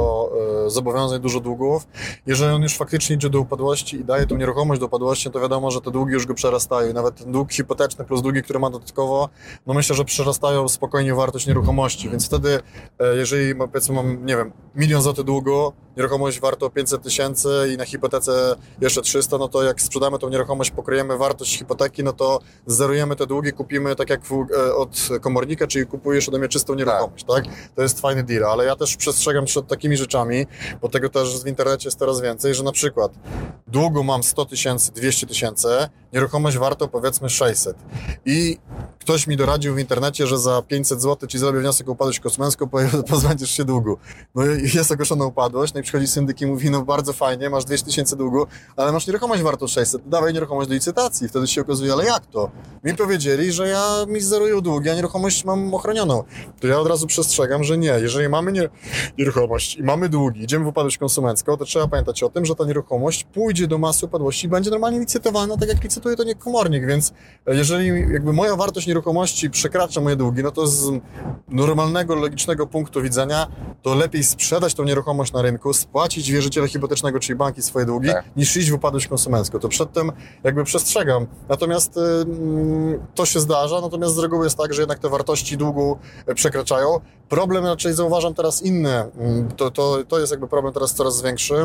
zobowiązań, 0.68 1.22
dużo 1.22 1.40
długów. 1.40 1.88
Jeżeli 2.26 2.56
on 2.56 2.62
już 2.62 2.78
faktycznie 2.78 3.16
idzie 3.16 3.30
do 3.30 3.40
upadłości 3.40 3.98
i 3.98 4.06
daje 4.06 4.28
tą 4.28 4.38
nieruchomość 4.38 4.80
do 4.80 4.86
upadłości, 4.86 5.32
to 5.32 5.40
wiadomo, 5.40 5.72
że 5.72 5.82
te 5.82 5.92
długi 5.92 6.14
już 6.14 6.26
go 6.26 6.34
przerastają. 6.34 6.94
Nawet 6.94 7.16
ten 7.16 7.32
dług 7.32 7.52
hipoteczny 7.52 8.06
plus 8.06 8.22
długi, 8.22 8.44
które 8.44 8.60
ma 8.60 8.70
dodatkowo, 8.70 9.30
no 9.66 9.74
myślę, 9.74 9.96
że 9.96 10.06
przerastają 10.06 10.70
spokojnie 10.70 11.16
wartość 11.16 11.48
nieruchomości. 11.48 12.10
Więc 12.10 12.26
wtedy, 12.26 12.60
jeżeli 13.16 13.56
powiedzmy 13.56 13.96
mam, 13.96 14.26
nie 14.26 14.38
wiem, 14.38 14.52
milion 14.76 15.02
złotych 15.02 15.15
długu, 15.24 15.74
nieruchomość 15.98 16.40
warto 16.40 16.70
500 16.70 17.04
tysięcy 17.04 17.50
i 17.74 17.78
na 17.78 17.86
hipotece 17.86 18.56
jeszcze 18.82 19.02
300, 19.02 19.38
no 19.38 19.48
to 19.48 19.64
jak 19.64 19.82
sprzedamy 19.82 20.20
tą 20.20 20.30
nieruchomość, 20.30 20.72
pokryjemy 20.72 21.18
wartość 21.18 21.58
hipoteki, 21.58 22.04
no 22.04 22.14
to 22.14 22.40
zerujemy 22.68 23.16
te 23.16 23.28
długi, 23.28 23.52
kupimy 23.52 23.96
tak 23.96 24.10
jak 24.10 24.22
w, 24.26 24.32
e, 24.58 24.76
od 24.76 25.10
komornika, 25.22 25.68
czyli 25.68 25.86
kupujesz 25.86 26.30
ode 26.30 26.40
mnie 26.40 26.48
czystą 26.48 26.76
nieruchomość, 26.76 27.26
tak. 27.26 27.44
To 27.76 27.82
jest 27.82 28.02
fajny 28.02 28.24
deal, 28.24 28.44
ale 28.44 28.66
ja 28.66 28.76
też 28.76 28.96
przestrzegam 28.96 29.46
przed 29.46 29.68
takimi 29.68 29.98
rzeczami, 29.98 30.46
bo 30.82 30.90
tego 30.90 31.10
też 31.10 31.44
w 31.44 31.48
internecie 31.48 31.88
jest 31.88 32.00
coraz 32.00 32.22
więcej, 32.22 32.56
że 32.56 32.64
na 32.64 32.72
przykład 32.72 33.12
długu 33.68 34.04
mam 34.04 34.24
100 34.24 34.46
tysięcy, 34.46 34.92
200 34.92 35.28
tysięcy, 35.28 35.68
nieruchomość 36.14 36.58
warto 36.58 36.88
powiedzmy 36.88 37.30
600 37.30 37.78
i 38.26 38.58
ktoś 39.00 39.28
mi 39.28 39.38
doradził 39.38 39.76
w 39.76 39.80
internecie, 39.80 40.28
że 40.28 40.38
za 40.38 40.62
500 40.62 41.02
zł 41.02 41.30
ci 41.30 41.38
zrobię 41.38 41.60
wniosek 41.60 41.90
o 41.90 41.92
upadłość 41.92 42.20
konsumencką, 42.20 42.68
po- 42.70 43.04
pozbędziesz 43.10 43.52
się 43.52 43.66
długu. 43.66 43.98
No 44.36 44.46
i 44.46 44.78
jest 44.78 44.92
ogłoszona 44.92 45.26
upadłość, 45.26 45.74
no 45.74 45.84
przychodzi 45.86 46.08
syndyk 46.08 46.42
i 46.42 46.46
mówi, 46.46 46.70
no 46.70 46.82
bardzo 46.82 47.14
fajnie, 47.14 47.50
masz 47.50 47.66
200 47.66 47.86
tysięcy 47.86 48.16
długu, 48.16 48.46
ale 48.76 48.92
masz 48.92 49.08
nieruchomość 49.08 49.42
wartą 49.42 49.68
600, 49.68 50.10
dawaj 50.10 50.34
nieruchomość 50.34 50.70
do 50.70 50.74
licytacji. 50.74 51.28
Wtedy 51.28 51.48
się 51.48 51.62
okazuje, 51.62 51.94
ale 51.94 52.06
jak 52.06 52.26
to? 52.26 52.52
Mi 52.84 52.96
powiedzieli, 52.96 53.52
że 53.52 53.68
ja 53.68 54.06
mi 54.08 54.22
zerują 54.22 54.62
długi, 54.62 54.90
a 54.90 54.96
nieruchomość 54.96 55.46
mam 55.46 55.74
ochronioną. 55.74 56.24
To 56.60 56.68
ja 56.68 56.80
od 56.80 56.88
razu 56.88 57.08
przestrzegam, 57.08 57.64
że 57.64 57.78
nie. 57.78 57.88
Jeżeli 58.02 58.30
mamy 58.30 58.52
nie, 58.52 58.70
nieruchomość 59.18 59.76
i 59.76 59.84
mamy 59.84 60.10
długi, 60.10 60.44
idziemy 60.44 60.66
w 60.66 60.68
upadłość 60.68 60.98
konsumencką, 60.98 61.58
to 61.58 61.66
trzeba 61.66 61.88
pamiętać 61.88 62.24
o 62.24 62.30
tym, 62.30 62.46
że 62.46 62.56
ta 62.56 62.66
nieruchomość 62.66 63.24
pójdzie 63.24 63.68
do 63.68 63.78
masy 63.78 64.06
upadłości 64.06 64.48
i 64.48 64.50
będzie 64.50 64.70
normalnie 64.70 65.00
licytowana, 65.00 65.58
tak 65.58 65.70
jak 65.70 65.84
licytuje 65.84 66.16
to 66.16 66.24
nie 66.24 66.36
komornik, 66.36 66.88
więc 66.88 67.14
e, 67.48 67.56
jeżeli 67.56 67.88
jakby 67.88 68.34
moja 68.34 68.56
wartość 68.56 68.88
nieruchomości 68.88 69.50
przekracza 69.50 70.02
moje 70.02 70.16
długi, 70.16 70.44
no 70.44 70.52
to 70.52 70.68
z 70.68 70.92
normalnego, 71.48 72.16
logicznego 72.16 72.68
punktu 72.68 73.02
widzenia, 73.02 73.48
to 73.82 73.96
lepiej 73.96 74.24
sprzedać 74.24 74.74
tą 74.74 74.84
nieruchomość 74.84 75.34
na 75.34 75.42
rynku, 75.42 75.74
spłacić 75.76 76.32
wierzyciela 76.32 76.68
hipotecznego, 76.68 77.20
czyli 77.20 77.36
banki 77.36 77.62
swoje 77.62 77.86
długi, 77.86 78.10
Tak. 78.10 78.26
niż 78.36 78.58
iść 78.58 78.72
w 78.72 78.74
upadłość 78.74 79.08
konsumencką. 79.08 79.60
To 79.60 79.70
przed 79.70 79.94
tym 79.94 80.12
jakby 80.44 80.64
przestrzegam. 80.64 81.28
Natomiast 81.50 82.00
to 83.16 83.26
się 83.26 83.40
zdarza, 83.40 83.82
natomiast 83.82 84.16
z 84.16 84.20
reguły 84.20 84.46
jest 84.46 84.58
tak, 84.58 84.74
że 84.74 84.82
jednak 84.82 85.00
te 85.00 85.10
wartości 85.10 85.58
długu 85.58 85.98
e, 86.28 86.36
przekraczają. 86.36 87.00
Problem 87.30 87.66
raczej 87.66 87.94
zauważam 87.94 88.34
teraz 88.34 88.62
inny. 88.62 89.04
To, 89.58 89.72
to, 89.72 89.98
to 90.08 90.20
jest 90.20 90.32
jakby 90.32 90.48
problem 90.48 90.74
teraz 90.74 90.94
coraz 90.94 91.22
większy, 91.22 91.56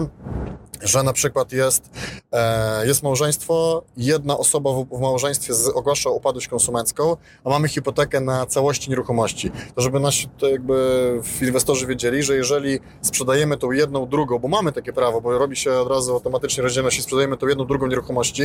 że 0.83 1.03
na 1.03 1.13
przykład 1.13 1.53
jest 1.53 1.91
e, 2.33 2.87
jest 2.87 3.03
małżeństwo, 3.03 3.83
jedna 3.97 4.39
osoba 4.39 4.71
w, 4.73 4.87
w 4.93 5.01
małżeństwie 5.01 5.55
z, 5.55 5.69
ogłasza 5.69 6.11
upadłość 6.11 6.49
konsumencką, 6.49 7.17
a 7.45 7.49
mamy 7.49 7.69
hipotekę 7.69 8.21
na 8.21 8.47
całości 8.47 8.91
nieruchomości. 8.91 9.51
To 9.75 9.81
żeby 9.81 10.01
nasi 10.01 10.29
to 10.39 10.49
jakby 10.49 11.21
inwestorzy 11.43 11.87
wiedzieli, 11.87 12.23
że 12.23 12.37
jeżeli 12.37 12.79
sprzedajemy 13.03 13.57
tą 13.57 13.71
jedną, 13.71 14.00
drugą, 14.07 14.39
bo 14.39 14.49
mamy 14.49 14.73
takie 14.73 14.93
prawo, 14.93 15.21
bo 15.21 15.39
robi 15.39 15.57
się 15.57 15.73
od 15.73 15.89
razu 15.89 16.13
automatycznie 16.13 16.63
rozdzielność 16.63 16.99
i 16.99 17.03
sprzedajemy 17.03 17.37
tą 17.37 17.47
jedną, 17.47 17.65
drugą 17.65 17.87
nieruchomości, 17.87 18.43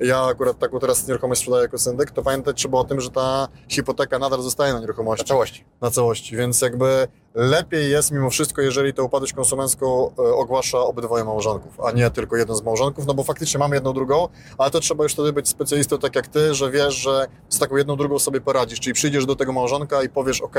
ja 0.00 0.22
akurat 0.24 0.58
taką 0.58 0.78
teraz 0.78 1.08
nieruchomość 1.08 1.40
sprzedaję 1.40 1.62
jako 1.62 1.78
syndyk, 1.78 2.10
to 2.10 2.22
pamiętać 2.22 2.56
trzeba 2.56 2.78
o 2.78 2.84
tym, 2.84 3.00
że 3.00 3.10
ta 3.10 3.48
hipoteka 3.68 4.18
nadal 4.18 4.42
zostaje 4.42 4.72
na 4.72 4.80
nieruchomości. 4.80 5.24
Na 5.24 5.28
całości. 5.28 5.64
na 5.80 5.90
całości, 5.90 6.36
więc 6.36 6.60
jakby 6.60 7.08
lepiej 7.34 7.90
jest 7.90 8.10
mimo 8.12 8.30
wszystko, 8.30 8.62
jeżeli 8.62 8.94
tę 8.94 9.02
upadłość 9.02 9.32
konsumencką 9.32 10.10
e, 10.18 10.22
ogłasza 10.22 10.78
obydwoje 10.78 11.24
małżonków, 11.24 11.80
a 11.80 11.90
nie 11.92 12.10
tylko 12.10 12.36
jeden 12.36 12.56
z 12.56 12.62
małżonków, 12.62 13.06
no 13.06 13.14
bo 13.14 13.24
faktycznie 13.24 13.58
mamy 13.58 13.76
jedną 13.76 13.92
drugą, 13.92 14.28
ale 14.58 14.70
to 14.70 14.80
trzeba 14.80 15.02
już 15.04 15.12
wtedy 15.12 15.32
być 15.32 15.48
specjalistą 15.48 15.98
tak 15.98 16.16
jak 16.16 16.26
ty, 16.28 16.54
że 16.54 16.70
wiesz, 16.70 16.94
że 16.94 17.26
z 17.48 17.58
taką 17.58 17.76
jedną 17.76 17.96
drugą 17.96 18.18
sobie 18.18 18.40
poradzisz, 18.40 18.80
czyli 18.80 18.94
przyjdziesz 18.94 19.26
do 19.26 19.36
tego 19.36 19.52
małżonka 19.52 20.02
i 20.02 20.08
powiesz, 20.08 20.40
ok, 20.40 20.54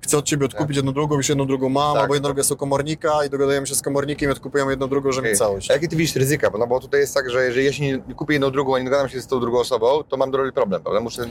chcę 0.00 0.18
od 0.18 0.24
ciebie 0.24 0.46
odkupić 0.46 0.76
jedną 0.76 0.92
drugą, 0.92 1.16
już 1.16 1.28
jedną 1.28 1.46
drugą 1.46 1.68
mam, 1.68 1.92
Tak. 1.94 2.02
albo 2.02 2.14
jedną 2.14 2.26
drugą 2.28 2.38
jest 2.40 2.52
u 2.52 2.56
komornika 2.56 3.24
i 3.26 3.30
dogadujemy 3.30 3.66
się 3.66 3.74
z 3.74 3.82
komornikiem 3.82 4.28
i 4.30 4.32
odkupujemy 4.32 4.70
jedną 4.72 4.88
drugą, 4.88 5.12
żeby 5.12 5.28
mieć 5.28 5.38
całość. 5.38 5.70
A 5.70 5.74
jakie 5.74 5.88
ty 5.88 5.96
widzisz 5.96 6.16
ryzyka? 6.16 6.50
No 6.58 6.66
bo 6.66 6.80
tutaj 6.80 7.00
jest 7.00 7.14
tak, 7.14 7.30
że 7.30 7.44
jeżeli 7.44 7.66
ja 7.66 7.72
się 7.72 7.82
nie 8.06 8.14
kupię 8.14 8.32
jedną 8.34 8.50
drugą, 8.50 8.74
a 8.74 8.78
nie 8.78 8.84
dogadam 8.84 9.08
się 9.08 9.20
z 9.20 9.26
tą 9.26 9.40
drugą 9.40 9.58
osobą, 9.58 10.02
to 10.08 10.16
mam 10.16 10.30
drogi 10.30 10.52
problem, 10.52 10.82
prawda? 10.82 11.00
Muszę 11.00 11.22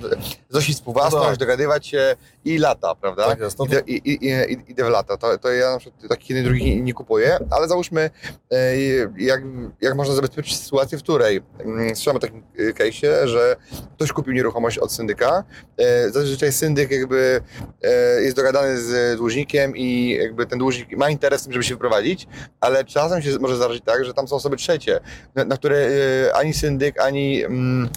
znosić 0.49 0.75
współwłasność, 0.75 1.23
No 1.23 1.29
tak. 1.29 1.37
dogadywać 1.39 1.87
się 1.87 2.15
i 2.45 2.57
lata, 2.57 2.95
prawda? 2.95 3.25
Tak 3.27 3.39
jest, 3.39 3.59
no 3.59 3.65
to- 3.65 3.79
i, 3.87 3.93
i, 3.93 4.27
i, 4.27 4.78
idę 4.79 4.89
w 4.89 4.91
lata. 4.91 5.17
To, 5.17 5.37
to 5.37 5.51
ja 5.51 5.71
na 5.71 5.79
przykład 5.79 6.09
takich 6.09 6.29
jednej 6.29 6.45
drugiej 6.45 6.83
nie 6.83 6.93
kupuję, 6.93 7.37
ale 7.49 7.67
załóżmy, 7.67 8.09
e, 8.51 8.77
jak, 9.17 9.41
jak 9.81 9.95
można 9.95 10.15
zabezpieczyć 10.15 10.57
sytuację, 10.57 10.97
w 10.97 11.03
której 11.03 11.41
mm, 11.59 11.95
słyszałem 11.95 12.17
o 12.17 12.19
takim 12.19 12.43
e, 12.57 12.73
case'ie, 12.73 13.27
że 13.27 13.55
ktoś 13.95 14.11
kupił 14.11 14.33
nieruchomość 14.33 14.77
od 14.77 14.91
syndyka. 14.91 15.43
E, 15.77 16.09
Zazwyczaj 16.09 16.51
syndyk 16.51 16.91
jakby 16.91 17.41
jest 18.19 18.35
dogadany 18.35 18.81
z 18.81 19.17
dłużnikiem 19.17 19.77
i 19.77 20.17
jakby 20.21 20.45
ten 20.45 20.59
dłużnik 20.59 20.97
ma 20.97 21.09
interes 21.09 21.41
w 21.41 21.43
tym, 21.43 21.53
żeby 21.53 21.63
się 21.63 21.73
wyprowadzić, 21.73 22.27
ale 22.59 22.85
czasem 22.85 23.21
się 23.21 23.29
może 23.39 23.55
zdarzyć 23.55 23.83
tak, 23.83 24.05
że 24.05 24.13
tam 24.13 24.27
są 24.27 24.35
osoby 24.35 24.57
trzecie, 24.57 24.99
na, 25.35 25.45
na 25.45 25.57
które 25.57 25.89
ani 26.35 26.53
syndyk, 26.53 26.99
ani, 26.99 27.43
mm, 27.43 27.89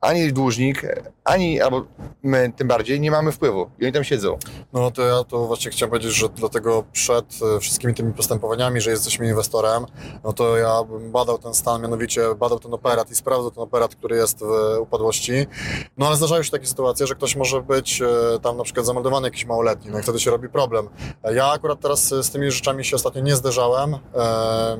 ani 0.00 0.32
dłużnik, 0.32 0.82
ani, 1.24 1.60
albo 1.60 1.84
my 2.22 2.52
tym 2.56 2.68
bardziej, 2.68 3.00
nie 3.00 3.10
mamy 3.10 3.32
wpływu. 3.32 3.70
I 3.78 3.84
oni 3.84 3.92
tam 3.92 4.04
siedzą. 4.04 4.38
No 4.72 4.90
to 4.90 5.02
ja 5.02 5.24
to 5.24 5.46
właśnie 5.46 5.70
chciałem 5.70 5.90
powiedzieć, 5.90 6.12
że 6.12 6.28
dlatego 6.28 6.84
przed 6.92 7.24
e, 7.56 7.60
wszystkimi 7.60 7.94
tymi 7.94 8.12
postępowaniami, 8.12 8.80
że 8.80 8.90
jesteśmy 8.90 9.28
inwestorem, 9.28 9.86
no 10.24 10.32
to 10.32 10.56
ja 10.56 10.84
bym 10.84 11.10
badał 11.12 11.38
ten 11.38 11.54
stan, 11.54 11.82
mianowicie 11.82 12.34
badał 12.34 12.58
ten 12.58 12.74
operat 12.74 13.10
i 13.10 13.14
sprawdzał 13.14 13.50
ten 13.50 13.62
operat, 13.62 13.94
który 13.94 14.16
jest 14.16 14.38
w 14.40 14.78
upadłości. 14.80 15.32
No 15.96 16.06
ale 16.06 16.16
zdarzają 16.16 16.42
się 16.42 16.50
takie 16.50 16.66
sytuacje, 16.66 17.06
że 17.06 17.14
ktoś 17.14 17.36
może 17.36 17.62
być 17.62 18.02
e, 18.02 18.38
tam 18.42 18.56
na 18.56 18.64
przykład 18.64 18.86
zameldowany 18.86 19.26
jakiś 19.26 19.44
małoletni, 19.46 19.90
no 19.90 19.98
i 19.98 20.02
wtedy 20.02 20.20
się 20.20 20.30
robi 20.30 20.48
problem. 20.48 20.88
E, 21.24 21.34
Ja 21.34 21.46
akurat 21.52 21.80
teraz 21.80 22.12
e, 22.12 22.22
z 22.22 22.30
tymi 22.30 22.50
rzeczami 22.50 22.84
się 22.84 22.96
ostatnio 22.96 23.22
nie 23.22 23.36
zderzałem. 23.36 23.94
E, 23.94 23.98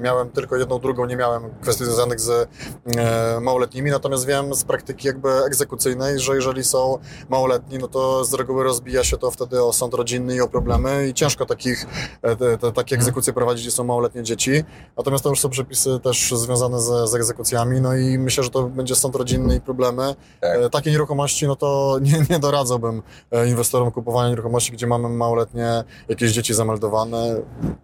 miałem 0.01 0.31
tylko 0.31 0.57
jedną, 0.57 0.79
drugą, 0.79 1.07
nie 1.07 1.17
miałem 1.17 1.43
kwestii 1.63 1.85
związanych 1.85 2.21
z 2.21 2.49
e, 2.97 3.41
małoletnimi, 3.41 3.91
natomiast 3.91 4.27
wiem 4.27 4.55
z 4.55 4.65
praktyki 4.65 5.10
jakby 5.11 5.45
egzekucyjnej, 5.45 6.19
że 6.19 6.35
jeżeli 6.35 6.65
są 6.65 6.99
małoletni, 7.29 7.79
no 7.79 7.89
to 7.89 8.25
z 8.25 8.35
reguły 8.35 8.65
rozbija 8.65 9.05
się 9.05 9.19
to 9.19 9.31
wtedy 9.31 9.63
o 9.65 9.73
sąd 9.73 9.95
rodzinny 9.95 10.35
i 10.35 10.41
o 10.41 10.49
problemy 10.49 11.09
i 11.09 11.15
ciężko 11.15 11.47
takich, 11.47 11.87
e, 12.23 12.37
te, 12.37 12.59
te, 12.59 12.73
takie 12.73 12.95
egzekucje 12.97 13.33
prowadzić, 13.33 13.63
gdzie 13.67 13.71
są 13.77 13.85
małoletnie 13.85 14.23
dzieci. 14.23 14.65
Natomiast 14.97 15.25
to 15.25 15.31
już 15.31 15.41
są 15.41 15.49
przepisy 15.51 16.01
też 16.03 16.31
związane 16.35 16.81
z, 16.81 17.11
z 17.11 17.15
egzekucjami, 17.15 17.81
no 17.81 17.97
i 17.97 18.19
myślę, 18.19 18.45
że 18.45 18.51
to 18.51 18.63
będzie 18.63 18.95
sąd 18.95 19.15
rodzinny 19.17 19.57
i 19.57 19.61
problemy. 19.61 20.15
Tak. 20.41 20.57
E, 20.57 20.71
Takie 20.71 20.91
nieruchomości, 20.91 21.47
no 21.47 21.57
to 21.57 21.99
nie, 22.03 22.25
nie 22.31 22.39
doradzałbym 22.39 23.03
e, 23.31 23.49
inwestorom 23.49 23.91
kupowania 23.91 24.29
nieruchomości, 24.31 24.73
gdzie 24.73 24.87
mamy 24.87 25.09
małoletnie 25.09 25.85
jakieś 26.09 26.33
dzieci 26.33 26.55
zameldowane. 26.55 27.41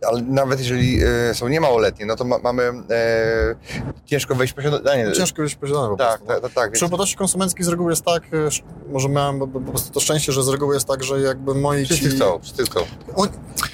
Ale 0.08 0.22
nawet 0.22 0.58
jeżeli 0.58 1.00
są 1.32 1.48
niemałoletnie, 1.48 2.06
no 2.06 2.16
to 2.16 2.24
ma, 2.24 2.38
mamy 2.38 2.62
e, 2.90 3.54
ciężko 4.04 4.34
wejść 4.34 4.52
w 4.52 4.56
posiadanie. 4.56 5.12
Ciężko 5.12 5.42
być 5.42 5.54
posiadane 5.54 5.88
po 5.88 5.96
Tak, 5.96 6.08
prostu. 6.08 6.26
tak, 6.26 6.40
tak. 6.42 6.52
tak 6.52 6.72
Przy 6.72 6.84
upadłości 7.16 7.26
konsumenckiej 7.26 7.64
z 7.64 7.68
reguły 7.68 7.92
jest 7.92 8.04
tak, 8.04 8.22
e, 8.32 8.92
może 8.92 9.08
miałem 9.08 9.38
po- 9.38 9.46
prostu 9.60 9.92
to 9.92 10.00
szczęście, 10.00 10.32
że 10.32 10.42
z 10.42 10.48
reguły 10.48 10.74
jest 10.74 10.86
tak, 10.86 11.04
że 11.04 11.20
jakby 11.20 11.54
moi 11.54 11.84
wszyscy 11.84 12.10
ci... 12.10 12.16
chcą, 12.16 12.38
wszyscy 12.42 12.64
chcą. 12.64 12.80
On, 13.16 13.28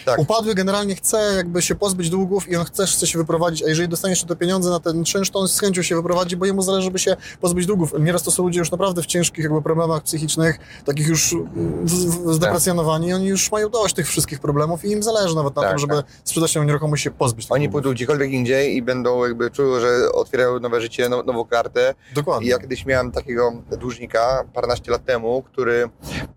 Tak. 0.05 0.18
Upadły 0.18 0.55
generalnie 0.55 0.94
chce 0.94 1.33
jakby 1.37 1.62
się 1.62 1.74
pozbyć 1.74 2.11
długów 2.11 2.48
i 2.48 2.57
on 2.57 2.64
chce, 2.64 2.87
chce 2.87 3.07
się 3.07 3.18
wyprowadzić, 3.18 3.62
a 3.62 3.68
jeżeli 3.68 3.88
dostanie 3.88 4.12
jeszcze 4.12 4.26
te 4.26 4.37
pieniądze 4.37 4.70
na 4.70 4.81
ten 4.81 5.05
czynsz, 5.05 5.31
to 5.31 5.38
on 5.38 5.48
z 5.48 5.61
chęcią 5.61 5.83
się 5.83 5.94
wyprowadzi, 5.96 6.37
bo 6.37 6.46
jemu 6.46 6.62
zależy, 6.62 6.85
żeby 6.85 6.98
się 6.98 7.16
pozbyć 7.40 7.66
długów. 7.66 7.92
Nieraz 8.00 8.22
to 8.22 8.31
są 8.31 8.42
ludzie 8.42 8.59
już 8.59 8.70
naprawdę 8.70 9.02
w 9.02 9.07
ciężkich 9.07 9.44
jakby 9.44 9.62
problemach 9.62 10.02
psychicznych, 10.02 10.59
takich 10.85 11.07
już 11.09 11.35
z- 11.85 12.35
zdeprecjonowani 12.35 13.09
i 13.09 13.12
oni 13.12 13.26
już 13.26 13.52
mają 13.52 13.68
dość 13.68 13.94
tych 13.94 14.09
wszystkich 14.09 14.40
problemów 14.40 14.85
i 14.85 14.90
im 14.90 15.02
zależy 15.02 15.35
nawet 15.35 15.57
na 15.57 15.62
Tak, 15.62 15.70
tym, 15.70 15.78
żeby 15.78 15.94
tak. 15.94 16.07
sprzedać 16.24 16.52
tę 16.52 16.66
nieruchomość 16.66 17.02
i 17.02 17.05
się 17.05 17.11
pozbyć 17.11 17.46
Oni 17.50 17.64
długów. 17.64 17.72
pójdą 17.83 17.94
gdziekolwiek 17.94 18.31
indziej 18.31 18.76
i 18.76 18.83
będą 18.83 19.24
jakby 19.24 19.50
czuły, 19.50 19.81
że 19.81 20.12
otwierają 20.12 20.61
nowe 20.61 20.81
życie, 20.81 21.09
now, 21.09 21.26
nową 21.26 21.44
kartę. 21.44 21.94
Dokładnie. 22.14 22.46
I 22.46 22.50
ja 22.50 22.59
kiedyś 22.59 22.87
miałem 22.87 23.12
takiego 23.32 23.62
dłużnika 23.70 24.44
paręnaście 24.52 24.90
lat 24.90 25.04
temu, 25.04 25.42
który 25.42 25.88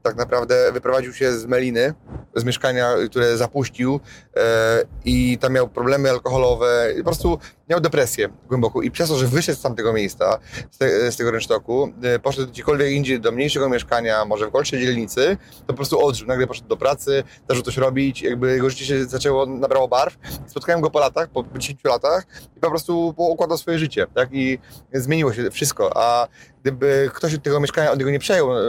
tak 0.03 0.15
naprawdę 0.15 0.71
wyprowadził 0.71 1.13
się 1.13 1.33
z 1.33 1.45
Meliny, 1.45 1.93
z 2.35 2.43
mieszkania, 2.43 2.93
które 3.09 3.37
zapuścił 3.37 3.99
e, 4.37 4.83
i 5.05 5.37
tam 5.37 5.53
miał 5.53 5.67
problemy 5.67 6.09
alkoholowe, 6.09 6.93
po 6.97 7.03
prostu 7.03 7.39
miał 7.69 7.79
depresję 7.79 8.29
głęboką 8.47 8.81
i 8.81 8.91
przez 8.91 9.09
to, 9.09 9.17
że 9.17 9.27
wyszedł 9.27 9.59
z 9.59 9.61
tamtego 9.61 9.93
miejsca, 9.93 10.39
z, 10.71 10.77
te, 10.77 11.11
z 11.11 11.17
tego 11.17 11.31
rynsztoku, 11.31 11.93
e, 12.03 12.19
poszedł 12.19 12.47
gdziekolwiek 12.47 12.91
indziej 12.91 13.19
do 13.19 13.31
mniejszego 13.31 13.69
mieszkania, 13.69 14.25
może 14.25 14.47
w 14.47 14.51
gorszej 14.51 14.81
dzielnicy, 14.81 15.37
to 15.59 15.67
po 15.67 15.73
prostu 15.73 16.05
odżył. 16.05 16.27
Nagle 16.27 16.47
poszedł 16.47 16.67
do 16.67 16.77
pracy, 16.77 17.23
zaczął 17.49 17.63
coś 17.63 17.77
robić, 17.77 18.21
jakby 18.21 18.51
jego 18.51 18.69
życie 18.69 18.85
się 18.85 19.05
zaczęło, 19.05 19.45
nabrało 19.45 19.87
barw. 19.87 20.17
Spotkałem 20.47 20.81
go 20.81 20.89
po 20.89 20.99
latach, 20.99 21.29
po 21.29 21.43
10 21.57 21.83
latach 21.83 22.25
i 22.57 22.59
po 22.59 22.69
prostu 22.69 23.13
układał 23.17 23.57
swoje 23.57 23.79
życie, 23.79 24.07
tak? 24.15 24.29
I 24.31 24.59
zmieniło 24.93 25.33
się 25.33 25.51
wszystko, 25.51 25.91
a 25.95 26.27
gdyby 26.61 27.09
ktoś 27.13 27.33
od 27.33 27.43
tego 27.43 27.59
mieszkania 27.59 27.91
od 27.91 27.99
niego 27.99 28.11
nie 28.11 28.19
przejął 28.19 28.57
e, 28.57 28.61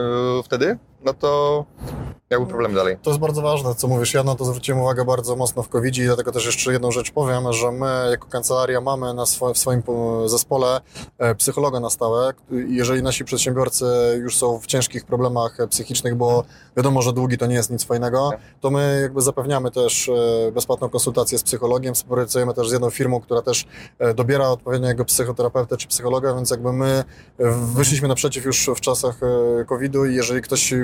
wtedy, 0.44 0.78
no 1.04 1.14
to 1.14 1.64
miałby 2.30 2.46
problem 2.46 2.74
dalej. 2.74 2.96
To 3.02 3.10
jest 3.10 3.20
bardzo 3.20 3.42
ważne, 3.42 3.74
co 3.74 3.88
mówisz. 3.88 4.14
Ja 4.14 4.22
na 4.22 4.34
to 4.34 4.44
zwróciłem 4.44 4.80
uwagę 4.80 5.04
bardzo 5.04 5.36
mocno 5.36 5.62
w 5.62 5.68
covid 5.68 5.98
i 5.98 6.04
dlatego 6.04 6.32
też 6.32 6.46
jeszcze 6.46 6.72
jedną 6.72 6.90
rzecz 6.90 7.10
powiem, 7.10 7.52
że 7.52 7.72
my 7.72 8.08
jako 8.10 8.28
kancelaria 8.28 8.80
mamy 8.80 9.14
na 9.14 9.24
swo- 9.24 9.54
w 9.54 9.58
swoim 9.58 9.82
po- 9.82 10.28
zespole 10.28 10.80
e, 11.18 11.34
psychologa 11.34 11.80
na 11.80 11.90
stałe. 11.90 12.32
Jeżeli 12.68 13.02
nasi 13.02 13.24
przedsiębiorcy 13.24 13.84
już 14.22 14.36
są 14.36 14.58
w 14.60 14.66
ciężkich 14.66 15.04
problemach 15.04 15.60
e, 15.60 15.68
psychicznych, 15.68 16.14
bo 16.14 16.44
wiadomo, 16.76 17.02
że 17.02 17.12
długi 17.12 17.38
to 17.38 17.46
nie 17.46 17.54
jest 17.54 17.70
nic 17.70 17.84
fajnego, 17.84 18.30
to 18.60 18.70
my 18.70 18.98
jakby 19.02 19.22
zapewniamy 19.22 19.70
też 19.70 20.08
e, 20.08 20.52
bezpłatną 20.52 20.88
konsultację 20.88 21.38
z 21.38 21.42
psychologiem. 21.42 21.94
Współpracujemy 21.94 22.54
też 22.54 22.68
z 22.68 22.72
jedną 22.72 22.90
firmą, 22.90 23.20
która 23.20 23.42
też 23.42 23.66
dobiera 24.14 24.48
odpowiedniego 24.48 25.04
psychoterapeutę 25.04 25.76
czy 25.76 25.88
psychologa, 25.88 26.34
więc 26.34 26.50
jakby 26.50 26.72
my 26.72 27.04
wyszliśmy 27.74 28.08
naprzeciw 28.08 28.44
już 28.44 28.70
w 28.76 28.80
czasach 28.80 29.20
COVID-u 29.66 30.04
i 30.06 30.14
jeżeli 30.14 30.42
ktoś 30.42 30.74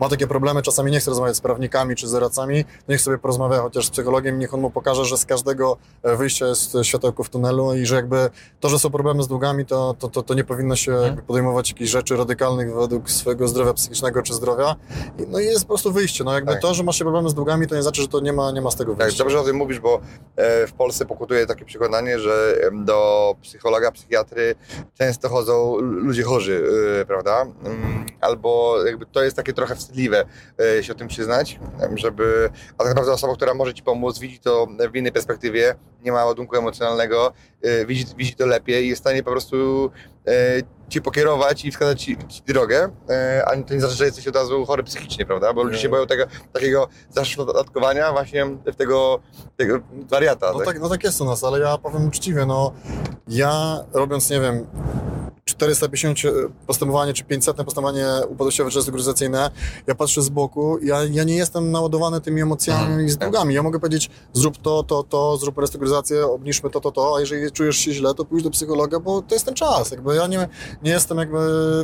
ma 0.00 0.08
takie 0.08 0.26
problemy, 0.26 0.62
czasami 0.76 0.92
nie 0.92 1.00
chce 1.00 1.10
rozmawiać 1.10 1.36
z 1.36 1.40
prawnikami 1.40 1.96
czy 1.96 2.08
z 2.08 2.12
doradcami, 2.12 2.64
to 2.64 2.70
niech 2.88 3.00
sobie 3.00 3.18
porozmawia 3.18 3.60
chociaż 3.60 3.86
z 3.86 3.90
psychologiem, 3.90 4.38
niech 4.38 4.54
on 4.54 4.60
mu 4.60 4.70
pokaże, 4.70 5.04
że 5.04 5.18
z 5.18 5.26
każdego 5.26 5.76
e, 6.02 6.16
wyjścia 6.16 6.46
jest 6.46 6.76
światełko 6.82 7.24
w 7.24 7.28
tunelu 7.30 7.74
i 7.74 7.86
że 7.86 7.94
jakby 7.96 8.30
to, 8.60 8.68
że 8.68 8.78
są 8.78 8.90
problemy 8.90 9.22
z 9.22 9.28
długami, 9.28 9.66
to, 9.66 9.94
to, 9.98 10.08
to, 10.08 10.22
to 10.22 10.34
nie 10.34 10.44
powinno 10.44 10.76
się 10.76 10.92
jakby 10.92 11.22
podejmować 11.22 11.70
jakichś 11.70 11.90
rzeczy 11.90 12.16
radykalnych 12.16 12.74
według 12.74 13.10
swojego 13.10 13.48
zdrowia 13.48 13.72
psychicznego 13.74 14.22
czy 14.22 14.34
zdrowia. 14.34 14.76
I, 15.18 15.26
no 15.28 15.40
i 15.40 15.44
jest 15.44 15.60
po 15.60 15.68
prostu 15.68 15.92
wyjście. 15.92 16.24
No 16.24 16.34
jakby 16.34 16.52
Tak. 16.52 16.62
to, 16.62 16.74
że 16.74 16.82
masz 16.82 16.96
się 16.98 17.04
problemy 17.04 17.28
z 17.30 17.34
długami, 17.34 17.66
to 17.66 17.74
nie 17.74 17.82
znaczy, 17.82 18.02
że 18.02 18.08
to 18.08 18.20
nie 18.20 18.32
ma, 18.32 18.52
nie 18.52 18.60
ma 18.60 18.70
z 18.70 18.76
tego 18.76 18.92
Tak, 18.94 19.02
wyjścia. 19.06 19.24
dobrze 19.24 19.40
o 19.40 19.44
tym 19.44 19.56
mówisz, 19.56 19.80
bo 19.80 20.00
e, 20.36 20.66
w 20.66 20.72
Polsce 20.72 21.06
pokutuje 21.06 21.46
takie 21.46 21.64
przekonanie, 21.64 22.18
że 22.18 22.56
do 22.72 23.34
psychologa, 23.42 23.92
psychiatry 23.92 24.54
często 24.98 25.28
chodzą 25.28 25.76
ludzie 25.80 26.22
chorzy, 26.22 26.64
e, 27.00 27.04
prawda? 27.04 27.42
Mm, 27.64 28.06
Albo 28.20 28.84
jakby 28.86 29.06
to 29.06 29.22
jest 29.22 29.36
takie 29.36 29.52
trochę 29.52 29.76
wstydliwe 29.76 30.24
e, 30.58 30.64
się 30.82 30.92
o 30.92 30.96
tym 30.96 31.08
przyznać, 31.08 31.60
żeby... 31.94 32.50
A 32.78 32.78
tak 32.78 32.88
naprawdę 32.88 33.12
osoba, 33.12 33.34
która 33.34 33.54
może 33.54 33.74
ci 33.74 33.82
pomóc, 33.82 34.18
widzi 34.18 34.38
to 34.38 34.66
w 34.92 34.96
innej 34.96 35.12
perspektywie, 35.12 35.74
nie 36.04 36.12
ma 36.12 36.24
ładunku 36.24 36.56
emocjonalnego, 36.56 37.32
e, 37.62 37.86
widzi, 37.86 38.04
widzi 38.16 38.34
to 38.34 38.46
lepiej 38.46 38.84
i 38.84 38.88
jest 38.88 39.00
w 39.00 39.04
stanie 39.04 39.22
po 39.22 39.30
prostu 39.30 39.90
e, 40.26 40.32
ci 40.88 41.02
pokierować 41.02 41.64
i 41.64 41.70
wskazać 41.70 42.02
ci, 42.02 42.16
ci 42.28 42.42
drogę, 42.46 42.88
e, 43.10 43.44
a 43.46 43.62
to 43.62 43.74
nie 43.74 43.80
znaczy, 43.80 43.94
że 43.94 44.04
jesteś 44.04 44.28
od 44.28 44.36
razu 44.36 44.66
chory 44.66 44.82
psychicznie, 44.82 45.26
prawda? 45.26 45.52
Bo 45.52 45.62
ludzie 45.62 45.78
się 45.78 45.88
boją 45.88 46.06
tego, 46.06 46.24
takiego 46.52 46.88
zaszufladkowania 47.10 48.12
właśnie 48.12 48.46
w 48.46 48.76
tego, 48.76 49.20
tego 49.56 49.80
wariata. 50.10 50.52
No 50.52 50.60
tak, 50.60 50.80
no 50.80 50.88
tak 50.88 51.04
jest 51.04 51.20
u 51.20 51.24
nas, 51.24 51.44
ale 51.44 51.60
ja 51.60 51.78
powiem 51.78 52.08
uczciwie, 52.08 52.46
no 52.46 52.72
ja 53.28 53.84
robiąc, 53.92 54.30
nie 54.30 54.40
wiem, 54.40 54.66
450 55.50 56.18
postępowanie 56.66 57.12
czy 57.12 57.24
500 57.24 57.56
postępowanie 57.56 58.06
upadłościowe 58.28 58.70
czy 58.70 58.76
restrukturyzacyjne, 58.76 59.50
ja 59.86 59.94
patrzę 59.94 60.22
z 60.22 60.28
boku, 60.28 60.78
ja, 60.82 61.04
ja 61.04 61.24
nie 61.24 61.36
jestem 61.36 61.70
naładowany 61.70 62.20
tymi 62.20 62.42
emocjami 62.42 62.86
Mhm. 62.86 63.06
i 63.06 63.10
z 63.10 63.16
długami. 63.16 63.54
Ja 63.54 63.62
mogę 63.62 63.80
powiedzieć, 63.80 64.10
zrób 64.32 64.56
to, 64.58 64.82
to, 64.82 65.02
to, 65.02 65.36
zrób 65.36 65.58
restrukturyzację, 65.58 66.26
obniżmy 66.26 66.70
to, 66.70 66.80
to, 66.80 66.92
to, 66.92 67.16
a 67.16 67.20
jeżeli 67.20 67.52
czujesz 67.52 67.76
się 67.76 67.92
źle, 67.92 68.14
to 68.14 68.24
pójdź 68.24 68.44
do 68.44 68.50
psychologa, 68.50 69.00
bo 69.00 69.22
to 69.22 69.34
jest 69.34 69.44
ten 69.44 69.54
czas. 69.54 69.90
Jakby 69.90 70.14
ja 70.14 70.26
nie, 70.26 70.48
nie 70.82 70.90
jestem 70.90 71.18
jakby, 71.18 71.38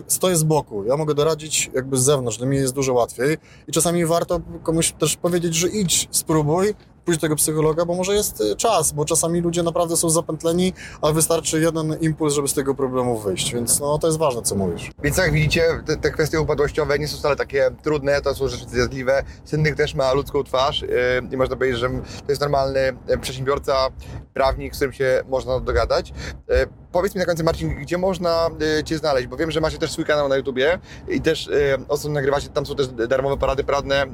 stoję 0.07 0.37
z 0.37 0.43
boku. 0.43 0.85
Ja 0.85 0.97
mogę 0.97 1.15
doradzić 1.15 1.71
jakby 1.75 1.97
z 1.97 2.03
zewnątrz, 2.03 2.39
dla 2.39 2.47
mnie 2.47 2.59
jest 2.59 2.75
dużo 2.75 2.93
łatwiej 2.93 3.37
i 3.69 3.73
czasami 3.73 4.07
warto 4.07 4.41
komuś 4.63 4.93
też 4.93 5.17
powiedzieć, 5.17 5.55
że 5.55 5.69
idź, 5.69 6.09
spróbuj, 6.11 6.75
pójdź 7.05 7.17
do 7.17 7.21
tego 7.21 7.37
psychologa, 7.37 7.85
bo 7.85 7.95
może 7.95 8.15
jest 8.15 8.41
y, 8.41 8.57
czas, 8.57 8.93
bo 8.93 9.05
czasami 9.05 9.41
ludzie 9.41 9.63
naprawdę 9.63 9.97
są 9.97 10.11
zapętleni, 10.11 10.73
a 11.03 11.13
wystarczy 11.13 11.61
jeden 11.61 11.97
impuls, 12.01 12.35
żeby 12.35 12.49
z 12.49 12.55
tego 12.55 12.75
problemu 12.75 13.19
wyjść, 13.19 13.55
więc 13.55 13.81
no 13.81 13.99
to 13.99 14.07
jest 14.07 14.19
ważne, 14.19 14.43
co 14.43 14.55
mówisz. 14.55 14.91
Więc 15.03 15.17
jak 15.17 15.33
widzicie, 15.33 15.83
te, 15.87 15.97
te 15.97 16.11
kwestie 16.11 16.41
upadłościowe 16.41 16.99
nie 16.99 17.09
są 17.09 17.17
wcale 17.17 17.37
takie 17.37 17.71
trudne, 17.83 18.21
to 18.21 18.35
są 18.35 18.49
rzeczy 18.49 18.69
zjadliwe. 18.69 19.23
Syndyk 19.45 19.77
też 19.77 19.95
ma 19.95 20.13
ludzką 20.13 20.45
twarz 20.45 20.83
yy, 20.83 20.89
i 21.31 21.37
można 21.37 21.57
powiedzieć, 21.57 21.81
że 21.81 21.89
to 22.27 22.29
jest 22.29 22.41
normalny 22.41 22.81
e, 22.81 23.19
przedsiębiorca, 23.19 23.89
prawnik, 24.35 24.75
z 24.75 24.77
którym 24.77 24.93
się 24.93 25.23
można 25.29 25.61
dogadać. 25.61 26.13
Yy, 26.49 26.82
Powiedz 26.93 27.15
mi 27.15 27.19
na 27.19 27.25
końcu, 27.27 27.45
Marcin, 27.45 27.75
gdzie 27.75 27.99
można 27.99 28.51
y, 28.81 28.85
Cię 28.85 28.99
znaleźć, 28.99 29.27
bo 29.27 29.37
wiem, 29.37 29.51
że 29.51 29.61
macie 29.61 29.79
też 29.79 29.91
swój 29.93 30.05
kanał 30.05 30.29
na 30.29 30.37
YouTubie 30.37 30.79
i 31.09 31.21
też 31.21 31.47
y, 31.47 31.79
osobno 31.89 32.15
nagrywacie, 32.15 32.49
tam 32.49 32.67
są 32.67 32.75
też 32.75 32.89
darmowe 32.89 33.37
porady 33.37 33.65
prawne. 33.65 34.05
Y, 34.05 34.09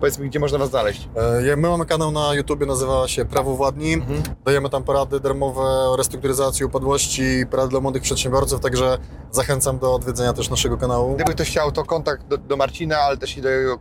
powiedz 0.00 0.18
mi, 0.18 0.28
gdzie 0.28 0.40
można 0.40 0.58
Was 0.58 0.70
znaleźć. 0.70 1.08
E, 1.52 1.56
My 1.56 1.68
mamy 1.68 1.86
kanał 1.86 2.10
na 2.10 2.34
YouTubie, 2.34 2.66
nazywa 2.66 3.08
się 3.08 3.24
Prawo 3.24 3.56
Władni. 3.56 4.02
Dajemy 4.44 4.70
tam 4.70 4.82
porady 4.82 5.20
darmowe 5.20 5.60
o 5.62 5.96
restrukturyzacji, 5.96 6.64
upadłości, 6.64 7.44
porady 7.50 7.68
dla 7.70 7.80
młodych 7.80 8.02
przedsiębiorców, 8.02 8.60
także 8.60 8.98
zachęcam 9.30 9.78
do 9.78 9.94
odwiedzenia 9.94 10.32
też 10.32 10.50
naszego 10.50 10.76
kanału. 10.76 11.14
Gdyby 11.14 11.32
ktoś 11.32 11.50
chciał, 11.50 11.72
to 11.72 11.84
kontakt 11.84 12.26
do, 12.26 12.38
do 12.38 12.56
Marcina, 12.56 12.98
ale 12.98 13.16
też 13.16 13.36
i 13.36 13.42
do 13.42 13.48
jego 13.48 13.74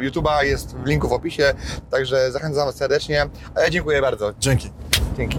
y, 0.00 0.04
YouTuba 0.04 0.44
jest 0.44 0.76
w 0.76 0.86
linku 0.86 1.08
w 1.08 1.12
opisie, 1.12 1.54
także 1.90 2.32
zachęcam 2.32 2.66
Was 2.66 2.76
serdecznie. 2.76 3.26
A 3.54 3.60
ja 3.60 3.70
dziękuję 3.70 4.00
bardzo. 4.00 4.32
Dzięki. 4.38 4.70
Dzięki. 5.16 5.38